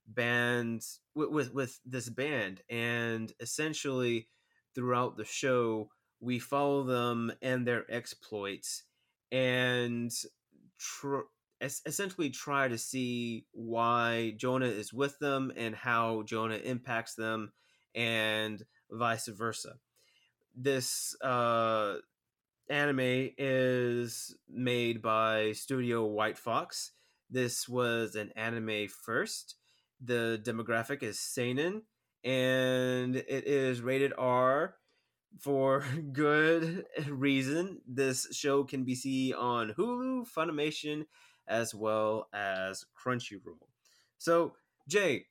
band 0.08 0.84
with, 1.16 1.30
with, 1.30 1.54
with 1.54 1.80
this 1.86 2.10
band 2.10 2.62
and 2.70 3.34
essentially 3.40 4.28
throughout 4.76 5.18
the 5.18 5.26
show 5.26 5.90
we 6.20 6.40
follow 6.40 6.84
them 6.84 7.32
and 7.42 7.68
their 7.68 7.86
exploits 7.92 8.84
and 9.32 10.12
tr- 10.80 11.28
essentially 11.62 12.30
try 12.30 12.68
to 12.68 12.78
see 12.78 13.46
why 13.52 14.34
Jonah 14.38 14.68
is 14.68 14.94
with 14.94 15.18
them 15.20 15.52
and 15.56 15.76
how 15.76 16.24
Jonah 16.24 16.56
impacts 16.58 17.16
them 17.16 17.52
and 17.96 18.64
vice 18.92 19.28
versa. 19.28 19.74
this 20.56 21.16
uh, 21.22 21.96
anime 22.70 23.30
is 23.38 24.36
made 24.50 25.02
by 25.02 25.52
Studio 25.54 26.06
White 26.06 26.38
Fox. 26.38 26.92
This 27.30 27.68
was 27.68 28.16
an 28.16 28.32
anime 28.36 28.88
first. 28.88 29.56
The 30.04 30.40
demographic 30.44 31.04
is 31.04 31.20
seinen, 31.20 31.84
and 32.24 33.16
it 33.16 33.48
is 33.48 33.82
rated 33.82 34.14
R 34.18 34.76
for 35.40 35.84
good 36.12 36.86
reason. 37.08 37.82
This 37.88 38.28
show 38.32 38.64
can 38.64 38.84
be 38.84 38.96
seen 38.96 39.34
on 39.34 39.74
Hulu, 39.74 40.28
Funimation, 40.30 41.06
as 41.48 41.74
well 41.74 42.28
as 42.34 42.86
Crunchyroll. 42.96 43.68
So, 44.18 44.54
Jay, 44.88 45.26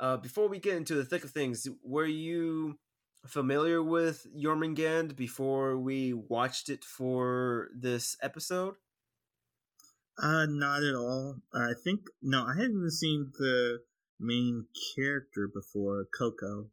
uh, 0.00 0.16
before 0.16 0.48
we 0.48 0.58
get 0.58 0.76
into 0.76 0.94
the 0.94 1.04
thick 1.04 1.24
of 1.24 1.30
things, 1.30 1.66
were 1.82 2.06
you 2.06 2.78
familiar 3.26 3.82
with 3.82 4.26
Jormungand 4.36 5.16
before 5.16 5.78
we 5.78 6.12
watched 6.12 6.68
it 6.68 6.84
for 6.84 7.68
this 7.74 8.16
episode? 8.22 8.74
Uh, 10.18 10.46
not 10.46 10.82
at 10.82 10.94
all. 10.94 11.36
I 11.52 11.72
think 11.84 12.06
no, 12.22 12.44
I 12.46 12.54
hadn't 12.56 12.90
seen 12.90 13.32
the 13.38 13.80
main 14.18 14.66
character 14.94 15.48
before, 15.52 16.06
Coco. 16.16 16.70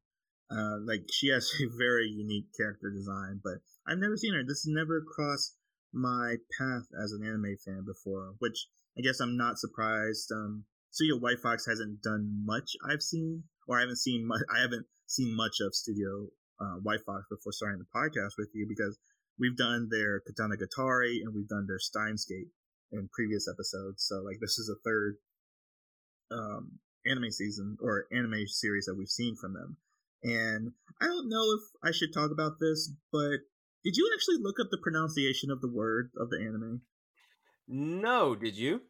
Uh, 0.52 0.78
like 0.86 1.06
she 1.12 1.30
has 1.30 1.50
a 1.62 1.78
very 1.78 2.08
unique 2.08 2.48
character 2.56 2.92
design, 2.92 3.42
but 3.44 3.60
I've 3.88 3.98
never 3.98 4.18
seen 4.18 4.34
her. 4.34 4.44
This 4.44 4.66
never 4.68 5.02
crossed 5.02 5.56
my 5.94 6.38
path 6.58 6.84
as 7.02 7.12
an 7.12 7.24
anime 7.26 7.58
fan 7.64 7.86
before, 7.86 8.36
which 8.40 8.68
I 8.98 9.02
guess 9.02 9.20
I'm 9.20 9.38
not 9.38 9.58
surprised. 9.58 10.32
Um, 10.32 10.66
Studio 10.92 11.18
White 11.18 11.40
Fox 11.42 11.66
hasn't 11.66 12.04
done 12.04 12.44
much 12.46 12.72
I've 12.88 13.02
seen, 13.02 13.44
or 13.68 13.78
I 13.78 13.82
haven't 13.82 13.98
seen 13.98 14.28
much. 14.28 14.42
I 14.54 14.62
haven't 14.62 14.86
seen 15.08 15.36
much 15.36 15.58
of 15.62 15.74
Studio 15.74 16.28
uh, 16.62 16.78
White 16.84 17.02
Fox 17.06 17.26
before 17.30 17.52
starting 17.52 17.80
the 17.80 17.90
podcast 17.96 18.38
with 18.38 18.50
you 18.54 18.68
because 18.68 18.98
we've 19.40 19.58
done 19.58 19.88
their 19.90 20.22
Katanagatari 20.22 21.22
and 21.24 21.34
we've 21.34 21.48
done 21.48 21.66
their 21.68 21.80
Steins 21.80 22.26
Gate 22.26 22.50
in 22.92 23.10
previous 23.12 23.48
episodes. 23.52 24.06
So 24.06 24.22
like 24.22 24.38
this 24.40 24.60
is 24.60 24.70
a 24.70 24.82
third 24.84 25.18
um, 26.32 26.80
anime 27.06 27.32
season 27.32 27.78
or 27.82 28.06
anime 28.12 28.48
series 28.48 28.86
that 28.86 28.96
we've 28.96 29.10
seen 29.10 29.36
from 29.36 29.54
them. 29.54 29.78
And 30.24 30.72
I 31.02 31.06
don't 31.06 31.30
know 31.30 31.54
if 31.54 31.62
I 31.84 31.92
should 31.92 32.14
talk 32.14 32.32
about 32.32 32.54
this, 32.60 32.92
but 33.12 33.40
did 33.84 33.98
you 33.98 34.10
actually 34.16 34.38
look 34.42 34.56
up 34.60 34.68
the 34.72 34.80
pronunciation 34.82 35.52
of 35.52 35.62
the 35.62 35.68
word 35.68 36.12
of 36.18 36.30
the 36.30 36.38
anime? 36.40 36.82
No, 37.68 38.36
did 38.36 38.56
you? 38.56 38.82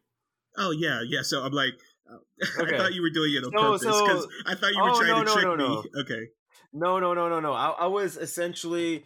Oh 0.56 0.70
yeah, 0.70 1.00
yeah. 1.06 1.22
So 1.22 1.42
I'm 1.42 1.52
like, 1.52 1.74
uh, 2.08 2.18
okay. 2.62 2.76
I 2.76 2.78
thought 2.78 2.94
you 2.94 3.02
were 3.02 3.10
doing 3.10 3.34
it 3.34 3.44
on 3.44 3.50
so, 3.52 3.60
purpose 3.60 4.00
because 4.00 4.22
so, 4.22 4.28
I 4.46 4.54
thought 4.54 4.72
you 4.72 4.82
were 4.82 4.90
oh, 4.90 5.00
trying 5.00 5.08
no, 5.08 5.24
to 5.24 5.32
trick 5.32 5.58
no, 5.58 5.82
me. 5.82 5.90
Okay. 6.02 6.28
No, 6.72 6.98
no, 7.00 7.14
no, 7.14 7.28
no, 7.28 7.40
no. 7.40 7.52
I, 7.52 7.70
I 7.70 7.86
was 7.86 8.16
essentially 8.16 9.04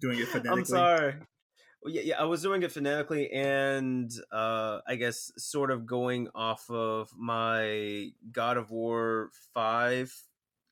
doing 0.00 0.18
it 0.18 0.28
phonetically. 0.28 0.58
I'm 0.60 0.64
sorry. 0.64 1.14
Yeah, 1.88 2.02
yeah, 2.04 2.20
I 2.20 2.24
was 2.24 2.42
doing 2.42 2.62
it 2.64 2.72
phonetically, 2.72 3.30
and 3.30 4.10
uh, 4.32 4.80
I 4.88 4.96
guess 4.96 5.30
sort 5.36 5.70
of 5.70 5.86
going 5.86 6.28
off 6.34 6.68
of 6.68 7.12
my 7.16 8.10
God 8.32 8.56
of 8.56 8.72
War 8.72 9.30
five 9.54 10.12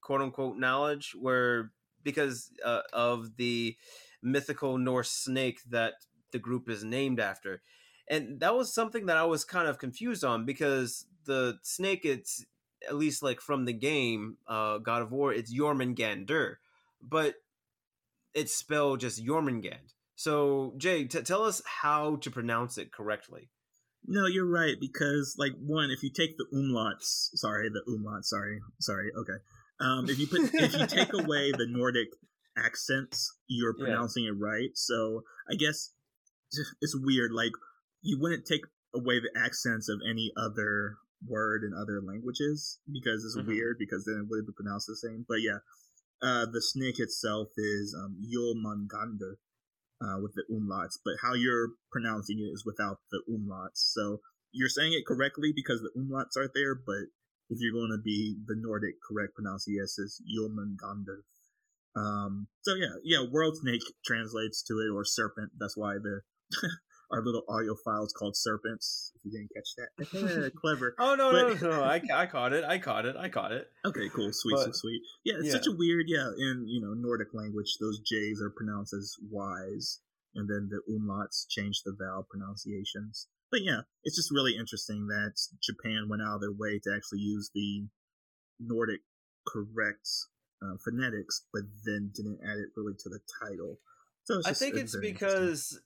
quote 0.01 0.21
unquote 0.21 0.57
knowledge, 0.57 1.15
where 1.17 1.71
because 2.03 2.51
uh, 2.65 2.83
of 2.93 3.37
the 3.37 3.77
mythical 4.23 4.77
Norse 4.77 5.11
snake 5.11 5.61
that 5.71 5.95
the 6.33 6.41
group 6.41 6.69
is 6.69 6.83
named 6.83 7.21
after, 7.21 7.63
and 8.09 8.41
that 8.41 8.57
was 8.57 8.75
something 8.75 9.07
that 9.07 9.17
I 9.17 9.25
was 9.25 9.45
kind 9.45 9.69
of 9.69 9.79
confused 9.79 10.25
on 10.25 10.45
because 10.45 11.07
the 11.27 11.59
snake 11.63 12.05
it's 12.05 12.45
at 12.89 12.97
least 12.97 13.23
like 13.23 13.41
from 13.41 13.67
the 13.67 13.73
game 13.73 14.37
uh, 14.49 14.79
God 14.79 15.03
of 15.03 15.13
War 15.13 15.33
it's 15.33 15.57
Jormungandr, 15.57 16.57
but 17.01 17.37
it's 18.35 18.53
spelled 18.53 18.99
just 18.99 19.25
Jormungand. 19.25 19.95
So 20.17 20.75
Jay, 20.77 21.05
t- 21.05 21.23
tell 21.23 21.43
us 21.43 21.63
how 21.83 22.17
to 22.17 22.31
pronounce 22.31 22.79
it 22.79 22.93
correctly. 22.93 23.51
No, 24.07 24.27
you're 24.27 24.47
right 24.47 24.77
because 24.79 25.37
like 25.39 25.53
one, 25.59 25.91
if 25.91 26.03
you 26.03 26.11
take 26.11 26.37
the 26.37 26.47
umlauts, 26.53 27.31
sorry, 27.35 27.71
the 27.71 27.83
umlaut, 27.91 28.25
sorry, 28.25 28.61
sorry, 28.81 29.11
okay. 29.17 29.43
Um, 29.81 30.09
if 30.09 30.19
you 30.19 30.27
put 30.27 30.55
if 30.55 30.75
you 30.75 30.87
take 30.87 31.13
away 31.15 31.53
the 31.53 31.67
Nordic 31.69 32.09
accents, 32.57 33.35
you're 33.49 33.75
pronouncing 33.75 34.25
yeah. 34.25 34.31
it 34.31 34.37
right. 34.39 34.71
So 34.75 35.23
I 35.51 35.55
guess 35.55 35.91
it's 36.81 36.97
weird. 36.97 37.33
Like 37.33 37.53
you 38.03 38.19
wouldn't 38.21 38.47
take 38.47 38.63
away 38.95 39.21
the 39.21 39.33
accents 39.37 39.89
of 39.89 40.01
any 40.09 40.31
other 40.37 40.97
word 41.27 41.63
in 41.65 41.73
other 41.73 42.01
languages 42.07 42.79
because 42.93 43.25
it's 43.25 43.37
mm-hmm. 43.37 43.49
weird 43.49 43.77
because 43.79 44.05
then 44.05 44.25
it 44.25 44.27
would 44.29 44.47
be 44.47 44.53
pronounced 44.55 44.87
the 44.87 44.97
same. 44.97 45.25
But 45.27 45.41
yeah, 45.41 45.59
uh, 46.23 46.47
the 46.47 46.63
snake 46.63 46.99
itself 46.99 47.49
is 47.57 47.97
um, 47.99 48.17
Yulmangander 48.23 49.37
uh, 50.03 50.19
with 50.21 50.35
the 50.35 50.45
umlauts, 50.51 50.99
but 51.05 51.15
how 51.23 51.35
you're 51.35 51.71
pronouncing 51.91 52.39
it 52.39 52.51
is 52.53 52.65
without 52.67 52.99
the 53.11 53.23
umlauts. 53.31 53.93
So 53.93 54.21
you're 54.53 54.69
saying 54.69 54.93
it 54.93 55.07
correctly 55.07 55.53
because 55.55 55.81
the 55.81 55.93
umlauts 55.99 56.37
are 56.37 56.51
there, 56.55 56.75
but 56.75 57.11
if 57.51 57.59
you're 57.61 57.73
going 57.73 57.91
to 57.91 58.03
be 58.03 58.37
the 58.47 58.57
Nordic 58.57 58.97
correct 59.07 59.35
pronunciation 59.35 60.05
is 60.05 60.23
Yulmangander. 60.25 61.23
Um, 61.97 62.49
so 62.63 62.75
yeah, 62.75 62.97
yeah, 63.05 63.25
world 63.31 63.57
snake 63.57 63.83
translates 64.05 64.63
to 64.65 64.75
it 64.81 64.93
or 64.93 65.05
serpent. 65.05 65.53
That's 65.59 65.77
why 65.77 65.95
the 65.95 66.21
our 67.11 67.23
little 67.23 67.43
audio 67.49 67.75
files 67.85 68.13
called 68.13 68.37
serpents. 68.37 69.13
If 69.17 69.25
you 69.25 69.31
didn't 69.33 69.51
catch 69.55 69.75
that, 69.77 70.53
clever. 70.61 70.95
oh 70.99 71.15
no, 71.15 71.33
but, 71.33 71.61
no, 71.63 71.71
no, 71.71 71.81
no! 71.81 71.85
I, 71.85 72.01
I 72.13 72.27
caught 72.27 72.53
it. 72.53 72.65
I 72.65 72.79
caught 72.79 73.07
it. 73.07 73.17
I 73.17 73.29
caught 73.29 73.53
it. 73.53 73.69
Okay, 73.85 74.09
cool, 74.15 74.31
sweet, 74.33 74.57
but, 74.57 74.75
sweet. 74.75 75.03
Yeah, 75.25 75.35
it's 75.39 75.47
yeah. 75.47 75.53
such 75.53 75.67
a 75.67 75.77
weird. 75.77 76.07
Yeah, 76.09 76.31
in 76.37 76.67
you 76.69 76.81
know 76.81 76.95
Nordic 76.95 77.35
language, 77.35 77.77
those 77.81 78.01
J's 78.01 78.41
are 78.41 78.51
pronounced 78.51 78.93
as 78.93 79.17
Y's, 79.31 80.01
and 80.35 80.49
then 80.49 80.71
the 80.71 80.81
umlauts 80.93 81.47
change 81.49 81.83
the 81.85 81.97
vowel 81.99 82.27
pronunciations. 82.29 83.29
But 83.51 83.63
yeah, 83.63 83.83
it's 84.03 84.17
just 84.17 84.33
really 84.33 84.57
interesting 84.57 85.07
that 85.09 85.35
Japan 85.63 86.09
went 86.09 86.23
out 86.23 86.37
of 86.37 86.41
their 86.41 86.53
way 86.53 86.81
to 86.83 86.95
actually 86.95 87.21
use 87.21 87.51
the 87.55 87.87
Nordic 88.59 89.01
correct 89.47 90.09
uh, 90.63 90.77
phonetics, 90.83 91.43
but 91.53 91.63
then 91.85 92.11
didn't 92.15 92.41
add 92.45 92.59
it 92.59 92.71
really 92.77 92.95
to 92.99 93.09
the 93.09 93.21
title. 93.43 93.79
So 94.25 94.41
I 94.45 94.55
think 94.55 94.77
it's 94.77 94.97
because 94.97 95.79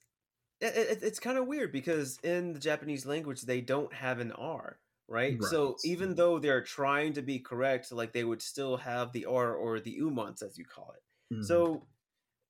it, 0.61 0.75
it, 0.75 0.99
it's 1.03 1.19
kind 1.19 1.37
of 1.37 1.47
weird 1.47 1.71
because 1.71 2.19
in 2.23 2.53
the 2.53 2.59
Japanese 2.59 3.05
language 3.05 3.41
they 3.41 3.61
don't 3.61 3.93
have 3.93 4.19
an 4.19 4.31
R, 4.33 4.79
right? 5.07 5.37
right? 5.39 5.49
So 5.49 5.77
even 5.83 6.15
though 6.15 6.39
they're 6.39 6.63
trying 6.63 7.13
to 7.13 7.21
be 7.21 7.39
correct, 7.39 7.91
like 7.91 8.13
they 8.13 8.23
would 8.23 8.41
still 8.41 8.77
have 8.77 9.11
the 9.11 9.25
R 9.25 9.53
or 9.53 9.79
the 9.79 9.99
umlauts 10.01 10.43
as 10.43 10.57
you 10.57 10.65
call 10.65 10.93
it. 10.95 11.33
Mm-hmm. 11.33 11.43
So 11.43 11.83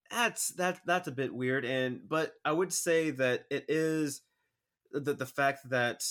that's 0.10 0.50
that 0.50 0.80
that's 0.86 1.08
a 1.08 1.12
bit 1.12 1.34
weird 1.34 1.66
and 1.66 2.02
but 2.08 2.34
I 2.44 2.52
would 2.52 2.74
say 2.74 3.12
that 3.12 3.46
it 3.52 3.66
is 3.68 4.22
the 4.92 5.14
the 5.14 5.26
fact 5.26 5.70
that 5.70 6.04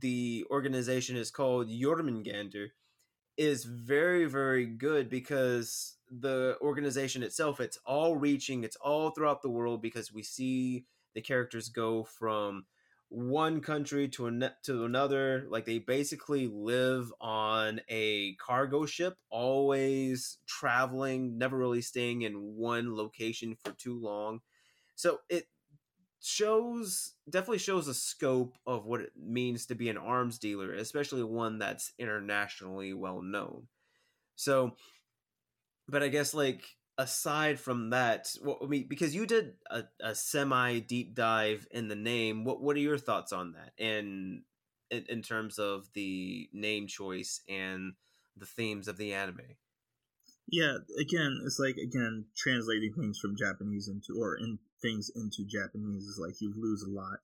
the 0.00 0.44
organization 0.50 1.16
is 1.16 1.30
called 1.30 1.68
Jormungandr 1.68 2.70
is 3.36 3.64
very 3.64 4.24
very 4.24 4.66
good 4.66 5.08
because 5.08 5.96
the 6.10 6.56
organization 6.60 7.22
itself 7.22 7.60
it's 7.60 7.78
all 7.86 8.16
reaching 8.16 8.64
it's 8.64 8.76
all 8.76 9.10
throughout 9.10 9.42
the 9.42 9.50
world 9.50 9.80
because 9.80 10.12
we 10.12 10.22
see 10.22 10.84
the 11.16 11.22
characters 11.22 11.70
go 11.70 12.04
from 12.04 12.66
one 13.10 13.62
country 13.62 14.08
to 14.08 14.26
an- 14.28 14.52
to 14.64 14.84
another 14.84 15.46
like 15.50 15.66
they 15.66 15.80
basically 15.80 16.48
live 16.48 17.12
on 17.20 17.80
a 17.88 18.36
cargo 18.36 18.86
ship 18.86 19.16
always 19.30 20.38
traveling 20.46 21.38
never 21.38 21.58
really 21.58 21.82
staying 21.82 22.22
in 22.22 22.34
one 22.56 22.96
location 22.96 23.56
for 23.64 23.72
too 23.72 23.98
long. 23.98 24.40
So 24.96 25.20
it 25.30 25.46
shows 26.20 27.14
definitely 27.30 27.58
shows 27.58 27.88
a 27.88 27.94
scope 27.94 28.56
of 28.66 28.86
what 28.86 29.00
it 29.00 29.12
means 29.16 29.66
to 29.66 29.74
be 29.74 29.88
an 29.88 29.98
arms 29.98 30.38
dealer 30.38 30.72
especially 30.74 31.22
one 31.22 31.58
that's 31.58 31.92
internationally 31.98 32.92
well 32.94 33.22
known. 33.22 33.68
So 34.36 34.76
but 35.88 36.02
i 36.02 36.08
guess 36.08 36.34
like 36.34 36.76
aside 36.98 37.58
from 37.60 37.90
that, 37.90 38.28
I 38.62 38.66
mean, 38.66 38.86
because 38.88 39.14
you 39.14 39.26
did 39.26 39.54
a, 39.70 39.84
a 40.00 40.14
semi 40.14 40.80
deep 40.80 41.14
dive 41.14 41.66
in 41.70 41.88
the 41.88 41.96
name, 41.96 42.44
what 42.44 42.60
what 42.60 42.76
are 42.76 42.80
your 42.80 42.98
thoughts 42.98 43.32
on 43.32 43.52
that? 43.52 43.72
And 43.82 44.42
in, 44.90 45.04
in 45.08 45.22
terms 45.22 45.58
of 45.58 45.88
the 45.94 46.48
name 46.52 46.86
choice 46.86 47.40
and 47.48 47.94
the 48.36 48.46
themes 48.46 48.88
of 48.88 48.96
the 48.96 49.12
anime. 49.12 49.56
Yeah, 50.48 50.76
again, 51.00 51.40
it's 51.44 51.58
like 51.58 51.76
again 51.76 52.26
translating 52.36 52.92
things 52.94 53.18
from 53.18 53.36
Japanese 53.36 53.88
into 53.88 54.20
or 54.20 54.36
in 54.36 54.58
things 54.80 55.10
into 55.14 55.44
Japanese 55.44 56.04
is 56.04 56.20
like 56.22 56.40
you 56.40 56.54
lose 56.56 56.82
a 56.82 56.90
lot 56.90 57.18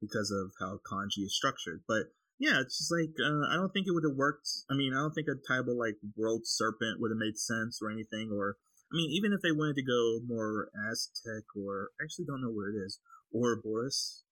because 0.00 0.30
of 0.30 0.52
how 0.60 0.78
kanji 0.90 1.24
is 1.24 1.34
structured. 1.34 1.82
But 1.88 2.12
yeah, 2.38 2.60
it's 2.60 2.78
just 2.78 2.92
like 2.92 3.14
uh, 3.18 3.52
I 3.52 3.56
don't 3.56 3.72
think 3.72 3.88
it 3.88 3.92
would 3.92 4.04
have 4.08 4.16
worked. 4.16 4.48
I 4.70 4.74
mean, 4.74 4.94
I 4.94 4.98
don't 4.98 5.12
think 5.12 5.26
a 5.26 5.34
title 5.34 5.76
like 5.76 5.96
World 6.16 6.42
Serpent 6.44 7.00
would 7.00 7.10
have 7.10 7.18
made 7.18 7.36
sense 7.36 7.80
or 7.82 7.90
anything, 7.90 8.30
or 8.32 8.56
I 8.90 8.96
mean, 8.96 9.10
even 9.10 9.32
if 9.32 9.42
they 9.42 9.52
wanted 9.52 9.76
to 9.76 9.82
go 9.82 10.20
more 10.26 10.70
Aztec 10.90 11.44
or 11.54 11.90
I 12.00 12.04
actually 12.04 12.24
don't 12.24 12.40
know 12.40 12.50
where 12.50 12.70
it 12.70 12.76
is, 12.76 13.00
Ouroboros 13.34 14.24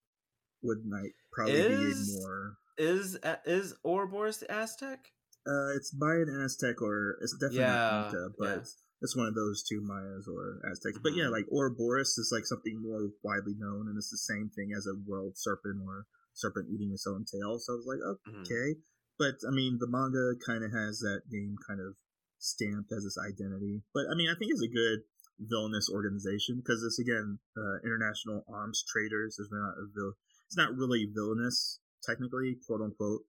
would 0.63 0.85
might 0.85 1.13
probably 1.31 1.53
is, 1.55 2.11
be 2.11 2.19
more. 2.19 2.57
Is 2.77 3.17
is 3.45 3.75
Ouroboros 3.85 4.43
Aztec? 4.43 4.99
Uh, 5.45 5.75
it's 5.75 5.91
by 5.91 6.15
an 6.15 6.41
Aztec 6.43 6.81
or 6.81 7.17
it's 7.21 7.33
definitely 7.33 7.59
yeah, 7.59 8.07
Inca, 8.07 8.29
but 8.37 8.45
yeah. 8.45 9.01
it's 9.01 9.15
one 9.15 9.27
of 9.27 9.35
those 9.35 9.63
two 9.63 9.81
Mayas 9.81 10.27
or 10.27 10.59
Aztecs. 10.69 10.99
But 11.01 11.13
yeah, 11.13 11.25
mm-hmm. 11.25 11.33
like 11.33 11.45
Ouroboros 11.51 12.17
is 12.17 12.31
like 12.33 12.45
something 12.45 12.81
more 12.81 13.09
widely 13.23 13.55
known, 13.57 13.87
and 13.87 13.97
it's 13.97 14.11
the 14.11 14.17
same 14.17 14.49
thing 14.55 14.73
as 14.75 14.87
a 14.87 14.97
world 15.07 15.37
serpent 15.37 15.81
or 15.85 16.05
serpent 16.33 16.67
eating 16.73 16.91
its 16.91 17.07
own 17.07 17.25
tail. 17.25 17.59
So 17.59 17.73
I 17.73 17.75
was 17.77 17.87
like, 17.87 17.99
mm-hmm. 18.01 18.41
okay. 18.41 18.73
Mm-hmm. 18.73 18.81
But 19.17 19.35
I 19.47 19.51
mean, 19.51 19.77
the 19.79 19.87
manga 19.89 20.33
kind 20.45 20.63
of 20.63 20.71
has 20.73 20.99
that 20.99 21.21
name 21.29 21.55
kind 21.67 21.79
of 21.79 21.95
stamped 22.39 22.91
as 22.91 23.03
this 23.03 23.17
identity. 23.17 23.83
But 23.93 24.05
I 24.11 24.15
mean, 24.15 24.29
I 24.29 24.37
think 24.37 24.51
it's 24.51 24.63
a 24.63 24.71
good 24.71 25.05
villainous 25.39 25.89
organization 25.89 26.57
because 26.57 26.81
it's 26.83 26.99
again 26.99 27.39
uh, 27.57 27.77
international 27.85 28.43
arms 28.49 28.83
traders. 28.87 29.37
There's 29.37 29.51
not 29.51 29.77
a 29.77 29.85
vil- 29.93 30.17
It's 30.47 30.57
not 30.57 30.75
really 30.75 31.09
villainous 31.13 31.79
technically, 32.03 32.57
quote 32.65 32.81
unquote. 32.81 33.21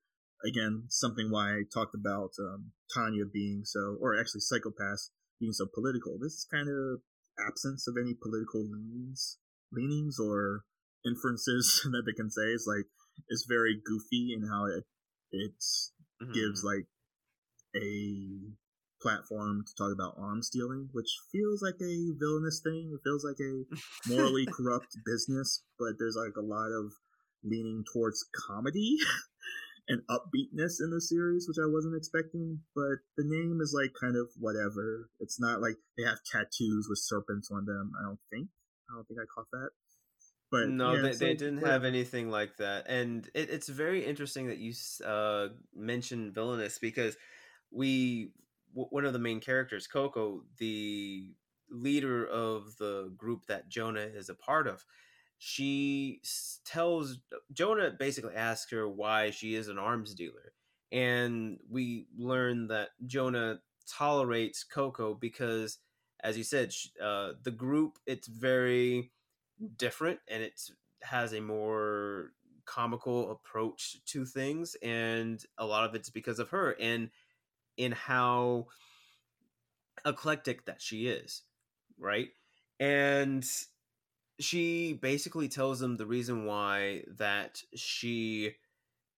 Again, 0.46 0.84
something 0.88 1.30
why 1.30 1.50
I 1.50 1.62
talked 1.72 1.94
about 1.94 2.30
um, 2.38 2.70
Tanya 2.94 3.24
being 3.26 3.62
so, 3.64 3.98
or 4.00 4.14
actually 4.14 4.46
Psycho-Pass 4.46 5.10
being 5.40 5.52
so 5.52 5.66
political. 5.66 6.16
This 6.22 6.34
is 6.34 6.46
kind 6.50 6.68
of 6.68 7.02
absence 7.44 7.88
of 7.88 7.96
any 8.00 8.14
political 8.14 8.62
leanings, 8.62 9.38
leanings 9.72 10.18
or 10.18 10.62
inferences 11.04 11.82
that 11.90 12.02
they 12.06 12.14
can 12.14 12.30
say. 12.30 12.54
Is 12.54 12.66
like 12.68 12.86
it's 13.28 13.46
very 13.48 13.80
goofy 13.84 14.30
in 14.32 14.46
how 14.48 14.66
it 14.66 14.84
it 15.32 15.58
mm-hmm. 16.22 16.32
gives 16.32 16.62
like 16.62 16.86
a 17.74 18.54
platform 19.00 19.64
to 19.66 19.74
talk 19.74 19.92
about 19.92 20.16
arms 20.18 20.50
dealing, 20.50 20.88
which 20.92 21.08
feels 21.32 21.62
like 21.62 21.76
a 21.80 22.12
villainous 22.18 22.60
thing. 22.62 22.90
It 22.94 23.00
feels 23.04 23.24
like 23.24 23.38
a 23.40 23.64
morally 24.08 24.46
corrupt 24.50 24.96
business, 25.04 25.62
but 25.78 25.94
there's 25.98 26.16
like 26.16 26.36
a 26.36 26.46
lot 26.46 26.70
of 26.70 26.92
leaning 27.44 27.84
towards 27.92 28.26
comedy 28.48 28.96
and 29.88 30.02
upbeatness 30.10 30.80
in 30.80 30.90
the 30.90 31.00
series, 31.00 31.46
which 31.48 31.58
I 31.62 31.66
wasn't 31.66 31.96
expecting. 31.96 32.60
But 32.74 33.00
the 33.16 33.24
name 33.24 33.60
is 33.62 33.74
like 33.76 33.92
kind 34.00 34.16
of 34.16 34.28
whatever. 34.38 35.08
It's 35.20 35.40
not 35.40 35.60
like 35.60 35.76
they 35.96 36.04
have 36.04 36.18
tattoos 36.30 36.86
with 36.88 36.98
serpents 36.98 37.50
on 37.50 37.64
them. 37.64 37.92
I 37.98 38.04
don't 38.04 38.20
think. 38.30 38.48
I 38.90 38.96
don't 38.96 39.06
think 39.06 39.20
I 39.20 39.26
caught 39.34 39.50
that. 39.52 39.70
But 40.50 40.70
no, 40.70 40.94
yeah, 40.94 41.02
they, 41.02 41.14
they 41.14 41.28
like, 41.30 41.38
didn't 41.38 41.66
have 41.66 41.84
anything 41.84 42.30
like 42.30 42.56
that, 42.56 42.88
and 42.88 43.28
it, 43.34 43.50
it's 43.50 43.68
very 43.68 44.06
interesting 44.06 44.46
that 44.46 44.56
you 44.56 44.72
uh, 45.04 45.48
mentioned 45.74 46.32
villainous 46.32 46.78
because 46.78 47.18
we 47.70 48.30
one 48.90 49.04
of 49.04 49.12
the 49.12 49.18
main 49.18 49.40
characters, 49.40 49.86
Coco, 49.86 50.42
the 50.58 51.32
leader 51.70 52.26
of 52.26 52.76
the 52.78 53.12
group 53.16 53.46
that 53.46 53.68
Jonah 53.68 54.00
is 54.00 54.28
a 54.28 54.34
part 54.34 54.66
of, 54.66 54.84
she 55.38 56.20
tells 56.64 57.18
Jonah 57.52 57.90
basically 57.90 58.34
asks 58.34 58.70
her 58.72 58.88
why 58.88 59.30
she 59.30 59.54
is 59.54 59.68
an 59.68 59.78
arms 59.78 60.14
dealer. 60.14 60.52
And 60.90 61.58
we 61.70 62.06
learn 62.16 62.68
that 62.68 62.90
Jonah 63.06 63.60
tolerates 63.86 64.64
Coco 64.64 65.14
because, 65.14 65.78
as 66.22 66.38
you 66.38 66.44
said, 66.44 66.72
uh, 67.02 67.32
the 67.42 67.50
group 67.50 67.98
it's 68.06 68.26
very 68.26 69.10
different 69.76 70.20
and 70.28 70.42
it 70.42 70.60
has 71.02 71.32
a 71.32 71.40
more 71.40 72.32
comical 72.64 73.30
approach 73.32 73.96
to 74.06 74.24
things, 74.24 74.76
and 74.82 75.42
a 75.56 75.64
lot 75.64 75.88
of 75.88 75.94
it's 75.94 76.10
because 76.10 76.38
of 76.38 76.50
her. 76.50 76.76
And 76.80 77.10
in 77.78 77.92
how 77.92 78.66
eclectic 80.04 80.66
that 80.66 80.82
she 80.82 81.06
is, 81.08 81.42
right? 81.98 82.28
And 82.78 83.44
she 84.38 84.92
basically 84.92 85.48
tells 85.48 85.80
them 85.80 85.96
the 85.96 86.06
reason 86.06 86.44
why 86.44 87.04
that 87.16 87.62
she 87.74 88.54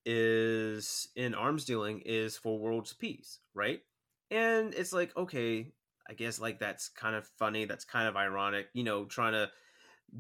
is 0.07 1.09
in 1.15 1.35
arms 1.35 1.65
dealing 1.65 2.03
is 2.05 2.37
for 2.37 2.59
world's 2.59 2.93
peace, 2.93 3.41
right? 3.55 3.81
And 4.31 4.73
it's 4.75 4.93
like, 4.93 5.17
okay, 5.17 5.73
I 6.09 6.15
guess 6.15 6.41
like 6.41 6.59
that's 6.59 6.89
kind 6.89 7.15
of 7.17 7.27
funny, 7.39 7.65
that's 7.65 7.85
kind 7.85 8.09
of 8.09 8.17
ironic, 8.17 8.69
you 8.73 8.85
know, 8.85 9.05
trying 9.05 9.33
to 9.33 9.51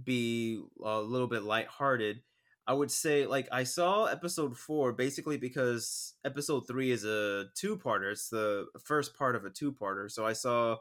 be 0.04 0.62
a 0.84 1.00
little 1.00 1.26
bit 1.26 1.42
lighthearted. 1.42 2.22
I 2.70 2.72
would 2.72 2.92
say 2.92 3.26
like 3.26 3.48
I 3.50 3.64
saw 3.64 4.04
episode 4.04 4.56
four 4.56 4.92
basically 4.92 5.36
because 5.36 6.14
episode 6.24 6.68
three 6.68 6.92
is 6.92 7.04
a 7.04 7.46
two 7.56 7.76
parter. 7.76 8.12
It's 8.12 8.28
the 8.28 8.66
first 8.84 9.18
part 9.18 9.34
of 9.34 9.44
a 9.44 9.50
two 9.50 9.72
parter. 9.72 10.08
So 10.08 10.24
I 10.24 10.34
saw 10.34 10.76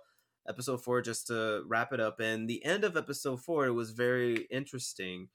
episode 0.47 0.83
four 0.83 1.01
just 1.01 1.25
to 1.27 1.63
wrap 1.65 1.91
it 1.91 1.99
up. 1.99 2.19
And 2.19 2.47
the 2.47 2.63
end 2.63 2.83
of 2.83 2.95
episode 2.95 3.41
four 3.41 3.65
it 3.65 3.71
was 3.71 3.89
very 3.89 4.45
interesting. 4.51 5.29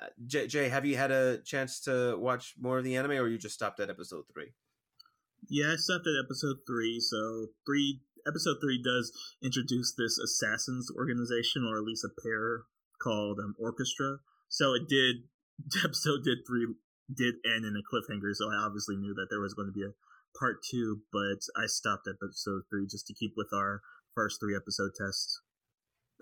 Uh, 0.00 0.06
Jay, 0.24 0.46
Jay, 0.46 0.68
have 0.68 0.86
you 0.86 0.96
had 0.96 1.10
a 1.10 1.38
chance 1.38 1.80
to 1.80 2.16
watch 2.20 2.54
more 2.56 2.78
of 2.78 2.84
the 2.84 2.94
anime, 2.94 3.18
or 3.18 3.26
you 3.26 3.36
just 3.36 3.56
stopped 3.56 3.80
at 3.80 3.90
episode 3.90 4.26
three? 4.32 4.52
Yeah, 5.48 5.72
I 5.72 5.76
stopped 5.76 6.06
at 6.06 6.24
episode 6.24 6.58
three. 6.68 7.00
So 7.00 7.48
three 7.66 8.00
episode 8.28 8.58
three 8.62 8.80
does 8.80 9.10
introduce 9.42 9.92
this 9.98 10.20
assassins 10.22 10.88
organization, 10.96 11.66
or 11.68 11.78
at 11.78 11.84
least 11.84 12.04
a 12.04 12.14
pair 12.22 12.62
called 13.02 13.40
um, 13.40 13.56
Orchestra. 13.58 14.18
So 14.48 14.74
it 14.74 14.88
did 14.88 15.24
episode 15.84 16.24
did 16.24 16.38
three 16.46 16.66
did 17.14 17.34
end 17.44 17.64
in 17.64 17.76
a 17.76 17.84
cliffhanger, 17.84 18.34
so 18.34 18.50
I 18.50 18.56
obviously 18.64 18.96
knew 18.96 19.14
that 19.14 19.26
there 19.30 19.40
was 19.40 19.54
going 19.54 19.68
to 19.68 19.72
be 19.72 19.84
a 19.84 19.92
part 20.38 20.62
two, 20.68 21.02
but 21.12 21.40
I 21.56 21.66
stopped 21.66 22.08
at 22.08 22.16
episode 22.22 22.62
three 22.70 22.86
just 22.86 23.06
to 23.08 23.14
keep 23.14 23.34
with 23.36 23.52
our 23.52 23.82
first 24.14 24.40
three 24.40 24.56
episode 24.56 24.92
test. 24.96 25.40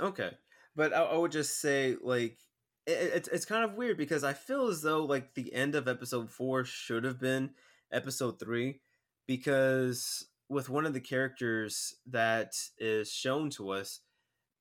Okay, 0.00 0.30
but 0.74 0.92
I, 0.92 1.02
I 1.02 1.16
would 1.16 1.32
just 1.32 1.60
say 1.60 1.96
like 2.02 2.38
it, 2.86 3.12
it's 3.14 3.28
it's 3.28 3.44
kind 3.44 3.64
of 3.64 3.74
weird 3.74 3.96
because 3.96 4.24
I 4.24 4.32
feel 4.32 4.68
as 4.68 4.82
though 4.82 5.04
like 5.04 5.34
the 5.34 5.52
end 5.52 5.74
of 5.74 5.88
episode 5.88 6.30
four 6.30 6.64
should 6.64 7.04
have 7.04 7.20
been 7.20 7.50
episode 7.92 8.40
three 8.40 8.80
because 9.26 10.26
with 10.48 10.68
one 10.68 10.86
of 10.86 10.94
the 10.94 11.00
characters 11.00 11.94
that 12.06 12.52
is 12.78 13.10
shown 13.10 13.50
to 13.50 13.70
us 13.70 14.00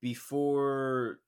before 0.01 1.19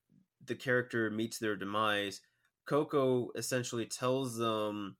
the 0.45 0.55
character 0.55 1.09
meets 1.09 1.39
their 1.39 1.55
demise 1.55 2.21
Coco 2.65 3.29
essentially 3.35 3.85
tells 3.85 4.37
them 4.37 4.95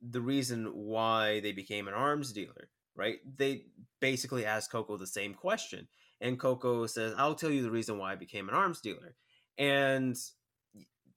the 0.00 0.20
reason 0.20 0.66
why 0.66 1.40
they 1.40 1.52
became 1.52 1.88
an 1.88 1.94
arms 1.94 2.32
dealer, 2.32 2.68
right? 2.94 3.18
They 3.36 3.64
basically 4.00 4.44
ask 4.44 4.70
Coco 4.70 4.96
the 4.96 5.06
same 5.06 5.34
question. 5.34 5.88
And 6.20 6.38
Coco 6.38 6.86
says, 6.86 7.14
I'll 7.16 7.34
tell 7.34 7.50
you 7.50 7.62
the 7.62 7.70
reason 7.70 7.98
why 7.98 8.12
I 8.12 8.16
became 8.16 8.48
an 8.48 8.54
arms 8.54 8.80
dealer. 8.80 9.14
And 9.56 10.16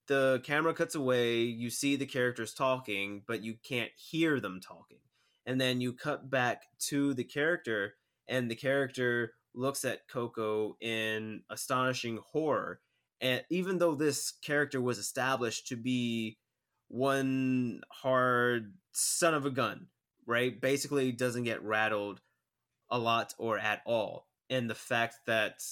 the 0.06 0.40
camera 0.44 0.74
cuts 0.74 0.94
away, 0.94 1.42
you 1.42 1.70
see 1.70 1.96
the 1.96 2.06
characters 2.06 2.54
talking, 2.54 3.22
but 3.26 3.42
you 3.42 3.54
can't 3.62 3.90
hear 3.96 4.40
them 4.40 4.60
talking. 4.60 4.98
And 5.46 5.60
then 5.60 5.80
you 5.80 5.92
cut 5.92 6.30
back 6.30 6.62
to 6.88 7.14
the 7.14 7.24
character, 7.24 7.94
and 8.28 8.50
the 8.50 8.56
character 8.56 9.34
looks 9.54 9.84
at 9.84 10.08
Coco 10.08 10.76
in 10.80 11.42
astonishing 11.50 12.20
horror 12.32 12.80
and 13.22 13.44
even 13.48 13.78
though 13.78 13.94
this 13.94 14.32
character 14.42 14.80
was 14.80 14.98
established 14.98 15.68
to 15.68 15.76
be 15.76 16.38
one 16.88 17.80
hard 17.90 18.74
son 18.90 19.32
of 19.32 19.46
a 19.46 19.50
gun, 19.50 19.86
right? 20.26 20.60
Basically 20.60 21.12
doesn't 21.12 21.44
get 21.44 21.62
rattled 21.62 22.20
a 22.90 22.98
lot 22.98 23.32
or 23.38 23.58
at 23.58 23.80
all. 23.86 24.26
And 24.50 24.68
the 24.68 24.74
fact 24.74 25.20
that 25.26 25.62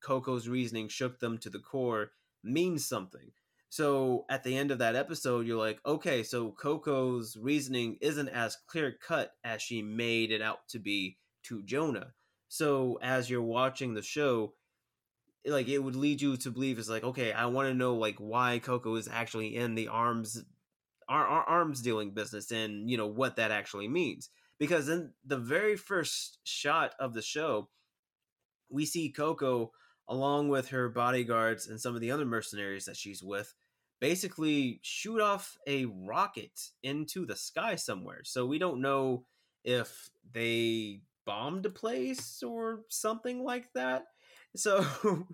Coco's 0.00 0.48
reasoning 0.48 0.88
shook 0.88 1.18
them 1.18 1.36
to 1.38 1.50
the 1.50 1.58
core 1.58 2.12
means 2.44 2.86
something. 2.86 3.32
So 3.68 4.24
at 4.30 4.44
the 4.44 4.56
end 4.56 4.70
of 4.70 4.78
that 4.78 4.96
episode, 4.96 5.46
you're 5.46 5.58
like, 5.58 5.80
okay, 5.84 6.22
so 6.22 6.52
Coco's 6.52 7.36
reasoning 7.36 7.98
isn't 8.00 8.28
as 8.28 8.56
clear 8.68 8.94
cut 9.06 9.32
as 9.44 9.62
she 9.62 9.82
made 9.82 10.30
it 10.30 10.42
out 10.42 10.68
to 10.68 10.78
be 10.78 11.18
to 11.44 11.62
Jonah. 11.62 12.12
So 12.48 12.98
as 13.02 13.28
you're 13.28 13.42
watching 13.42 13.94
the 13.94 14.02
show, 14.02 14.54
like 15.46 15.68
it 15.68 15.78
would 15.78 15.96
lead 15.96 16.20
you 16.20 16.36
to 16.36 16.50
believe 16.50 16.78
is 16.78 16.90
like 16.90 17.02
okay 17.02 17.32
i 17.32 17.46
want 17.46 17.66
to 17.66 17.74
know 17.74 17.94
like 17.94 18.16
why 18.18 18.58
coco 18.58 18.94
is 18.96 19.08
actually 19.08 19.56
in 19.56 19.74
the 19.74 19.88
arms 19.88 20.44
our, 21.10 21.26
our 21.26 21.42
arms 21.42 21.82
dealing 21.82 22.12
business 22.12 22.50
and 22.52 22.88
you 22.88 22.96
know 22.96 23.08
what 23.08 23.36
that 23.36 23.50
actually 23.50 23.88
means. 23.88 24.30
Because 24.58 24.88
in 24.88 25.12
the 25.26 25.38
very 25.38 25.76
first 25.76 26.38
shot 26.44 26.94
of 27.00 27.12
the 27.12 27.22
show 27.22 27.68
we 28.70 28.86
see 28.86 29.10
coco 29.10 29.72
along 30.08 30.48
with 30.48 30.68
her 30.68 30.88
bodyguards 30.88 31.66
and 31.66 31.80
some 31.80 31.94
of 31.94 32.00
the 32.00 32.10
other 32.10 32.24
mercenaries 32.24 32.84
that 32.84 32.96
she's 32.96 33.22
with 33.22 33.52
basically 34.00 34.78
shoot 34.82 35.20
off 35.20 35.58
a 35.66 35.84
rocket 35.86 36.58
into 36.82 37.26
the 37.26 37.36
sky 37.36 37.74
somewhere. 37.74 38.20
So 38.24 38.46
we 38.46 38.58
don't 38.58 38.80
know 38.80 39.26
if 39.64 40.08
they 40.32 41.02
bombed 41.26 41.66
a 41.66 41.70
place 41.70 42.42
or 42.42 42.80
something 42.88 43.44
like 43.44 43.72
that 43.74 44.04
so 44.56 44.84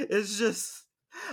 it's 0.00 0.38
just 0.38 0.84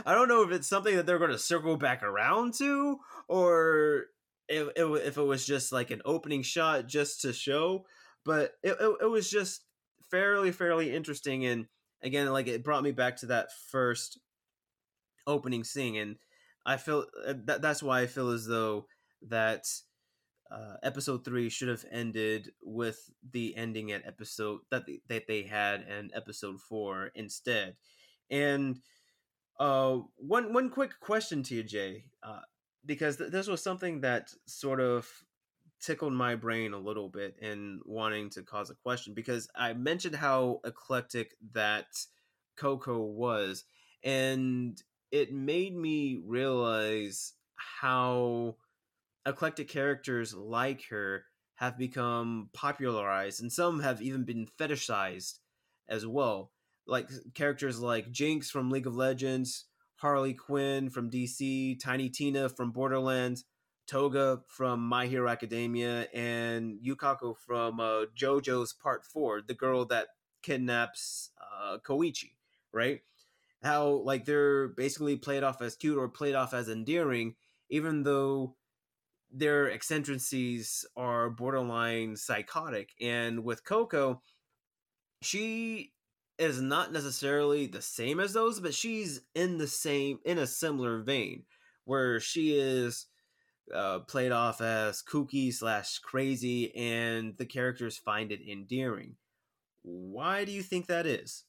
I 0.06 0.14
don't 0.14 0.28
know 0.28 0.44
if 0.44 0.52
it's 0.52 0.68
something 0.68 0.96
that 0.96 1.06
they're 1.06 1.20
going 1.20 1.32
to 1.32 1.38
circle 1.40 1.78
back 1.78 2.04
around 2.04 2.54
to 2.56 3.00
or 3.28 4.06
if, 4.48 4.68
if 4.76 5.18
it 5.18 5.24
was 5.24 5.46
just 5.46 5.72
like 5.72 5.92
an 5.92 6.02
opening 6.06 6.44
shot 6.44 6.88
just 6.88 7.22
to 7.22 7.34
show, 7.34 7.86
but 8.26 8.54
it, 8.64 8.76
it, 8.80 8.96
it 9.02 9.10
was 9.10 9.30
just 9.30 9.64
fairly 10.10 10.52
fairly 10.52 10.94
interesting 10.94 11.46
and 11.46 11.68
again 12.04 12.28
like 12.28 12.48
it 12.48 12.66
brought 12.66 12.84
me 12.84 12.92
back 12.92 13.16
to 13.16 13.28
that 13.28 13.48
first 13.72 14.20
opening 15.26 15.64
scene 15.64 15.96
and 15.96 16.18
I 16.66 16.78
feel 16.78 17.06
uh, 17.26 17.34
that 17.46 17.62
that's 17.62 17.82
why 17.82 18.02
I 18.02 18.08
feel 18.08 18.30
as 18.30 18.46
though 18.46 18.88
that 19.30 19.66
uh, 20.52 20.76
episode 20.84 21.24
three 21.26 21.49
should 21.49 21.70
have 21.70 21.86
ended 21.91 22.52
with 22.62 23.10
the 23.32 23.56
ending 23.56 23.91
at 23.91 24.06
episode 24.06 24.60
that 24.70 24.86
they, 24.86 25.02
that 25.08 25.28
they 25.28 25.43
had 25.43 25.82
in 25.84 26.12
episode 26.14 26.60
four 26.62 27.12
instead. 27.16 27.76
And 28.30 28.80
uh, 29.60 29.99
one 30.18 30.54
one 30.54 30.70
quick 30.70 30.99
question 30.99 31.43
to 31.43 31.56
you, 31.56 31.64
Jay, 31.64 32.06
uh, 32.24 32.41
because 32.86 33.18
th- 33.18 33.32
this 33.32 33.47
was 33.47 33.62
something 33.64 34.02
that 34.02 34.32
sort 34.45 34.80
of 34.80 35.08
tickled 35.82 36.14
my 36.14 36.36
brain 36.36 36.74
a 36.74 36.80
little 36.80 37.10
bit 37.10 37.36
in 37.41 37.80
wanting 37.86 38.30
to 38.30 38.43
cause 38.43 38.70
a 38.70 38.76
question 38.76 39.14
because 39.14 39.49
I 39.56 39.74
mentioned 39.74 40.16
how 40.16 40.62
eclectic 40.66 41.36
that 41.54 41.88
Coco 42.58 42.99
was, 43.02 43.64
and 44.04 44.82
it 45.12 45.34
made 45.34 45.76
me 45.76 46.22
realize 46.24 47.34
how 47.56 48.56
eclectic 49.26 49.67
characters 49.67 50.34
like 50.34 50.86
her 50.89 51.26
have 51.55 51.78
become 51.78 52.49
popularized 52.53 53.41
and 53.41 53.51
some 53.51 53.82
have 53.82 54.01
even 54.01 54.24
been 54.24 54.47
fetishized 54.59 55.39
as 55.88 56.05
well. 56.05 56.51
Like 56.88 57.09
characters 57.34 57.80
like 57.80 58.11
jinx 58.11 58.49
from 58.49 58.72
league 58.72 58.88
of 58.88 58.95
legends 58.95 59.65
harley 59.97 60.34
quinn 60.34 60.89
from 60.89 61.11
dc 61.11 61.80
tiny 61.80 62.09
tina 62.09 62.49
from 62.49 62.72
borderlands 62.72 63.45
toga 63.86 64.41
from 64.47 64.80
my 64.80 65.05
hero 65.05 65.30
academia 65.30 66.07
and 66.11 66.80
yukako 66.84 67.38
from 67.38 67.80
uh, 67.80 68.05
jojo's 68.17 68.74
part 68.74 69.05
4 69.05 69.43
the 69.47 69.53
girl 69.53 69.86
that 69.86 70.07
kidnaps 70.41 71.30
uh, 71.39 71.78
koichi 71.78 72.32
right? 72.72 73.01
How 73.63 73.88
like 73.88 74.26
they're 74.26 74.69
basically 74.69 75.17
played 75.17 75.43
off 75.43 75.61
as 75.61 75.76
cute 75.76 75.97
or 75.97 76.07
played 76.09 76.36
off 76.36 76.53
as 76.53 76.69
endearing 76.69 77.36
even 77.69 78.03
though 78.03 78.55
their 79.34 79.72
eccentricities 79.72 80.86
are 80.96 81.30
borderline 81.30 82.16
psychotic. 82.16 82.90
And 83.00 83.44
with 83.44 83.64
Coco, 83.64 84.22
she 85.22 85.94
is 86.38 86.62
not 86.62 86.92
necessarily 86.92 87.68
the 87.68 87.82
same 87.82 88.20
as 88.20 88.34
those, 88.34 88.60
but 88.60 88.74
she's 88.74 89.22
in 89.36 89.58
the 89.58 89.68
same, 89.68 90.20
in 90.26 90.38
a 90.38 90.48
similar 90.48 91.02
vein, 91.02 91.44
where 91.86 92.20
she 92.20 92.58
is 92.58 93.06
uh, 93.74 94.00
played 94.00 94.32
off 94.32 94.60
as 94.60 95.04
kooky 95.04 95.54
slash 95.54 96.00
crazy, 96.00 96.76
and 96.76 97.36
the 97.38 97.46
characters 97.46 97.98
find 97.98 98.32
it 98.32 98.42
endearing. 98.50 99.16
Why 99.84 100.46
do 100.46 100.52
you 100.52 100.64
think 100.64 100.88
that 100.88 101.06
is? 101.06 101.44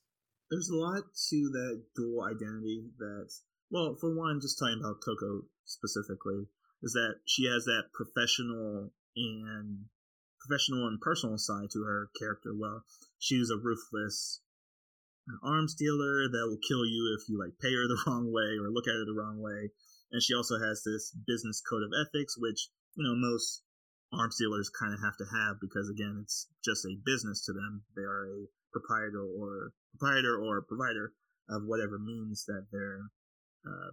There's 0.50 0.68
a 0.68 0.76
lot 0.76 1.02
to 1.30 1.50
that 1.52 1.82
dual 1.96 2.24
identity 2.24 2.84
that, 2.98 3.30
well, 3.70 3.96
for 4.00 4.14
one, 4.14 4.40
just 4.40 4.58
talking 4.58 4.80
about 4.80 5.00
Coco 5.02 5.46
specifically, 5.64 6.46
is 6.82 6.92
that 6.92 7.20
she 7.26 7.46
has 7.46 7.64
that 7.64 7.92
professional 7.94 8.92
and 9.16 9.86
professional 10.40 10.88
and 10.88 11.00
personal 11.00 11.38
side 11.38 11.70
to 11.72 11.84
her 11.84 12.10
character. 12.18 12.50
Well, 12.54 12.84
she's 13.18 13.50
a 13.50 13.56
ruthless 13.56 14.40
an 15.28 15.38
arms 15.42 15.74
dealer 15.74 16.26
that 16.28 16.46
will 16.48 16.58
kill 16.66 16.84
you 16.84 17.16
if 17.16 17.28
you 17.28 17.38
like 17.38 17.54
pay 17.60 17.72
her 17.72 17.86
the 17.86 18.02
wrong 18.06 18.32
way 18.32 18.58
or 18.58 18.70
look 18.70 18.88
at 18.88 18.98
her 18.98 19.06
the 19.06 19.14
wrong 19.14 19.38
way. 19.40 19.70
And 20.10 20.22
she 20.22 20.34
also 20.34 20.58
has 20.58 20.82
this 20.82 21.14
business 21.26 21.62
code 21.62 21.82
of 21.82 21.94
ethics, 21.94 22.34
which 22.36 22.68
you 22.96 23.04
know 23.06 23.14
most 23.14 23.62
arms 24.12 24.36
dealers 24.36 24.68
kind 24.68 24.92
of 24.92 25.00
have 25.00 25.16
to 25.16 25.24
have 25.24 25.56
because 25.60 25.88
again, 25.88 26.20
it's 26.22 26.48
just 26.64 26.84
a 26.84 26.98
business 27.06 27.44
to 27.46 27.52
them. 27.52 27.82
They 27.96 28.02
are 28.02 28.26
a 28.26 28.46
proprietor 28.72 29.22
or 29.22 29.72
proprietor 29.96 30.36
or 30.36 30.62
provider 30.62 31.12
of 31.48 31.62
whatever 31.64 31.98
means 31.98 32.44
that 32.46 32.66
they're 32.72 33.08
uh, 33.66 33.92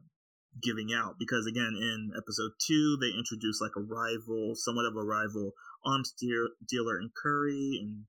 giving 0.62 0.90
out 0.94 1.16
because 1.20 1.46
again 1.46 1.74
in 1.78 2.12
episode 2.18 2.52
two 2.66 2.98
they 3.00 3.16
introduce 3.18 3.62
like 3.62 3.76
a 3.78 3.82
rival 3.82 4.54
somewhat 4.56 4.86
of 4.86 4.96
a 4.96 5.04
rival 5.04 5.54
arms 5.86 6.14
deal- 6.20 6.50
dealer 6.68 7.00
in 7.00 7.10
curry 7.16 7.80
and 7.82 8.06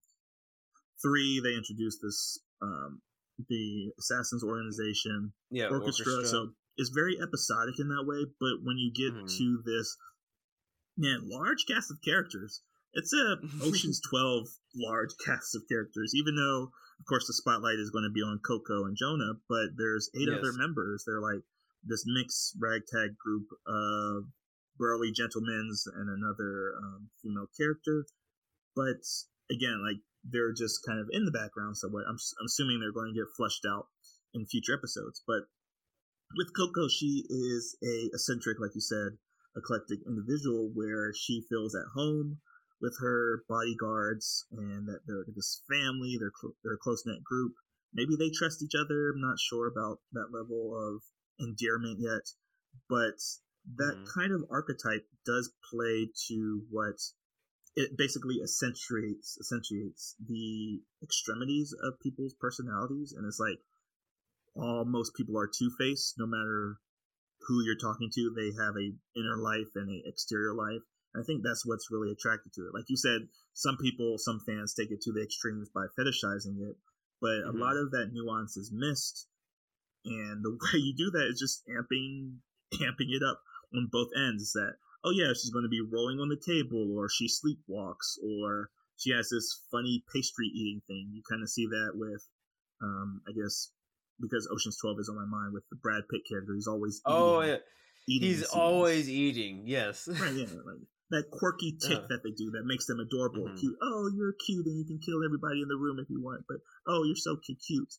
three 1.02 1.40
they 1.40 1.54
introduce 1.54 1.98
this 2.00 2.38
um 2.62 3.00
the 3.48 3.92
assassins 3.98 4.42
organization 4.42 5.32
yeah 5.50 5.66
orchestra, 5.66 6.12
orchestra. 6.12 6.26
so 6.26 6.48
it's 6.76 6.90
very 6.90 7.18
episodic 7.20 7.78
in 7.78 7.88
that 7.88 8.04
way 8.06 8.24
but 8.40 8.64
when 8.64 8.78
you 8.78 8.90
get 8.92 9.12
mm-hmm. 9.14 9.26
to 9.26 9.62
this 9.64 9.96
man 10.96 11.28
large 11.28 11.66
cast 11.68 11.90
of 11.90 11.98
characters 12.02 12.62
it's 12.94 13.12
a 13.12 13.36
oceans 13.62 14.00
12 14.08 14.46
large 14.76 15.10
cast 15.24 15.54
of 15.54 15.62
characters 15.68 16.12
even 16.14 16.34
though 16.36 16.72
of 16.98 17.06
course 17.06 17.26
the 17.26 17.34
spotlight 17.34 17.78
is 17.78 17.90
going 17.90 18.04
to 18.04 18.12
be 18.12 18.22
on 18.22 18.40
coco 18.44 18.84
and 18.84 18.96
jonah 18.96 19.34
but 19.48 19.76
there's 19.76 20.10
eight 20.16 20.28
yes. 20.28 20.38
other 20.38 20.52
members 20.52 21.04
they're 21.06 21.20
like 21.20 21.44
this 21.84 22.04
mixed 22.06 22.56
ragtag 22.60 23.16
group 23.16 23.46
of 23.66 24.24
burly 24.78 25.12
gentlemen 25.12 25.70
and 25.94 26.08
another 26.08 26.74
um, 26.82 27.10
female 27.22 27.48
character. 27.56 28.06
But 28.74 29.04
again, 29.50 29.82
like 29.84 30.00
they're 30.24 30.52
just 30.52 30.80
kind 30.86 31.00
of 31.00 31.08
in 31.12 31.24
the 31.24 31.36
background 31.36 31.76
somewhat. 31.76 32.04
I'm, 32.08 32.16
I'm 32.16 32.46
assuming 32.46 32.80
they're 32.80 32.92
going 32.92 33.12
to 33.12 33.20
get 33.20 33.36
flushed 33.36 33.64
out 33.68 33.88
in 34.34 34.46
future 34.46 34.74
episodes. 34.74 35.22
But 35.26 35.48
with 36.36 36.54
Coco, 36.56 36.88
she 36.88 37.24
is 37.28 37.76
a 37.82 38.10
eccentric, 38.14 38.60
like 38.60 38.74
you 38.74 38.80
said, 38.80 39.18
eclectic 39.56 40.00
individual 40.06 40.70
where 40.74 41.12
she 41.12 41.44
feels 41.48 41.74
at 41.74 41.90
home 41.94 42.38
with 42.80 42.96
her 43.00 43.42
bodyguards 43.48 44.46
and 44.52 44.86
that 44.88 45.00
they're 45.06 45.24
this 45.34 45.62
family, 45.68 46.16
they're, 46.18 46.32
cl- 46.40 46.56
they're 46.62 46.80
a 46.80 46.84
close 46.84 47.02
knit 47.04 47.22
group. 47.24 47.52
Maybe 47.92 48.16
they 48.16 48.30
trust 48.30 48.62
each 48.62 48.78
other. 48.78 49.10
I'm 49.10 49.20
not 49.20 49.38
sure 49.38 49.66
about 49.66 49.98
that 50.12 50.32
level 50.32 50.72
of 50.78 51.02
endearment 51.40 51.98
yet, 52.00 52.28
but 52.88 53.18
that 53.76 53.96
mm. 53.96 54.06
kind 54.14 54.32
of 54.32 54.44
archetype 54.50 55.06
does 55.26 55.52
play 55.70 56.08
to 56.28 56.62
what 56.70 56.96
it 57.76 57.96
basically 57.96 58.40
accentuates 58.42 59.38
accentuates 59.38 60.16
the 60.26 60.80
extremities 61.02 61.74
of 61.84 62.00
people's 62.00 62.34
personalities 62.40 63.14
and 63.16 63.26
it's 63.26 63.38
like 63.38 63.58
all 64.56 64.84
most 64.84 65.14
people 65.14 65.38
are 65.38 65.46
two-faced 65.46 66.14
no 66.18 66.26
matter 66.26 66.78
who 67.46 67.62
you're 67.64 67.78
talking 67.78 68.10
to 68.12 68.34
they 68.34 68.50
have 68.58 68.74
a 68.74 68.92
inner 69.16 69.38
life 69.38 69.70
and 69.76 69.88
a 69.88 70.08
exterior 70.08 70.52
life 70.52 70.82
i 71.14 71.22
think 71.22 71.42
that's 71.42 71.64
what's 71.64 71.92
really 71.92 72.10
attracted 72.10 72.52
to 72.52 72.62
it 72.62 72.74
like 72.74 72.88
you 72.88 72.96
said 72.96 73.22
some 73.54 73.76
people 73.78 74.16
some 74.18 74.40
fans 74.44 74.74
take 74.74 74.90
it 74.90 75.00
to 75.00 75.12
the 75.12 75.22
extremes 75.22 75.70
by 75.72 75.86
fetishizing 75.98 76.58
it 76.58 76.76
but 77.20 77.46
mm-hmm. 77.46 77.56
a 77.56 77.60
lot 77.60 77.76
of 77.76 77.92
that 77.92 78.10
nuance 78.12 78.56
is 78.56 78.72
missed 78.74 79.28
and 80.04 80.44
the 80.44 80.50
way 80.60 80.80
you 80.80 80.94
do 80.96 81.10
that 81.12 81.28
is 81.28 81.40
just 81.40 81.62
amping 81.68 82.38
amping 82.74 83.10
it 83.10 83.22
up 83.22 83.40
on 83.74 83.88
both 83.90 84.08
ends. 84.16 84.42
Is 84.42 84.52
that 84.52 84.74
oh 85.04 85.10
yeah, 85.10 85.32
she's 85.32 85.50
going 85.50 85.64
to 85.64 85.68
be 85.68 85.80
rolling 85.80 86.18
on 86.18 86.28
the 86.28 86.40
table, 86.40 86.96
or 86.96 87.08
she 87.08 87.28
sleepwalks, 87.28 88.18
or 88.22 88.70
she 88.96 89.12
has 89.12 89.28
this 89.30 89.64
funny 89.70 90.04
pastry 90.12 90.46
eating 90.46 90.82
thing. 90.86 91.10
You 91.12 91.22
kind 91.28 91.42
of 91.42 91.48
see 91.48 91.66
that 91.66 91.92
with, 91.94 92.22
um, 92.82 93.22
I 93.28 93.32
guess, 93.32 93.72
because 94.20 94.48
Ocean's 94.52 94.78
Twelve 94.78 94.98
is 95.00 95.08
on 95.08 95.16
my 95.16 95.24
mind 95.24 95.54
with 95.54 95.64
the 95.70 95.76
Brad 95.76 96.02
Pitt 96.10 96.22
character. 96.28 96.54
He's 96.54 96.68
always 96.68 97.00
oh 97.06 97.40
yeah, 97.40 97.56
he's 98.06 98.44
always 98.44 99.08
eating. 99.08 99.62
Yes, 99.66 100.08
right. 100.08 100.32
Yeah, 100.32 100.46
like 100.64 100.84
that 101.10 101.30
quirky 101.30 101.76
tick 101.80 101.98
uh. 101.98 102.06
that 102.08 102.22
they 102.22 102.30
do 102.30 102.52
that 102.52 102.64
makes 102.64 102.86
them 102.86 103.00
adorable, 103.00 103.46
mm-hmm. 103.46 103.56
cute. 103.56 103.76
Oh, 103.82 104.10
you're 104.14 104.34
cute 104.46 104.66
and 104.66 104.78
you 104.78 104.84
can 104.84 105.00
kill 105.04 105.24
everybody 105.24 105.62
in 105.62 105.68
the 105.68 105.76
room 105.76 105.98
if 105.98 106.08
you 106.10 106.22
want, 106.22 106.44
but 106.48 106.58
oh, 106.86 107.04
you're 107.04 107.16
so 107.16 107.36
cute. 107.36 107.92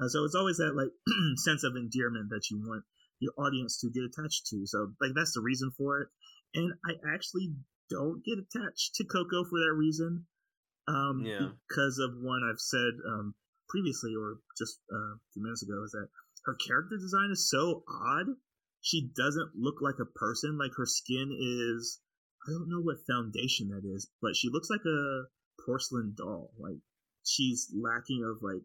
Uh, 0.00 0.08
so 0.08 0.24
it's 0.24 0.34
always 0.34 0.58
that 0.58 0.76
like 0.76 0.92
sense 1.36 1.64
of 1.64 1.76
endearment 1.76 2.28
that 2.30 2.50
you 2.50 2.58
want 2.58 2.84
your 3.20 3.32
audience 3.38 3.80
to 3.80 3.90
get 3.90 4.04
attached 4.04 4.46
to. 4.48 4.66
So 4.66 4.92
like 5.00 5.12
that's 5.14 5.34
the 5.34 5.40
reason 5.40 5.72
for 5.76 6.02
it. 6.02 6.08
And 6.54 6.72
I 6.84 7.14
actually 7.14 7.52
don't 7.90 8.22
get 8.24 8.38
attached 8.38 8.96
to 8.96 9.04
Coco 9.04 9.44
for 9.44 9.58
that 9.60 9.74
reason. 9.76 10.26
Um, 10.88 11.22
yeah. 11.26 11.50
because 11.66 11.98
of 11.98 12.14
one 12.22 12.46
I've 12.46 12.60
said 12.60 12.94
um, 13.08 13.34
previously 13.68 14.14
or 14.14 14.38
just 14.56 14.78
uh, 14.92 15.18
a 15.18 15.20
few 15.32 15.42
minutes 15.42 15.62
ago 15.62 15.82
is 15.84 15.90
that 15.92 16.08
her 16.44 16.54
character 16.54 16.96
design 16.96 17.30
is 17.32 17.50
so 17.50 17.82
odd. 17.88 18.26
She 18.82 19.10
doesn't 19.16 19.50
look 19.58 19.82
like 19.82 19.98
a 20.00 20.06
person. 20.06 20.58
Like 20.58 20.70
her 20.76 20.86
skin 20.86 21.34
is, 21.34 21.98
I 22.46 22.52
don't 22.52 22.70
know 22.70 22.82
what 22.82 23.02
foundation 23.10 23.70
that 23.74 23.82
is, 23.82 24.08
but 24.22 24.36
she 24.36 24.48
looks 24.52 24.70
like 24.70 24.84
a 24.86 25.24
porcelain 25.66 26.14
doll. 26.16 26.52
Like 26.58 26.78
she's 27.24 27.66
lacking 27.74 28.22
of 28.22 28.42
like 28.42 28.62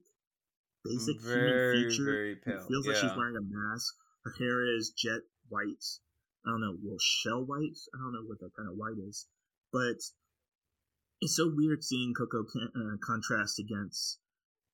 basic 0.83 1.21
very, 1.21 1.77
human 1.77 1.89
feature. 1.89 2.05
Very 2.05 2.35
pale. 2.35 2.55
It 2.55 2.67
feels 2.67 2.85
yeah. 2.85 2.93
like 2.93 3.01
she's 3.01 3.17
wearing 3.17 3.37
a 3.37 3.45
mask. 3.45 3.93
Her 4.25 4.33
hair 4.37 4.77
is 4.77 4.93
jet 4.97 5.21
white. 5.49 5.85
I 6.45 6.49
don't 6.49 6.61
know, 6.61 6.77
well, 6.81 6.97
shell 6.99 7.45
white. 7.45 7.77
I 7.93 7.97
don't 8.01 8.13
know 8.13 8.25
what 8.25 8.39
that 8.39 8.55
kind 8.57 8.69
of 8.69 8.75
white 8.75 8.97
is, 8.97 9.27
but 9.71 10.01
it's 11.21 11.37
so 11.37 11.51
weird 11.53 11.83
seeing 11.83 12.13
Coco 12.17 12.43
can, 12.49 12.69
uh, 12.73 12.97
contrast 13.05 13.59
against 13.59 14.17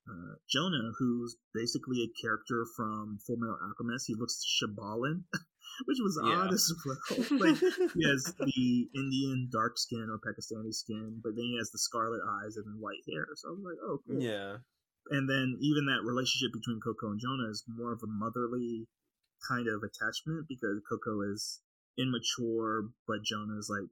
uh, 0.08 0.40
Jonah, 0.50 0.94
who's 0.98 1.36
basically 1.54 2.04
a 2.04 2.22
character 2.22 2.66
from 2.78 3.20
Fullmetal 3.28 3.60
Alchemist. 3.68 4.08
He 4.08 4.16
looks 4.16 4.40
Ishvalan, 4.64 5.24
which 5.86 6.00
was 6.00 6.18
yeah. 6.24 6.48
odd 6.48 6.54
as 6.54 6.72
well. 6.86 7.40
like 7.40 7.60
he 7.60 8.08
has 8.08 8.34
the 8.40 8.88
Indian 8.96 9.50
dark 9.52 9.78
skin 9.78 10.08
or 10.08 10.20
Pakistani 10.24 10.74
skin, 10.74 11.20
but 11.22 11.36
then 11.36 11.46
he 11.52 11.58
has 11.58 11.72
the 11.72 11.80
scarlet 11.80 12.22
eyes 12.24 12.56
and 12.56 12.66
then 12.66 12.80
white 12.80 13.04
hair. 13.12 13.28
So 13.36 13.50
I 13.50 13.52
was 13.52 13.64
like, 13.66 13.80
oh, 13.84 14.00
cool. 14.08 14.24
Yeah 14.24 14.58
and 15.12 15.30
then 15.30 15.58
even 15.62 15.86
that 15.88 16.04
relationship 16.04 16.54
between 16.54 16.80
Coco 16.82 17.12
and 17.12 17.20
Jonah 17.20 17.50
is 17.50 17.64
more 17.68 17.94
of 17.94 18.02
a 18.04 18.08
motherly 18.08 18.88
kind 19.48 19.68
of 19.68 19.84
attachment 19.84 20.48
because 20.48 20.82
Coco 20.90 21.22
is 21.22 21.62
immature, 21.98 22.90
but 23.08 23.24
Jonah 23.24 23.58
is 23.58 23.70
like 23.70 23.90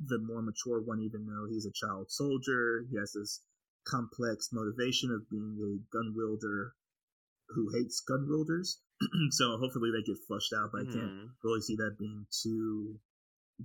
the 0.00 0.18
more 0.18 0.42
mature 0.42 0.80
one, 0.80 1.00
even 1.00 1.26
though 1.26 1.46
he's 1.48 1.66
a 1.66 1.72
child 1.72 2.10
soldier, 2.10 2.84
he 2.90 2.96
has 2.98 3.12
this 3.12 3.40
complex 3.86 4.50
motivation 4.52 5.10
of 5.10 5.28
being 5.30 5.58
a 5.58 5.94
gun 5.94 6.14
wielder 6.16 6.72
who 7.48 7.70
hates 7.72 8.00
gun 8.00 8.26
wielders. 8.28 8.80
so 9.30 9.58
hopefully 9.58 9.90
they 9.90 10.02
get 10.02 10.20
flushed 10.26 10.52
out, 10.56 10.70
but 10.72 10.86
mm. 10.86 10.88
I 10.88 10.92
can't 10.92 11.10
hmm. 11.10 11.26
really 11.42 11.60
see 11.60 11.76
that 11.76 11.98
being 11.98 12.26
too 12.42 12.98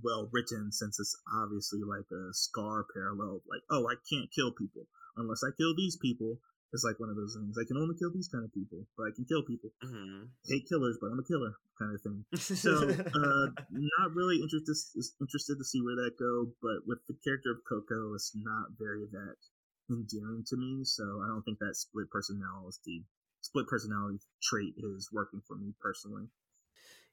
well 0.02 0.28
written 0.32 0.70
since 0.72 0.98
it's 1.00 1.16
obviously 1.34 1.80
like 1.82 2.06
a 2.12 2.32
scar 2.32 2.86
parallel. 2.92 3.42
Like, 3.48 3.62
oh, 3.70 3.86
I 3.86 3.94
can't 4.10 4.30
kill 4.34 4.52
people 4.52 4.86
unless 5.16 5.42
I 5.42 5.50
kill 5.56 5.74
these 5.76 5.96
people. 5.96 6.38
It's 6.72 6.84
like 6.84 7.00
one 7.00 7.08
of 7.08 7.16
those 7.16 7.32
things. 7.32 7.56
I 7.56 7.64
can 7.64 7.80
only 7.80 7.96
kill 7.96 8.12
these 8.12 8.28
kind 8.28 8.44
of 8.44 8.52
people, 8.52 8.84
but 8.96 9.08
I 9.08 9.12
can 9.16 9.24
kill 9.24 9.40
people. 9.42 9.72
Mm-hmm. 9.80 10.28
Hate 10.52 10.68
killers, 10.68 10.98
but 11.00 11.08
I'm 11.08 11.18
a 11.18 11.24
killer, 11.24 11.56
kind 11.80 11.96
of 11.96 12.00
thing. 12.04 12.20
So, 12.36 12.92
uh, 12.92 13.46
not 13.72 14.12
really 14.12 14.42
interested 14.44 14.76
interested 15.20 15.56
to 15.56 15.64
see 15.64 15.80
where 15.80 15.96
that 16.04 16.20
go. 16.20 16.52
But 16.60 16.84
with 16.84 17.00
the 17.08 17.16
character 17.24 17.56
of 17.56 17.64
Coco, 17.64 18.12
it's 18.12 18.36
not 18.36 18.76
very 18.76 19.08
that 19.12 19.40
endearing 19.88 20.44
to 20.48 20.56
me. 20.56 20.84
So 20.84 21.24
I 21.24 21.28
don't 21.28 21.42
think 21.42 21.58
that 21.60 21.76
split 21.76 22.10
personality 22.10 23.04
split 23.40 23.66
personality 23.66 24.18
trait 24.42 24.74
is 24.76 25.08
working 25.12 25.40
for 25.46 25.56
me 25.56 25.72
personally. 25.80 26.28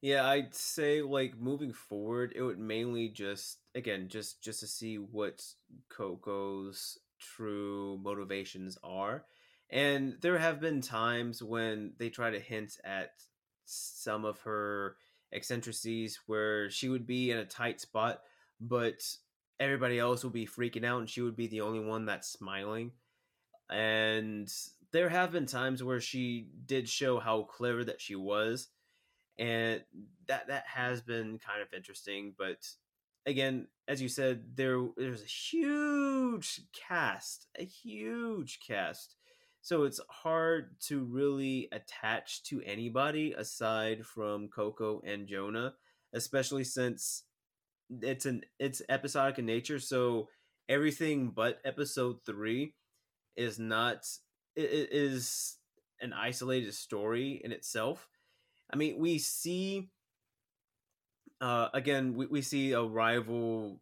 Yeah, 0.01 0.27
I'd 0.27 0.53
say 0.53 1.01
like 1.01 1.37
moving 1.39 1.73
forward, 1.73 2.33
it 2.35 2.41
would 2.41 2.59
mainly 2.59 3.09
just 3.09 3.59
again 3.73 4.07
just 4.09 4.41
just 4.43 4.59
to 4.59 4.67
see 4.67 4.97
what 4.97 5.43
Coco's 5.89 6.99
true 7.19 7.99
motivations 8.03 8.77
are. 8.83 9.25
And 9.69 10.17
there 10.21 10.37
have 10.37 10.59
been 10.59 10.81
times 10.81 11.41
when 11.41 11.93
they 11.97 12.09
try 12.09 12.29
to 12.29 12.39
hint 12.39 12.77
at 12.83 13.11
some 13.65 14.25
of 14.25 14.39
her 14.41 14.95
eccentricities 15.33 16.19
where 16.27 16.69
she 16.69 16.87
would 16.87 17.07
be 17.07 17.31
in 17.31 17.37
a 17.37 17.45
tight 17.45 17.81
spot, 17.81 18.21
but 18.61 19.01
everybody 19.59 19.97
else 19.99 20.23
would 20.23 20.33
be 20.33 20.45
freaking 20.45 20.85
out 20.85 20.99
and 20.99 21.09
she 21.09 21.21
would 21.21 21.35
be 21.35 21.47
the 21.47 21.61
only 21.61 21.79
one 21.79 22.05
that's 22.05 22.29
smiling. 22.29 22.91
And 23.69 24.51
there 24.91 25.09
have 25.09 25.31
been 25.31 25.45
times 25.45 25.83
where 25.83 25.99
she 25.99 26.47
did 26.65 26.87
show 26.87 27.19
how 27.19 27.43
clever 27.43 27.83
that 27.83 27.99
she 27.99 28.15
was 28.15 28.69
and 29.37 29.81
that 30.27 30.47
that 30.47 30.63
has 30.67 31.01
been 31.01 31.37
kind 31.37 31.61
of 31.61 31.73
interesting 31.75 32.33
but 32.37 32.65
again 33.25 33.67
as 33.87 34.01
you 34.01 34.07
said 34.07 34.43
there 34.55 34.81
there's 34.95 35.21
a 35.21 35.25
huge 35.25 36.61
cast 36.73 37.47
a 37.59 37.63
huge 37.65 38.59
cast 38.65 39.15
so 39.65 39.81
it's 39.81 39.99
hard 40.11 40.79
to 40.79 41.03
really 41.05 41.67
attach 41.71 42.43
to 42.43 42.61
anybody 42.61 43.33
aside 43.33 44.05
from 44.05 44.47
Coco 44.47 45.01
and 45.05 45.27
Jonah 45.27 45.73
especially 46.13 46.63
since 46.63 47.23
it's 48.01 48.25
an 48.25 48.41
it's 48.59 48.81
episodic 48.89 49.39
in 49.39 49.45
nature 49.45 49.79
so 49.79 50.29
everything 50.69 51.29
but 51.29 51.59
episode 51.65 52.17
3 52.25 52.73
is 53.35 53.57
not 53.57 54.05
it 54.55 54.89
is 54.91 55.57
an 56.01 56.13
isolated 56.13 56.73
story 56.73 57.41
in 57.43 57.51
itself. 57.51 58.07
I 58.71 58.77
mean, 58.77 58.97
we 58.99 59.17
see 59.17 59.89
uh, 61.41 61.67
again, 61.73 62.15
we, 62.15 62.27
we 62.27 62.41
see 62.41 62.71
a 62.71 62.81
rival 62.81 63.81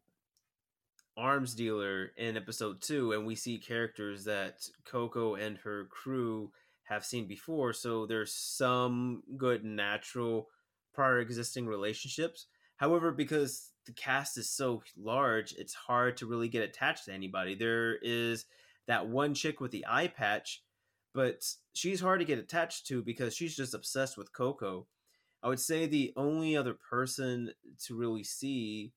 arms 1.18 1.53
dealer 1.53 2.11
in 2.18 2.38
episode 2.38 2.82
two, 2.82 3.14
and 3.14 3.26
we 3.26 3.36
see 3.36 3.57
characters 3.57 4.24
that 4.26 4.68
Coco 4.86 5.36
and 5.36 5.57
her 5.59 5.86
crew 5.86 6.51
have 6.84 7.05
seen 7.05 7.28
before. 7.28 7.74
So 7.74 8.05
there's 8.05 8.34
some 8.34 9.24
good 9.38 9.64
natural 9.64 10.47
prior 10.93 11.20
existing 11.20 11.66
relationships. 11.68 12.47
However, 12.78 13.11
because 13.11 13.72
the 13.86 13.93
cast 13.93 14.38
is 14.38 14.49
so 14.49 14.82
large, 14.97 15.53
it's 15.53 15.74
hard 15.74 16.18
to 16.18 16.26
really 16.26 16.49
get 16.49 16.64
attached 16.64 17.05
to 17.05 17.14
anybody. 17.14 17.55
There 17.55 17.95
is 18.01 18.45
that 18.88 19.07
one 19.07 19.34
chick 19.34 19.61
with 19.61 19.72
the 19.72 19.86
eye 19.88 20.07
patch, 20.07 20.61
but 21.14 21.43
she's 21.74 22.01
hard 22.01 22.20
to 22.20 22.26
get 22.26 22.39
attached 22.39 22.88
to 22.88 23.01
because 23.01 23.36
she's 23.36 23.55
just 23.55 23.74
obsessed 23.74 24.18
with 24.18 24.34
Coco. 24.34 24.88
I 25.41 25.47
would 25.49 25.59
say 25.59 25.86
the 25.86 26.14
only 26.16 26.55
other 26.55 26.74
person 26.89 27.51
to 27.86 27.95
really 27.95 28.24
see 28.24 28.93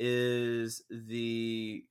is 0.00 0.82
the 0.90 1.84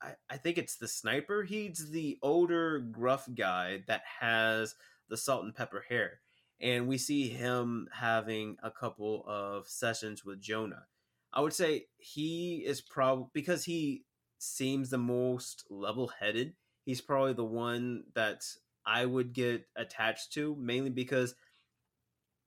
I, 0.00 0.12
I 0.30 0.36
think 0.36 0.58
it's 0.58 0.76
the 0.76 0.88
sniper. 0.88 1.42
He's 1.42 1.90
the 1.90 2.18
older 2.22 2.78
gruff 2.78 3.28
guy 3.34 3.82
that 3.88 4.02
has 4.20 4.74
the 5.08 5.16
salt 5.16 5.44
and 5.44 5.54
pepper 5.54 5.84
hair. 5.88 6.20
And 6.60 6.88
we 6.88 6.96
see 6.96 7.28
him 7.28 7.88
having 7.92 8.56
a 8.62 8.70
couple 8.70 9.24
of 9.26 9.68
sessions 9.68 10.24
with 10.24 10.40
Jonah. 10.40 10.86
I 11.32 11.40
would 11.40 11.52
say 11.52 11.86
he 11.98 12.64
is 12.66 12.80
probably 12.80 13.26
because 13.34 13.64
he 13.64 14.04
seems 14.38 14.88
the 14.88 14.98
most 14.98 15.64
level 15.70 16.10
headed 16.20 16.54
he's 16.86 17.00
probably 17.02 17.34
the 17.34 17.44
one 17.44 18.04
that 18.14 18.44
I 18.86 19.04
would 19.04 19.34
get 19.34 19.66
attached 19.76 20.32
to, 20.34 20.56
mainly 20.58 20.90
because 20.90 21.34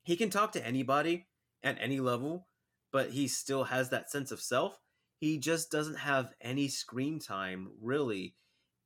he 0.03 0.15
can 0.15 0.31
talk 0.31 0.53
to 0.53 0.65
anybody 0.65 1.27
at 1.61 1.77
any 1.79 1.99
level, 1.99 2.47
but 2.91 3.11
he 3.11 3.27
still 3.27 3.65
has 3.65 3.89
that 3.89 4.09
sense 4.09 4.31
of 4.31 4.41
self. 4.41 4.79
He 5.19 5.37
just 5.37 5.71
doesn't 5.71 5.97
have 5.99 6.33
any 6.41 6.67
screen 6.67 7.19
time 7.19 7.71
really 7.81 8.35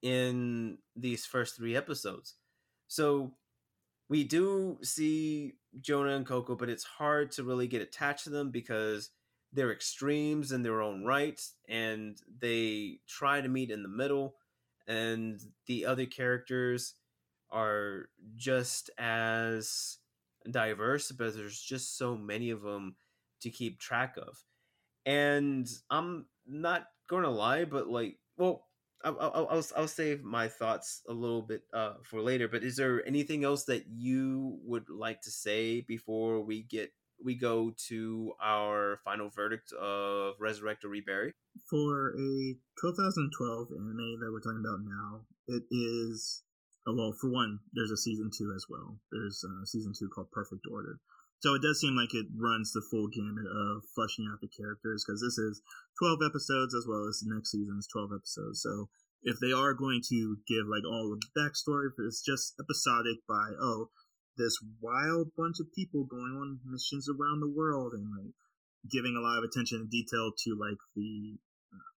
in 0.02 0.80
these 0.96 1.26
first 1.26 1.56
three 1.56 1.76
episodes. 1.76 2.36
So 2.88 3.34
we 4.10 4.24
do 4.24 4.78
see 4.82 5.54
Jonah 5.80 6.16
and 6.16 6.26
Coco, 6.26 6.56
but 6.56 6.70
it's 6.70 6.84
hard 6.84 7.32
to 7.34 7.44
really 7.44 7.68
get 7.68 7.82
attached 7.82 8.26
to 8.26 8.30
them 8.30 8.52
because 8.52 9.10
they're 9.54 9.72
extremes 9.72 10.52
in 10.52 10.64
their 10.64 10.82
own 10.82 11.06
right 11.06 11.40
and 11.70 12.20
they 12.40 13.00
try 13.08 13.40
to 13.40 13.48
meet 13.48 13.70
in 13.70 13.84
the 13.84 13.90
middle 13.90 14.36
and 14.88 15.40
the 15.68 15.86
other 15.86 16.06
characters 16.06 16.96
are 17.52 18.10
just 18.36 18.90
as 18.98 19.98
diverse, 20.50 21.12
but 21.12 21.36
there's 21.36 21.62
just 21.62 21.98
so 21.98 22.18
many 22.18 22.50
of 22.50 22.62
them 22.62 22.96
to 23.42 23.50
keep 23.50 23.80
track 23.80 24.18
of. 24.18 24.44
And 25.06 25.68
I'm 25.90 26.26
not 26.48 26.88
going 27.10 27.24
to 27.24 27.30
lie, 27.30 27.66
but 27.66 27.88
like, 27.88 28.18
well, 28.38 28.66
I'll, 29.04 29.20
I'll, 29.20 29.64
I'll, 29.76 29.88
save 29.88 30.24
my 30.24 30.48
thoughts 30.48 31.02
a 31.10 31.14
little 31.14 31.42
bit 31.42 31.64
uh, 31.74 31.96
for 32.04 32.22
later. 32.22 32.48
But 32.48 32.64
is 32.64 32.78
there 32.78 33.06
anything 33.06 33.44
else 33.44 33.66
that 33.66 33.84
you 33.88 34.60
would 34.64 34.90
like 34.90 35.22
to 35.24 35.32
say 35.32 35.82
before 35.82 36.42
we 36.42 36.64
get 36.64 36.94
we 37.24 37.36
go 37.36 37.74
to 37.88 38.34
our 38.42 39.00
final 39.04 39.30
verdict 39.30 39.72
of 39.74 40.36
Resurrect 40.40 40.86
or 40.86 40.90
Rebury? 40.90 41.34
For 41.70 42.10
a 42.10 42.56
2012 42.82 43.68
anime 43.72 44.20
that 44.22 44.32
we're 44.32 44.40
talking 44.40 44.64
about 44.64 44.80
now, 44.86 45.22
it 45.48 45.64
is 45.70 46.44
uh, 46.88 46.94
well, 46.94 47.14
for 47.20 47.30
one, 47.30 47.60
there's 47.74 47.92
a 47.92 47.98
season 47.98 48.30
two 48.36 48.54
as 48.56 48.66
well. 48.70 48.98
There's 49.12 49.44
a 49.44 49.66
season 49.66 49.94
two 49.98 50.10
called 50.10 50.32
Perfect 50.32 50.66
Order. 50.70 51.00
So 51.44 51.60
it 51.60 51.62
does 51.62 51.84
seem 51.84 52.00
like 52.00 52.16
it 52.16 52.32
runs 52.40 52.72
the 52.72 52.80
full 52.88 53.12
gamut 53.12 53.44
of 53.44 53.84
fleshing 53.92 54.32
out 54.32 54.40
the 54.40 54.48
characters 54.48 55.04
because 55.04 55.20
this 55.20 55.36
is 55.36 55.60
12 56.00 56.24
episodes 56.24 56.72
as 56.72 56.88
well 56.88 57.04
as 57.04 57.20
the 57.20 57.36
next 57.36 57.52
season's 57.52 57.84
12 57.92 58.16
episodes. 58.16 58.64
So 58.64 58.88
if 59.28 59.44
they 59.44 59.52
are 59.52 59.76
going 59.76 60.00
to 60.08 60.40
give 60.48 60.72
like 60.72 60.88
all 60.88 61.12
of 61.12 61.20
the 61.20 61.36
backstory, 61.36 61.92
if 61.92 62.00
it's 62.00 62.24
just 62.24 62.56
episodic 62.64 63.28
by, 63.28 63.60
oh, 63.60 63.92
this 64.40 64.56
wild 64.80 65.36
bunch 65.36 65.60
of 65.60 65.68
people 65.76 66.08
going 66.08 66.32
on 66.32 66.64
missions 66.64 67.12
around 67.12 67.44
the 67.44 67.52
world 67.52 67.92
and 67.92 68.08
like 68.08 68.32
giving 68.88 69.20
a 69.20 69.20
lot 69.20 69.36
of 69.36 69.44
attention 69.44 69.84
and 69.84 69.92
detail 69.92 70.32
to 70.48 70.56
like 70.56 70.80
the 70.96 71.44
uh, 71.76 71.92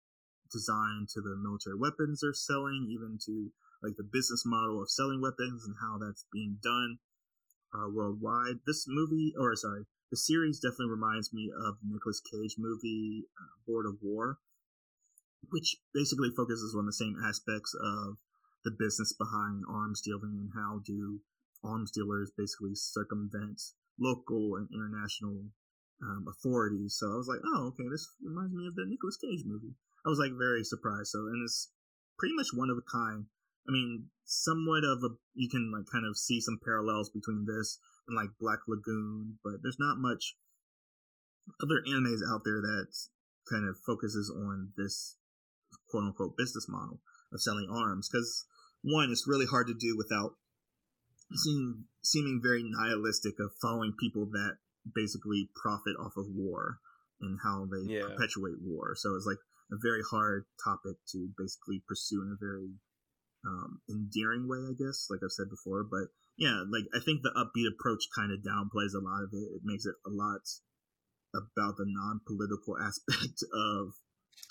design 0.50 1.06
to 1.14 1.22
the 1.22 1.38
military 1.38 1.78
weapons 1.78 2.26
they're 2.26 2.34
selling, 2.34 2.90
even 2.90 3.22
to 3.30 3.54
like 3.86 3.94
the 3.94 4.10
business 4.10 4.42
model 4.42 4.82
of 4.82 4.90
selling 4.90 5.22
weapons 5.22 5.70
and 5.70 5.78
how 5.78 6.02
that's 6.02 6.26
being 6.34 6.58
done 6.66 6.98
uh, 7.76 7.90
worldwide. 7.92 8.64
This 8.66 8.86
movie, 8.88 9.34
or 9.38 9.56
sorry, 9.56 9.84
the 10.12 10.18
series 10.18 10.60
definitely 10.60 10.96
reminds 10.96 11.34
me 11.34 11.52
of 11.52 11.76
the 11.82 11.92
Nicolas 11.92 12.22
Cage 12.32 12.56
movie 12.58 13.28
uh, 13.36 13.56
Lord 13.68 13.86
of 13.86 14.00
War, 14.02 14.40
which 15.52 15.78
basically 15.94 16.30
focuses 16.36 16.76
on 16.76 16.86
the 16.86 16.94
same 16.94 17.18
aspects 17.20 17.76
of 17.76 18.18
the 18.64 18.72
business 18.80 19.14
behind 19.14 19.64
arms 19.70 20.02
dealing 20.02 20.40
and 20.40 20.52
how 20.56 20.80
do 20.86 21.20
arms 21.64 21.92
dealers 21.92 22.32
basically 22.38 22.74
circumvent 22.76 23.62
local 24.00 24.56
and 24.56 24.70
international 24.74 25.46
um, 26.02 26.26
authorities. 26.28 26.98
So 27.00 27.12
I 27.12 27.18
was 27.18 27.28
like, 27.28 27.42
oh, 27.46 27.74
okay, 27.74 27.88
this 27.90 28.08
reminds 28.24 28.54
me 28.54 28.68
of 28.68 28.76
the 28.76 28.86
Nicolas 28.86 29.18
Cage 29.18 29.44
movie. 29.46 29.76
I 30.06 30.10
was 30.10 30.20
like 30.20 30.34
very 30.38 30.64
surprised. 30.64 31.10
So, 31.10 31.20
and 31.28 31.44
it's 31.44 31.72
pretty 32.18 32.36
much 32.36 32.48
one 32.54 32.70
of 32.70 32.78
a 32.78 32.86
kind. 32.86 33.26
I 33.68 33.72
mean, 33.72 34.10
somewhat 34.26 34.84
of 34.84 35.00
a, 35.04 35.16
you 35.34 35.50
can 35.50 35.72
like 35.72 35.86
kind 35.92 36.06
of 36.06 36.18
see 36.18 36.40
some 36.40 36.60
parallels 36.64 37.10
between 37.10 37.46
this 37.46 37.80
and 38.08 38.16
like 38.16 38.30
Black 38.40 38.60
Lagoon, 38.68 39.38
but 39.44 39.62
there's 39.64 39.80
not 39.80 39.98
much 39.98 40.36
other 41.62 41.82
animes 41.88 42.22
out 42.30 42.42
there 42.44 42.62
that 42.62 42.88
kind 43.50 43.68
of 43.68 43.78
focuses 43.86 44.32
on 44.34 44.74
this 44.78 45.18
quote 45.90 46.04
unquote 46.04 46.38
business 46.38 46.68
model 46.70 47.02
of 47.34 47.42
selling 47.42 47.68
arms. 47.72 48.10
Cause 48.10 48.46
one, 48.82 49.12
it's 49.12 49.28
really 49.28 49.46
hard 49.46 49.68
to 49.68 49.74
do 49.74 49.96
without 49.98 50.36
seem, 51.34 51.86
seeming 52.04 52.40
very 52.42 52.64
nihilistic 52.64 53.36
of 53.40 53.52
following 53.62 53.94
people 54.00 54.28
that 54.28 54.58
basically 54.94 55.50
profit 55.56 55.96
off 56.00 56.14
of 56.18 56.26
war 56.30 56.78
and 57.22 57.40
how 57.44 57.66
they 57.66 57.94
yeah. 57.94 58.02
perpetuate 58.02 58.62
war. 58.62 58.94
So 58.96 59.16
it's 59.16 59.26
like 59.26 59.42
a 59.72 59.78
very 59.82 60.02
hard 60.10 60.46
topic 60.64 60.98
to 61.14 61.30
basically 61.38 61.82
pursue 61.88 62.22
in 62.22 62.36
a 62.36 62.40
very 62.40 62.70
um, 63.46 63.82
endearing 63.90 64.48
way, 64.50 64.60
I 64.66 64.74
guess, 64.74 65.08
like 65.10 65.22
I've 65.24 65.32
said 65.32 65.50
before. 65.50 65.86
But 65.86 66.10
yeah, 66.38 66.66
like 66.68 66.86
I 66.94 67.00
think 67.00 67.22
the 67.22 67.36
upbeat 67.38 67.70
approach 67.70 68.10
kind 68.16 68.34
of 68.34 68.44
downplays 68.44 68.98
a 68.98 69.04
lot 69.04 69.24
of 69.24 69.32
it. 69.34 69.56
It 69.56 69.64
makes 69.64 69.86
it 69.86 69.96
a 70.06 70.12
lot 70.12 70.42
about 71.34 71.78
the 71.78 71.88
non-political 71.88 72.78
aspect 72.82 73.44
of 73.54 73.94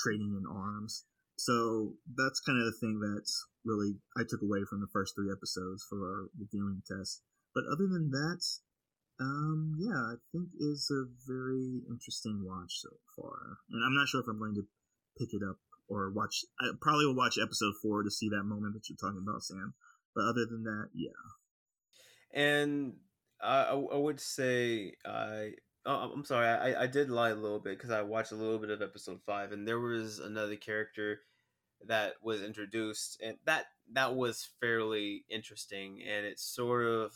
trading 0.00 0.36
in 0.38 0.44
arms. 0.48 1.04
So 1.36 1.94
that's 2.14 2.40
kind 2.40 2.58
of 2.58 2.66
the 2.66 2.78
thing 2.78 3.00
that's 3.02 3.34
really 3.64 3.98
I 4.16 4.22
took 4.22 4.42
away 4.42 4.62
from 4.68 4.80
the 4.80 4.92
first 4.92 5.14
three 5.16 5.32
episodes 5.32 5.84
for 5.88 5.98
our 5.98 6.22
reviewing 6.38 6.82
test. 6.86 7.22
But 7.54 7.64
other 7.66 7.86
than 7.90 8.10
that, 8.10 8.42
um, 9.20 9.74
yeah, 9.78 10.14
I 10.14 10.16
think 10.30 10.50
is 10.58 10.90
a 10.90 11.06
very 11.26 11.82
interesting 11.90 12.42
watch 12.44 12.82
so 12.82 12.90
far. 13.16 13.58
And 13.70 13.82
I'm 13.84 13.94
not 13.94 14.08
sure 14.08 14.20
if 14.20 14.28
I'm 14.28 14.38
going 14.38 14.54
to 14.54 14.66
pick 15.18 15.34
it 15.34 15.42
up 15.42 15.58
or 15.88 16.10
watch. 16.10 16.44
I 16.60 16.70
probably 16.80 17.06
will 17.06 17.14
watch 17.14 17.38
episode 17.40 17.74
four 17.82 18.02
to 18.02 18.10
see 18.10 18.28
that 18.30 18.44
moment 18.44 18.74
that 18.74 18.88
you're 18.88 18.96
talking 18.96 19.22
about, 19.22 19.42
Sam. 19.42 19.74
But 20.14 20.24
other 20.24 20.46
than 20.46 20.64
that, 20.64 20.88
yeah. 20.94 21.10
And 22.32 22.94
I, 23.42 23.64
I 23.70 23.96
would 23.96 24.20
say 24.20 24.94
I. 25.04 25.52
Oh, 25.86 26.12
I'm 26.14 26.24
sorry, 26.24 26.46
I, 26.46 26.84
I 26.84 26.86
did 26.86 27.10
lie 27.10 27.28
a 27.28 27.34
little 27.34 27.58
bit 27.58 27.76
because 27.76 27.90
I 27.90 28.00
watched 28.00 28.32
a 28.32 28.36
little 28.36 28.58
bit 28.58 28.70
of 28.70 28.80
episode 28.80 29.20
five, 29.26 29.52
and 29.52 29.68
there 29.68 29.80
was 29.80 30.18
another 30.18 30.56
character 30.56 31.20
that 31.86 32.14
was 32.22 32.42
introduced, 32.42 33.20
and 33.22 33.36
that 33.44 33.66
that 33.92 34.14
was 34.14 34.48
fairly 34.60 35.26
interesting, 35.28 36.02
and 36.02 36.24
it 36.24 36.40
sort 36.40 36.86
of 36.86 37.12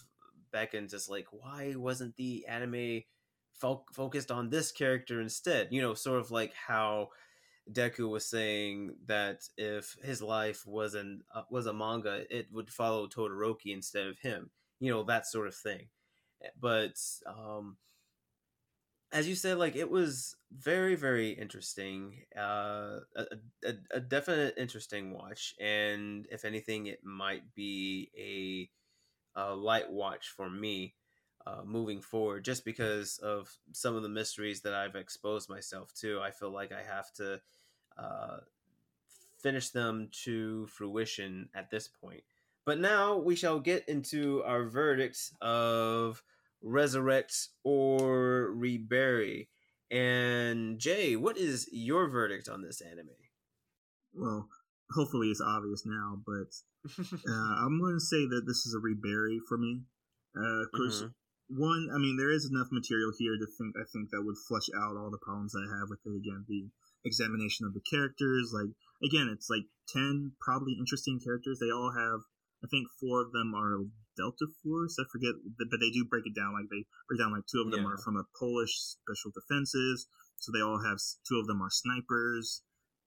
beckons 0.52 0.92
us 0.92 1.08
like, 1.08 1.26
why 1.30 1.74
wasn't 1.76 2.16
the 2.16 2.44
anime 2.46 3.02
fo- 3.54 3.86
focused 3.94 4.30
on 4.30 4.50
this 4.50 4.70
character 4.70 5.20
instead? 5.20 5.68
You 5.70 5.80
know, 5.80 5.94
sort 5.94 6.20
of 6.20 6.30
like 6.30 6.52
how 6.66 7.08
Deku 7.72 8.08
was 8.08 8.26
saying 8.26 8.96
that 9.06 9.48
if 9.56 9.96
his 10.02 10.22
life 10.22 10.66
was 10.66 10.94
an 10.94 11.22
uh, 11.34 11.42
was 11.50 11.66
a 11.66 11.72
manga, 11.72 12.24
it 12.30 12.46
would 12.52 12.70
follow 12.70 13.06
Todoroki 13.06 13.66
instead 13.74 14.06
of 14.06 14.18
him. 14.18 14.50
You 14.80 14.92
know 14.92 15.02
that 15.04 15.26
sort 15.26 15.48
of 15.48 15.54
thing. 15.54 15.88
But 16.60 16.96
um, 17.26 17.76
as 19.10 19.26
you 19.26 19.34
said, 19.34 19.58
like 19.58 19.76
it 19.76 19.90
was 19.90 20.36
very 20.52 20.94
very 20.94 21.30
interesting. 21.30 22.24
Uh, 22.36 23.00
a, 23.16 23.24
a, 23.64 23.72
a 23.92 24.00
definite 24.00 24.54
interesting 24.58 25.12
watch, 25.12 25.54
and 25.60 26.26
if 26.30 26.44
anything, 26.44 26.86
it 26.86 27.04
might 27.04 27.54
be 27.54 28.10
a, 29.36 29.40
a 29.40 29.54
light 29.54 29.90
watch 29.90 30.30
for 30.30 30.50
me. 30.50 30.94
Uh, 31.46 31.62
moving 31.64 32.02
forward, 32.02 32.44
just 32.44 32.62
because 32.64 33.18
of 33.18 33.50
some 33.72 33.96
of 33.96 34.02
the 34.02 34.08
mysteries 34.08 34.60
that 34.60 34.74
I've 34.74 34.96
exposed 34.96 35.48
myself 35.48 35.94
to, 35.94 36.20
I 36.20 36.30
feel 36.30 36.50
like 36.50 36.72
I 36.72 36.82
have 36.82 37.10
to 37.14 37.40
uh, 37.98 38.38
finish 39.42 39.70
them 39.70 40.08
to 40.24 40.66
fruition 40.66 41.48
at 41.54 41.70
this 41.70 41.88
point. 41.88 42.22
But 42.64 42.80
now 42.80 43.16
we 43.16 43.34
shall 43.34 43.60
get 43.60 43.88
into 43.88 44.42
our 44.44 44.64
verdicts 44.64 45.32
of 45.40 46.22
resurrect 46.62 47.34
or 47.64 48.52
rebury. 48.52 49.48
And 49.90 50.78
Jay, 50.78 51.16
what 51.16 51.38
is 51.38 51.68
your 51.72 52.08
verdict 52.08 52.48
on 52.48 52.62
this 52.62 52.80
anime? 52.82 53.08
Well, 54.14 54.48
hopefully 54.92 55.28
it's 55.28 55.40
obvious 55.40 55.84
now, 55.86 56.20
but 56.26 56.52
uh, 57.00 57.54
I'm 57.64 57.80
going 57.80 57.96
to 57.96 58.04
say 58.04 58.26
that 58.26 58.42
this 58.46 58.66
is 58.66 58.74
a 58.74 58.80
rebury 58.80 59.40
for 59.48 59.56
me. 59.56 59.82
Uh, 60.36 60.66
course, 60.76 61.02
mm-hmm. 61.02 61.60
one, 61.60 61.88
I 61.94 61.98
mean, 61.98 62.16
there 62.16 62.30
is 62.30 62.50
enough 62.52 62.68
material 62.70 63.12
here 63.18 63.36
to 63.38 63.46
think 63.56 63.74
I 63.76 63.84
think 63.92 64.10
that 64.10 64.22
would 64.22 64.36
flush 64.46 64.68
out 64.76 64.96
all 64.96 65.10
the 65.10 65.18
problems 65.24 65.54
I 65.56 65.64
have 65.78 65.88
with 65.88 66.00
it. 66.04 66.16
Again, 66.16 66.44
the 66.48 66.68
examination 67.08 67.64
of 67.64 67.72
the 67.72 67.82
characters. 67.88 68.52
Like 68.52 68.76
again, 69.00 69.32
it's 69.32 69.48
like 69.48 69.64
ten 69.88 70.36
probably 70.40 70.76
interesting 70.78 71.18
characters. 71.18 71.58
They 71.58 71.72
all 71.72 71.96
have, 71.96 72.20
I 72.60 72.68
think, 72.68 72.86
four 73.00 73.24
of 73.24 73.32
them 73.32 73.56
are 73.56 73.88
Delta 74.18 74.46
Force. 74.62 75.00
I 75.00 75.08
forget, 75.10 75.32
but 75.56 75.80
they 75.80 75.90
do 75.90 76.04
break 76.04 76.26
it 76.26 76.36
down. 76.36 76.52
Like 76.52 76.68
they 76.68 76.84
break 77.08 77.18
down 77.18 77.32
like 77.32 77.48
two 77.48 77.64
of 77.64 77.72
them 77.72 77.86
yeah. 77.86 77.94
are 77.94 78.02
from 78.02 78.20
a 78.20 78.28
Polish 78.36 78.74
special 78.76 79.32
defenses. 79.32 80.06
So 80.38 80.52
they 80.52 80.62
all 80.62 80.82
have 80.84 80.98
two 81.26 81.38
of 81.38 81.46
them 81.46 81.62
are 81.62 81.70
snipers, 81.70 82.62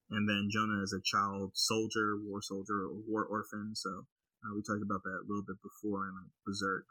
and 0.09 0.27
then 0.27 0.49
Jonah 0.51 0.83
is 0.83 0.91
a 0.91 0.99
child 0.99 1.51
soldier, 1.55 2.19
war 2.19 2.41
soldier, 2.41 2.83
or 2.91 2.99
war 3.07 3.23
orphan. 3.23 3.71
So 3.75 4.07
uh, 4.43 4.51
we 4.55 4.63
talked 4.63 4.83
about 4.83 5.03
that 5.03 5.23
a 5.23 5.27
little 5.27 5.45
bit 5.47 5.59
before 5.63 6.07
in 6.07 6.15
like 6.15 6.31
Berserk, 6.43 6.87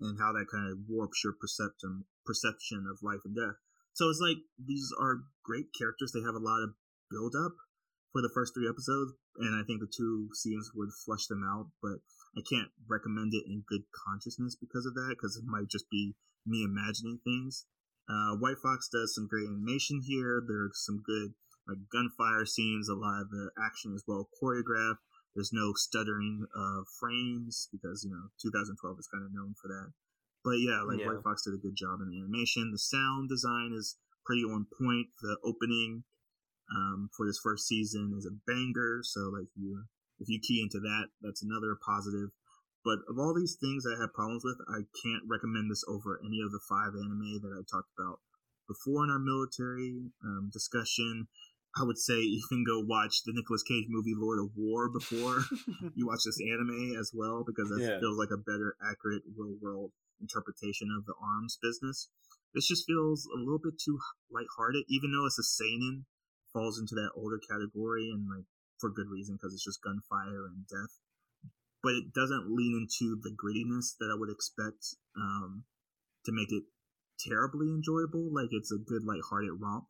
and 0.00 0.18
how 0.20 0.32
that 0.32 0.52
kind 0.52 0.68
of 0.68 0.84
warps 0.88 1.24
your 1.24 1.32
perception 1.32 2.04
perception 2.26 2.84
of 2.90 3.00
life 3.02 3.24
and 3.24 3.36
death. 3.36 3.56
So 3.94 4.08
it's 4.08 4.22
like 4.22 4.38
these 4.58 4.88
are 4.98 5.26
great 5.44 5.66
characters. 5.76 6.12
They 6.12 6.24
have 6.24 6.38
a 6.38 6.42
lot 6.42 6.62
of 6.62 6.74
build 7.10 7.34
up 7.34 7.52
for 8.12 8.22
the 8.22 8.30
first 8.32 8.54
three 8.54 8.68
episodes, 8.68 9.12
and 9.38 9.54
I 9.54 9.62
think 9.66 9.80
the 9.80 9.90
two 9.90 10.28
seasons 10.34 10.70
would 10.74 10.90
flush 11.04 11.26
them 11.26 11.42
out. 11.42 11.70
But 11.82 12.02
I 12.36 12.42
can't 12.46 12.70
recommend 12.88 13.34
it 13.34 13.44
in 13.46 13.66
good 13.66 13.82
consciousness 13.90 14.56
because 14.56 14.86
of 14.86 14.94
that, 14.94 15.16
because 15.18 15.36
it 15.36 15.46
might 15.46 15.68
just 15.68 15.90
be 15.90 16.14
me 16.46 16.62
imagining 16.62 17.20
things. 17.22 17.66
Uh, 18.08 18.34
White 18.36 18.58
Fox 18.62 18.88
does 18.88 19.14
some 19.14 19.28
great 19.28 19.46
animation 19.46 20.02
here. 20.02 20.42
There's 20.42 20.82
some 20.84 21.02
good 21.04 21.34
like 21.68 21.78
gunfire 21.92 22.46
scenes. 22.46 22.88
A 22.88 22.94
lot 22.94 23.22
of 23.22 23.30
the 23.30 23.50
action 23.58 23.94
is 23.94 24.04
well 24.06 24.28
choreographed. 24.42 25.02
There's 25.34 25.52
no 25.52 25.74
stuttering 25.74 26.46
of 26.54 26.86
frames 26.98 27.68
because 27.70 28.02
you 28.02 28.10
know 28.10 28.30
2012 28.42 28.98
is 28.98 29.06
kind 29.06 29.24
of 29.24 29.32
known 29.32 29.54
for 29.60 29.68
that. 29.68 29.92
But 30.44 30.56
yeah, 30.62 30.82
like 30.82 31.00
yeah. 31.00 31.06
White 31.06 31.22
Fox 31.22 31.44
did 31.44 31.54
a 31.54 31.62
good 31.62 31.76
job 31.76 32.00
in 32.00 32.08
the 32.08 32.18
animation. 32.18 32.72
The 32.72 32.78
sound 32.78 33.28
design 33.28 33.72
is 33.76 33.96
pretty 34.24 34.42
on 34.42 34.66
point. 34.72 35.08
The 35.20 35.36
opening 35.44 36.04
um, 36.74 37.10
for 37.16 37.26
this 37.26 37.40
first 37.42 37.66
season 37.66 38.14
is 38.16 38.26
a 38.26 38.36
banger. 38.46 39.00
So 39.02 39.28
like 39.28 39.48
you, 39.56 39.84
if 40.18 40.28
you 40.28 40.40
key 40.40 40.62
into 40.62 40.80
that, 40.80 41.08
that's 41.20 41.42
another 41.42 41.76
positive. 41.84 42.30
But 42.84 43.04
of 43.08 43.18
all 43.18 43.34
these 43.34 43.58
things 43.60 43.84
I 43.84 44.00
have 44.00 44.14
problems 44.14 44.42
with, 44.44 44.56
I 44.68 44.88
can't 45.04 45.28
recommend 45.28 45.70
this 45.70 45.84
over 45.86 46.20
any 46.24 46.40
of 46.40 46.52
the 46.52 46.64
five 46.64 46.96
anime 46.96 47.40
that 47.44 47.52
I 47.52 47.60
talked 47.68 47.92
about 47.98 48.20
before 48.64 49.04
in 49.04 49.10
our 49.10 49.18
military 49.18 50.08
um, 50.24 50.48
discussion. 50.52 51.28
I 51.76 51.84
would 51.84 51.98
say 51.98 52.14
even 52.18 52.64
go 52.64 52.80
watch 52.80 53.22
the 53.24 53.32
Nicolas 53.34 53.62
Cage 53.62 53.86
movie 53.88 54.16
Lord 54.16 54.40
of 54.40 54.56
War 54.56 54.88
before 54.88 55.44
you 55.94 56.06
watch 56.06 56.24
this 56.24 56.40
anime 56.40 56.96
as 56.98 57.12
well, 57.14 57.44
because 57.46 57.68
that 57.68 57.82
yeah. 57.82 58.00
feels 58.00 58.18
like 58.18 58.32
a 58.32 58.40
better, 58.40 58.74
accurate, 58.82 59.22
real 59.36 59.54
world 59.60 59.92
interpretation 60.20 60.88
of 60.96 61.06
the 61.06 61.14
arms 61.20 61.58
business. 61.60 62.08
This 62.54 62.66
just 62.66 62.86
feels 62.86 63.26
a 63.26 63.38
little 63.38 63.60
bit 63.62 63.78
too 63.78 63.98
lighthearted, 64.30 64.84
even 64.88 65.12
though 65.12 65.26
it's 65.26 65.38
a 65.38 65.46
seinen, 65.46 66.06
falls 66.52 66.78
into 66.78 66.94
that 66.94 67.14
older 67.14 67.38
category 67.38 68.10
and 68.10 68.26
like 68.28 68.44
for 68.78 68.90
good 68.90 69.08
reason 69.08 69.36
because 69.36 69.54
it's 69.54 69.64
just 69.64 69.82
gunfire 69.82 70.46
and 70.46 70.66
death. 70.66 70.98
But 71.82 71.94
it 71.94 72.12
doesn't 72.12 72.50
lean 72.50 72.86
into 72.86 73.16
the 73.22 73.32
grittiness 73.32 73.96
that 73.98 74.10
I 74.12 74.18
would 74.18 74.30
expect 74.30 74.96
um, 75.16 75.64
to 76.26 76.32
make 76.32 76.52
it 76.52 76.64
terribly 77.18 77.68
enjoyable. 77.68 78.28
Like 78.32 78.50
it's 78.50 78.72
a 78.72 78.78
good 78.78 79.04
lighthearted 79.04 79.60
romp, 79.60 79.86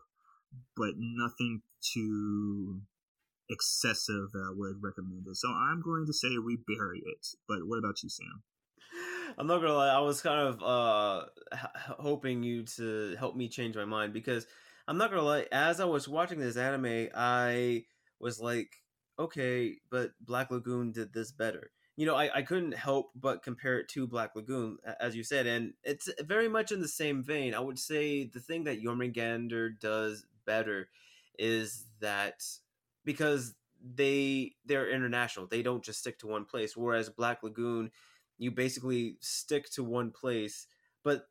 but 0.76 0.94
nothing 0.98 1.62
too 1.80 2.82
excessive 3.48 4.30
that 4.32 4.46
I 4.46 4.54
would 4.54 4.82
recommend 4.82 5.26
it. 5.26 5.36
So 5.36 5.48
I'm 5.48 5.82
going 5.82 6.06
to 6.06 6.12
say 6.12 6.38
we 6.38 6.58
bury 6.66 7.02
it. 7.04 7.26
But 7.48 7.66
what 7.66 7.78
about 7.78 8.02
you, 8.02 8.08
Sam? 8.08 8.42
I'm 9.38 9.46
not 9.46 9.60
gonna 9.60 9.74
lie. 9.74 9.88
I 9.94 10.00
was 10.00 10.20
kind 10.20 10.40
of 10.40 10.62
uh, 10.62 11.24
h- 11.52 11.60
hoping 11.98 12.42
you 12.42 12.62
to 12.76 13.16
help 13.18 13.36
me 13.36 13.48
change 13.48 13.76
my 13.76 13.84
mind 13.84 14.12
because 14.12 14.46
I'm 14.88 14.98
not 14.98 15.10
gonna 15.10 15.22
lie. 15.22 15.46
As 15.52 15.80
I 15.80 15.84
was 15.84 16.08
watching 16.08 16.38
this 16.38 16.56
anime, 16.56 17.08
I 17.14 17.84
was 18.18 18.40
like, 18.40 18.70
okay, 19.18 19.76
but 19.90 20.12
Black 20.20 20.50
Lagoon 20.50 20.92
did 20.92 21.12
this 21.12 21.32
better. 21.32 21.70
You 21.96 22.06
know, 22.06 22.16
I, 22.16 22.38
I 22.38 22.42
couldn't 22.42 22.72
help 22.74 23.10
but 23.14 23.42
compare 23.42 23.78
it 23.78 23.88
to 23.90 24.06
Black 24.06 24.34
Lagoon, 24.34 24.78
as 25.00 25.14
you 25.14 25.22
said, 25.22 25.46
and 25.46 25.74
it's 25.84 26.08
very 26.20 26.48
much 26.48 26.72
in 26.72 26.80
the 26.80 26.88
same 26.88 27.22
vein. 27.22 27.54
I 27.54 27.60
would 27.60 27.78
say 27.78 28.24
the 28.24 28.40
thing 28.40 28.64
that 28.64 28.82
Jormungandr 28.82 29.78
does 29.78 30.24
better 30.46 30.88
is 31.38 31.86
that 32.00 32.42
because 33.04 33.54
they 33.82 34.52
they're 34.64 34.90
international, 34.90 35.46
they 35.46 35.62
don't 35.62 35.84
just 35.84 36.00
stick 36.00 36.18
to 36.20 36.26
one 36.26 36.44
place. 36.46 36.76
Whereas 36.76 37.10
Black 37.10 37.42
Lagoon 37.42 37.90
you 38.40 38.50
basically 38.50 39.18
stick 39.20 39.70
to 39.70 39.84
one 39.84 40.10
place, 40.10 40.66
but 41.04 41.26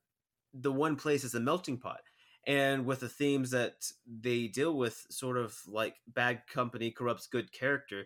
the 0.53 0.72
one 0.72 0.95
place 0.95 1.23
is 1.23 1.34
a 1.34 1.40
melting 1.40 1.80
pot. 1.80 2.02
And 2.45 2.86
with 2.86 2.99
the 2.99 3.10
themes 3.10 3.49
that 3.49 3.91
they 4.07 4.48
deal 4.48 4.77
with, 4.77 5.07
sort 5.10 5.38
of 5.38 5.57
like 5.68 5.95
bad 6.07 6.44
company 6.48 6.91
corrupts 6.91 7.26
good 7.26 7.52
character, 7.52 8.06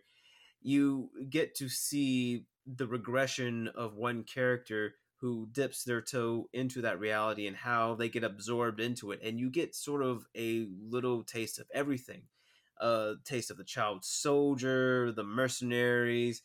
you 0.62 1.10
get 1.30 1.54
to 1.56 1.68
see 1.68 2.46
the 2.66 2.88
regression 2.88 3.70
of 3.76 3.96
one 3.98 4.24
character 4.24 4.96
who 5.18 5.50
dips 5.52 5.84
their 5.84 6.02
toe 6.02 6.48
into 6.54 6.82
that 6.82 7.00
reality 7.00 7.46
and 7.46 7.58
how 7.58 7.96
they 7.96 8.08
get 8.08 8.24
absorbed 8.24 8.80
into 8.80 9.12
it. 9.12 9.20
And 9.22 9.38
you 9.38 9.50
get 9.50 9.76
sort 9.76 10.02
of 10.02 10.26
a 10.36 10.68
little 10.82 11.24
taste 11.24 11.60
of 11.60 11.68
everything 11.74 12.24
a 12.82 12.86
uh, 12.86 13.14
taste 13.24 13.52
of 13.52 13.58
the 13.58 13.64
child 13.64 14.04
soldier, 14.04 15.12
the 15.12 15.24
mercenaries, 15.24 16.42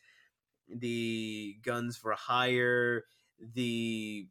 the 0.68 1.56
guns 1.62 1.96
for 1.96 2.12
hire, 2.12 3.04
the 3.54 4.28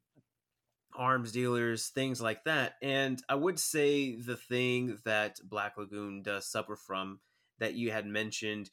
arms 0.95 1.31
dealers, 1.31 1.87
things 1.89 2.21
like 2.21 2.43
that. 2.45 2.73
And 2.81 3.21
I 3.29 3.35
would 3.35 3.59
say 3.59 4.15
the 4.15 4.35
thing 4.35 4.97
that 5.05 5.39
Black 5.43 5.77
Lagoon 5.77 6.23
does 6.23 6.47
suffer 6.47 6.75
from 6.75 7.19
that 7.59 7.75
you 7.75 7.91
had 7.91 8.05
mentioned 8.05 8.69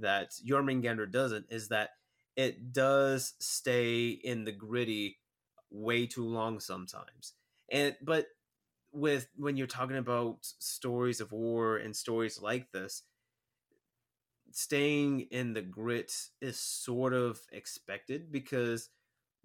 that 0.00 0.32
Jormungandr 0.46 1.10
doesn't 1.10 1.46
is 1.50 1.68
that 1.68 1.90
it 2.36 2.72
does 2.72 3.34
stay 3.40 4.08
in 4.08 4.44
the 4.44 4.52
gritty 4.52 5.18
way 5.70 6.06
too 6.06 6.24
long 6.24 6.60
sometimes. 6.60 7.34
And 7.70 7.96
but 8.02 8.26
with 8.92 9.28
when 9.36 9.56
you're 9.56 9.66
talking 9.66 9.96
about 9.96 10.38
stories 10.40 11.20
of 11.20 11.32
war 11.32 11.76
and 11.76 11.94
stories 11.94 12.40
like 12.40 12.70
this, 12.72 13.02
staying 14.52 15.20
in 15.30 15.52
the 15.52 15.62
grit 15.62 16.12
is 16.40 16.58
sort 16.58 17.12
of 17.12 17.40
expected 17.52 18.32
because 18.32 18.90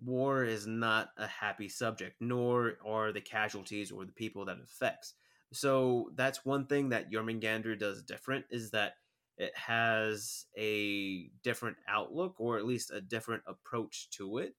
war 0.03 0.43
is 0.43 0.67
not 0.67 1.09
a 1.17 1.27
happy 1.27 1.69
subject, 1.69 2.15
nor 2.19 2.73
are 2.85 3.11
the 3.11 3.21
casualties 3.21 3.91
or 3.91 4.05
the 4.05 4.11
people 4.11 4.45
that 4.45 4.57
it 4.57 4.63
affects. 4.63 5.13
So 5.51 6.11
that's 6.15 6.45
one 6.45 6.65
thing 6.65 6.89
that 6.89 7.11
Jormungandr 7.11 7.77
does 7.77 8.03
different 8.03 8.45
is 8.49 8.71
that 8.71 8.93
it 9.37 9.55
has 9.55 10.45
a 10.57 11.29
different 11.43 11.77
outlook 11.87 12.35
or 12.39 12.57
at 12.57 12.65
least 12.65 12.91
a 12.91 13.01
different 13.01 13.43
approach 13.47 14.09
to 14.11 14.39
it. 14.39 14.55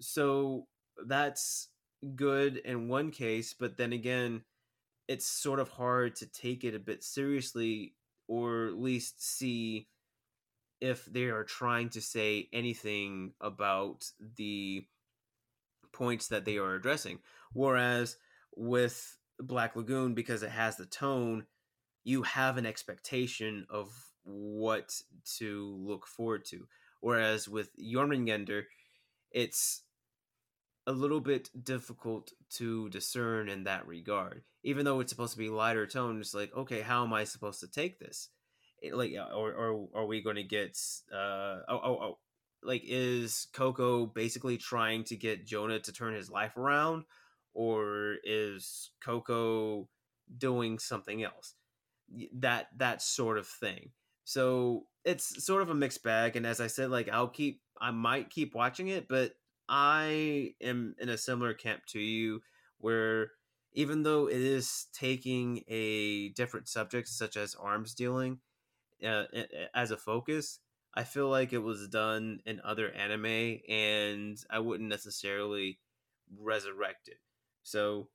So 0.00 0.66
that's 1.06 1.68
good 2.16 2.58
in 2.58 2.88
one 2.88 3.10
case, 3.10 3.54
but 3.58 3.76
then 3.76 3.92
again, 3.92 4.42
it's 5.08 5.26
sort 5.26 5.60
of 5.60 5.68
hard 5.68 6.16
to 6.16 6.26
take 6.26 6.64
it 6.64 6.74
a 6.74 6.80
bit 6.80 7.04
seriously 7.04 7.94
or 8.28 8.66
at 8.66 8.78
least 8.78 9.22
see 9.22 9.88
if 10.80 11.04
they 11.06 11.24
are 11.24 11.44
trying 11.44 11.88
to 11.90 12.00
say 12.00 12.48
anything 12.52 13.32
about 13.40 14.10
the 14.36 14.84
points 15.92 16.28
that 16.28 16.44
they 16.44 16.58
are 16.58 16.74
addressing. 16.74 17.20
Whereas 17.52 18.16
with 18.56 19.16
Black 19.38 19.76
Lagoon, 19.76 20.14
because 20.14 20.42
it 20.42 20.50
has 20.50 20.76
the 20.76 20.86
tone, 20.86 21.46
you 22.02 22.22
have 22.22 22.58
an 22.58 22.66
expectation 22.66 23.66
of 23.70 23.90
what 24.24 25.00
to 25.38 25.76
look 25.80 26.06
forward 26.06 26.44
to. 26.46 26.66
Whereas 27.00 27.48
with 27.48 27.70
Jormungandr, 27.78 28.64
it's 29.30 29.83
a 30.86 30.92
little 30.92 31.20
bit 31.20 31.50
difficult 31.64 32.32
to 32.50 32.88
discern 32.90 33.48
in 33.48 33.64
that 33.64 33.86
regard. 33.86 34.42
Even 34.62 34.84
though 34.84 35.00
it's 35.00 35.10
supposed 35.10 35.32
to 35.32 35.38
be 35.38 35.48
lighter 35.48 35.86
tone, 35.86 36.20
it's 36.20 36.34
like, 36.34 36.54
okay, 36.54 36.80
how 36.80 37.04
am 37.04 37.12
I 37.12 37.24
supposed 37.24 37.60
to 37.60 37.68
take 37.68 37.98
this? 37.98 38.28
It, 38.82 38.94
like, 38.94 39.12
or, 39.12 39.52
or 39.52 39.88
are 39.94 40.06
we 40.06 40.22
going 40.22 40.36
to 40.36 40.42
get, 40.42 40.78
uh, 41.12 41.60
oh, 41.68 41.80
oh, 41.82 41.98
oh, 42.02 42.18
like, 42.62 42.82
is 42.84 43.46
Coco 43.52 44.06
basically 44.06 44.58
trying 44.58 45.04
to 45.04 45.16
get 45.16 45.46
Jonah 45.46 45.80
to 45.80 45.92
turn 45.92 46.14
his 46.14 46.30
life 46.30 46.56
around? 46.56 47.04
Or 47.54 48.16
is 48.24 48.90
Coco 49.02 49.88
doing 50.36 50.78
something 50.78 51.22
else? 51.22 51.54
That, 52.38 52.68
that 52.76 53.00
sort 53.00 53.38
of 53.38 53.46
thing. 53.46 53.90
So 54.24 54.86
it's 55.04 55.44
sort 55.44 55.62
of 55.62 55.70
a 55.70 55.74
mixed 55.74 56.02
bag. 56.02 56.36
And 56.36 56.46
as 56.46 56.60
I 56.60 56.66
said, 56.66 56.90
like, 56.90 57.08
I'll 57.08 57.28
keep, 57.28 57.60
I 57.80 57.90
might 57.90 58.30
keep 58.30 58.54
watching 58.54 58.88
it, 58.88 59.08
but 59.08 59.34
I 59.68 60.54
am 60.60 60.94
in 60.98 61.08
a 61.08 61.18
similar 61.18 61.54
camp 61.54 61.82
to 61.88 62.00
you 62.00 62.40
where 62.78 63.32
even 63.72 64.02
though 64.02 64.28
it 64.28 64.40
is 64.40 64.86
taking 64.92 65.62
a 65.68 66.28
different 66.30 66.68
subject 66.68 67.08
such 67.08 67.36
as 67.36 67.54
arms 67.54 67.94
dealing 67.94 68.38
uh, 69.04 69.24
as 69.74 69.90
a 69.90 69.96
focus, 69.96 70.60
I 70.94 71.02
feel 71.04 71.28
like 71.28 71.52
it 71.52 71.58
was 71.58 71.88
done 71.88 72.40
in 72.46 72.60
other 72.62 72.90
anime 72.92 73.58
and 73.68 74.38
I 74.48 74.60
wouldn't 74.60 74.88
necessarily 74.88 75.80
resurrect 76.38 77.08
it. 77.08 77.18
So 77.64 78.08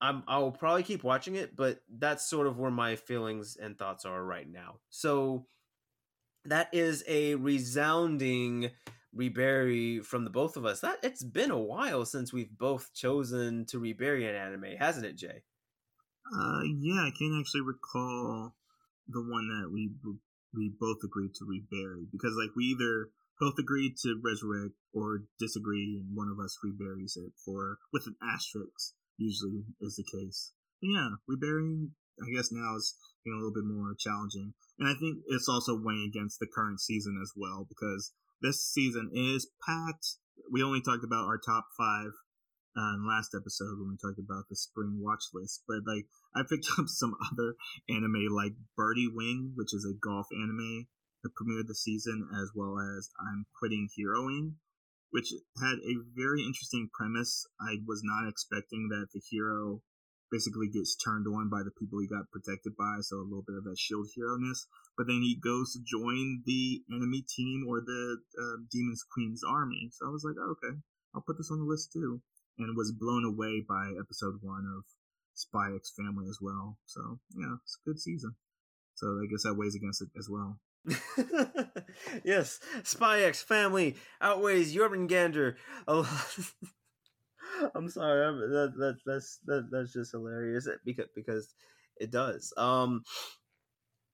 I'm 0.00 0.24
I'll 0.26 0.50
probably 0.50 0.82
keep 0.82 1.04
watching 1.04 1.36
it, 1.36 1.54
but 1.54 1.80
that's 1.88 2.28
sort 2.28 2.48
of 2.48 2.58
where 2.58 2.72
my 2.72 2.96
feelings 2.96 3.56
and 3.56 3.78
thoughts 3.78 4.04
are 4.04 4.22
right 4.22 4.50
now. 4.50 4.80
So 4.90 5.46
that 6.44 6.68
is 6.72 7.04
a 7.06 7.36
resounding 7.36 8.70
rebury 9.14 10.00
from 10.00 10.24
the 10.24 10.30
both 10.30 10.56
of 10.56 10.64
us. 10.64 10.80
That 10.80 10.98
it's 11.02 11.22
been 11.22 11.50
a 11.50 11.58
while 11.58 12.04
since 12.04 12.32
we've 12.32 12.56
both 12.56 12.92
chosen 12.94 13.66
to 13.66 13.78
rebury 13.78 14.28
an 14.28 14.34
anime, 14.34 14.76
hasn't 14.78 15.06
it, 15.06 15.16
Jay? 15.16 15.42
Uh, 16.34 16.62
yeah, 16.80 17.02
I 17.02 17.10
can't 17.18 17.38
actually 17.38 17.62
recall 17.62 18.54
the 19.08 19.20
one 19.20 19.48
that 19.48 19.70
we 19.70 19.90
we 20.54 20.72
both 20.78 20.98
agreed 21.04 21.34
to 21.34 21.44
rebury 21.44 22.06
because 22.12 22.34
like 22.38 22.54
we 22.56 22.64
either 22.64 23.10
both 23.40 23.54
agreed 23.58 23.96
to 23.98 24.20
resurrect 24.22 24.74
or 24.94 25.24
disagree, 25.38 26.00
and 26.00 26.16
one 26.16 26.28
of 26.28 26.38
us 26.38 26.58
reburies 26.62 27.16
it 27.16 27.32
for 27.44 27.78
with 27.92 28.06
an 28.06 28.16
asterisk. 28.22 28.94
Usually 29.18 29.64
is 29.80 29.96
the 29.96 30.04
case. 30.04 30.52
yeah, 30.80 31.10
reburying 31.28 31.92
I 32.20 32.30
guess 32.34 32.50
now 32.52 32.76
is 32.76 32.94
being 33.24 33.34
a 33.34 33.38
little 33.38 33.54
bit 33.54 33.64
more 33.64 33.94
challenging, 33.98 34.54
and 34.78 34.88
I 34.88 34.94
think 34.94 35.18
it's 35.28 35.48
also 35.48 35.78
weighing 35.80 36.10
against 36.12 36.38
the 36.40 36.46
current 36.46 36.80
season 36.80 37.18
as 37.22 37.32
well 37.36 37.66
because 37.68 38.12
this 38.42 38.64
season 38.66 39.10
is 39.14 39.48
packed. 39.66 40.18
We 40.50 40.62
only 40.62 40.82
talked 40.82 41.04
about 41.04 41.26
our 41.26 41.38
top 41.38 41.66
five 41.78 42.12
uh, 42.76 42.94
in 42.96 43.06
last 43.06 43.36
episode 43.36 43.78
when 43.78 43.90
we 43.94 44.00
talked 44.00 44.18
about 44.18 44.48
the 44.48 44.56
spring 44.56 44.98
watch 45.00 45.24
list, 45.32 45.62
but 45.68 45.84
like 45.86 46.06
I 46.34 46.42
picked 46.48 46.66
up 46.78 46.86
some 46.88 47.14
other 47.32 47.54
anime 47.88 48.34
like 48.34 48.52
Birdie 48.76 49.12
Wing, 49.12 49.52
which 49.54 49.72
is 49.72 49.86
a 49.86 49.98
golf 50.02 50.26
anime 50.32 50.88
that 51.22 51.36
premiered 51.38 51.68
the 51.68 51.74
season, 51.74 52.28
as 52.34 52.50
well 52.54 52.78
as 52.78 53.08
I'm 53.20 53.46
Quitting 53.58 53.88
Heroing, 53.94 54.54
which 55.10 55.32
had 55.60 55.78
a 55.78 56.02
very 56.16 56.42
interesting 56.42 56.88
premise. 56.92 57.46
I 57.60 57.76
was 57.86 58.02
not 58.02 58.28
expecting 58.28 58.88
that 58.90 59.06
the 59.14 59.20
hero 59.30 59.82
basically 60.32 60.66
gets 60.72 60.96
turned 60.96 61.28
on 61.28 61.52
by 61.52 61.60
the 61.62 61.76
people 61.78 62.00
he 62.00 62.08
got 62.08 62.32
protected 62.32 62.72
by, 62.74 62.96
so 63.04 63.20
a 63.20 63.28
little 63.28 63.44
bit 63.46 63.60
of 63.60 63.64
that 63.64 63.78
shield 63.78 64.08
hero 64.16 64.40
ness. 64.40 64.66
But 64.96 65.06
then 65.06 65.20
he 65.20 65.36
goes 65.36 65.76
to 65.76 65.84
join 65.84 66.42
the 66.46 66.80
enemy 66.90 67.22
team 67.28 67.66
or 67.68 67.84
the 67.84 68.16
uh, 68.40 68.64
Demon's 68.72 69.04
Queen's 69.04 69.44
army. 69.44 69.92
So 69.92 70.08
I 70.08 70.10
was 70.10 70.24
like, 70.24 70.36
oh, 70.40 70.56
okay, 70.56 70.74
I'll 71.14 71.22
put 71.22 71.36
this 71.36 71.52
on 71.52 71.58
the 71.58 71.68
list 71.68 71.92
too. 71.92 72.20
And 72.58 72.76
was 72.76 72.92
blown 72.92 73.24
away 73.24 73.64
by 73.68 73.92
episode 74.00 74.40
one 74.40 74.64
of 74.76 74.84
Spy 75.34 75.74
X 75.76 75.92
Family 75.96 76.26
as 76.28 76.38
well. 76.40 76.78
So 76.86 77.20
yeah, 77.36 77.56
it's 77.62 77.78
a 77.84 77.88
good 77.88 78.00
season. 78.00 78.34
So 78.94 79.06
I 79.22 79.26
guess 79.30 79.42
that 79.44 79.54
weighs 79.54 79.74
against 79.74 80.02
it 80.02 80.08
as 80.18 80.28
well. 80.30 80.58
yes, 82.24 82.58
Spy 82.82 83.22
X 83.22 83.42
Family 83.42 83.96
outweighs 84.20 84.74
Jormungandr 84.74 85.56
a 85.86 85.94
lot. 85.94 86.36
I'm 87.74 87.88
sorry. 87.88 88.26
I'm, 88.26 88.38
that, 88.40 88.74
that 88.78 88.96
that's 89.06 89.38
that, 89.46 89.68
that's 89.70 89.92
just 89.92 90.12
hilarious 90.12 90.68
because 90.84 91.08
because 91.14 91.54
it 91.98 92.10
does. 92.10 92.52
Um, 92.56 93.04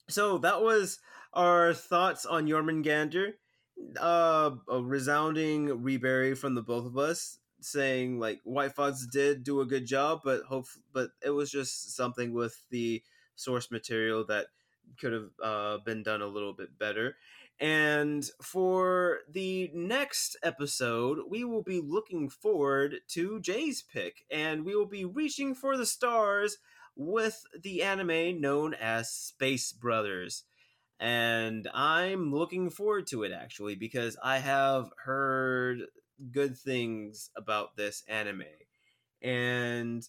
so 0.09 0.39
that 0.39 0.63
was 0.63 0.99
our 1.33 1.75
thoughts 1.75 2.27
on 2.27 2.47
Jormungandr. 2.47 3.33
Uh, 4.01 4.51
a 4.69 4.83
resounding 4.83 5.83
rebury 5.83 6.35
from 6.35 6.55
the 6.57 6.63
both 6.63 6.85
of 6.85 6.99
us, 6.99 7.39
saying 7.61 8.19
like 8.19 8.41
White 8.43 8.75
Fox 8.75 9.07
did 9.07 9.45
do 9.45 9.61
a 9.61 9.67
good 9.67 9.87
job, 9.87 10.21
but 10.25 10.43
hope 10.43 10.67
but 10.93 11.11
it 11.25 11.31
was 11.31 11.51
just 11.51 11.95
something 11.95 12.33
with 12.33 12.61
the 12.71 13.03
source 13.37 13.71
material 13.71 14.25
that 14.27 14.47
could 14.99 15.13
have 15.13 15.31
uh, 15.43 15.79
been 15.85 16.03
done 16.03 16.23
a 16.23 16.27
little 16.27 16.53
bit 16.53 16.77
better. 16.79 17.17
And 17.61 18.25
for 18.41 19.21
the 19.29 19.71
next 19.75 20.37
episode, 20.43 21.19
we 21.29 21.45
will 21.45 21.63
be 21.63 21.81
looking 21.81 22.29
forward 22.29 22.97
to 23.09 23.41
Jay's 23.41 23.83
pick, 23.83 24.25
and 24.31 24.65
we 24.65 24.77
will 24.77 24.87
be 24.87 25.05
reaching 25.05 25.55
for 25.55 25.77
the 25.77 25.87
stars 25.87 26.59
with 26.97 27.43
the 27.61 27.83
anime 27.83 28.41
known 28.41 28.75
as 28.75 29.11
Space 29.11 29.73
Brothers. 29.73 30.45
And 31.01 31.69
I'm 31.75 32.33
looking 32.35 32.71
forward 32.71 33.07
to 33.09 33.23
it 33.25 33.33
actually 33.33 33.77
because 33.77 34.17
I 34.23 34.39
have 34.39 34.91
heard 35.05 35.83
good 36.33 36.59
things 36.59 37.31
about 37.37 37.77
this 37.77 38.03
anime. 38.09 38.45
And 39.23 40.07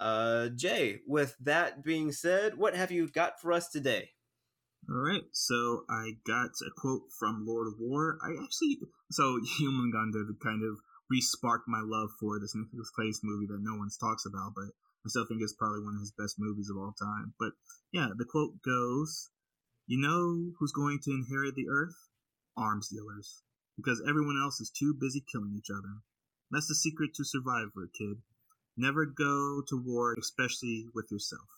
uh, 0.00 0.48
Jay, 0.50 1.00
with 1.06 1.36
that 1.40 1.82
being 1.84 2.12
said, 2.12 2.56
what 2.58 2.76
have 2.76 2.90
you 2.92 3.08
got 3.08 3.40
for 3.40 3.52
us 3.52 3.68
today? 3.68 4.10
All 4.88 5.02
right, 5.02 5.24
so 5.32 5.84
I 5.90 6.12
got 6.24 6.50
a 6.62 6.70
quote 6.76 7.10
from 7.18 7.44
Lord 7.44 7.66
of 7.66 7.74
War. 7.80 8.18
I 8.22 8.40
actually, 8.40 8.78
so 9.10 9.40
Jormungandr 9.60 10.38
kind 10.40 10.62
of 10.62 10.78
re-sparked 11.10 11.66
my 11.66 11.80
love 11.82 12.10
for 12.20 12.38
this 12.38 12.54
Nicolas 12.54 12.92
Cage 12.96 13.18
movie 13.24 13.46
that 13.48 13.58
no 13.60 13.74
one 13.74 13.88
talks 13.98 14.26
about, 14.26 14.54
but 14.54 14.70
I 15.04 15.08
still 15.08 15.26
think 15.26 15.42
it's 15.42 15.58
probably 15.58 15.82
one 15.82 15.96
of 15.96 16.00
his 16.02 16.12
best 16.12 16.36
movies 16.38 16.70
of 16.70 16.76
all 16.76 16.92
time. 16.92 17.34
But 17.36 17.54
yeah, 17.90 18.10
the 18.16 18.24
quote 18.24 18.62
goes, 18.62 19.30
"You 19.88 19.98
know 19.98 20.54
who's 20.60 20.70
going 20.70 21.00
to 21.02 21.10
inherit 21.10 21.56
the 21.56 21.68
earth? 21.68 21.96
Arms 22.56 22.88
dealers, 22.88 23.42
because 23.76 24.00
everyone 24.06 24.40
else 24.40 24.60
is 24.60 24.70
too 24.70 24.94
busy 24.94 25.20
killing 25.32 25.56
each 25.58 25.70
other. 25.70 25.98
That's 26.52 26.68
the 26.68 26.76
secret 26.76 27.12
to 27.14 27.24
survival, 27.24 27.88
kid. 27.92 28.22
Never 28.76 29.04
go 29.04 29.62
to 29.66 29.76
war, 29.76 30.14
especially 30.16 30.86
with 30.94 31.10
yourself." 31.10 31.55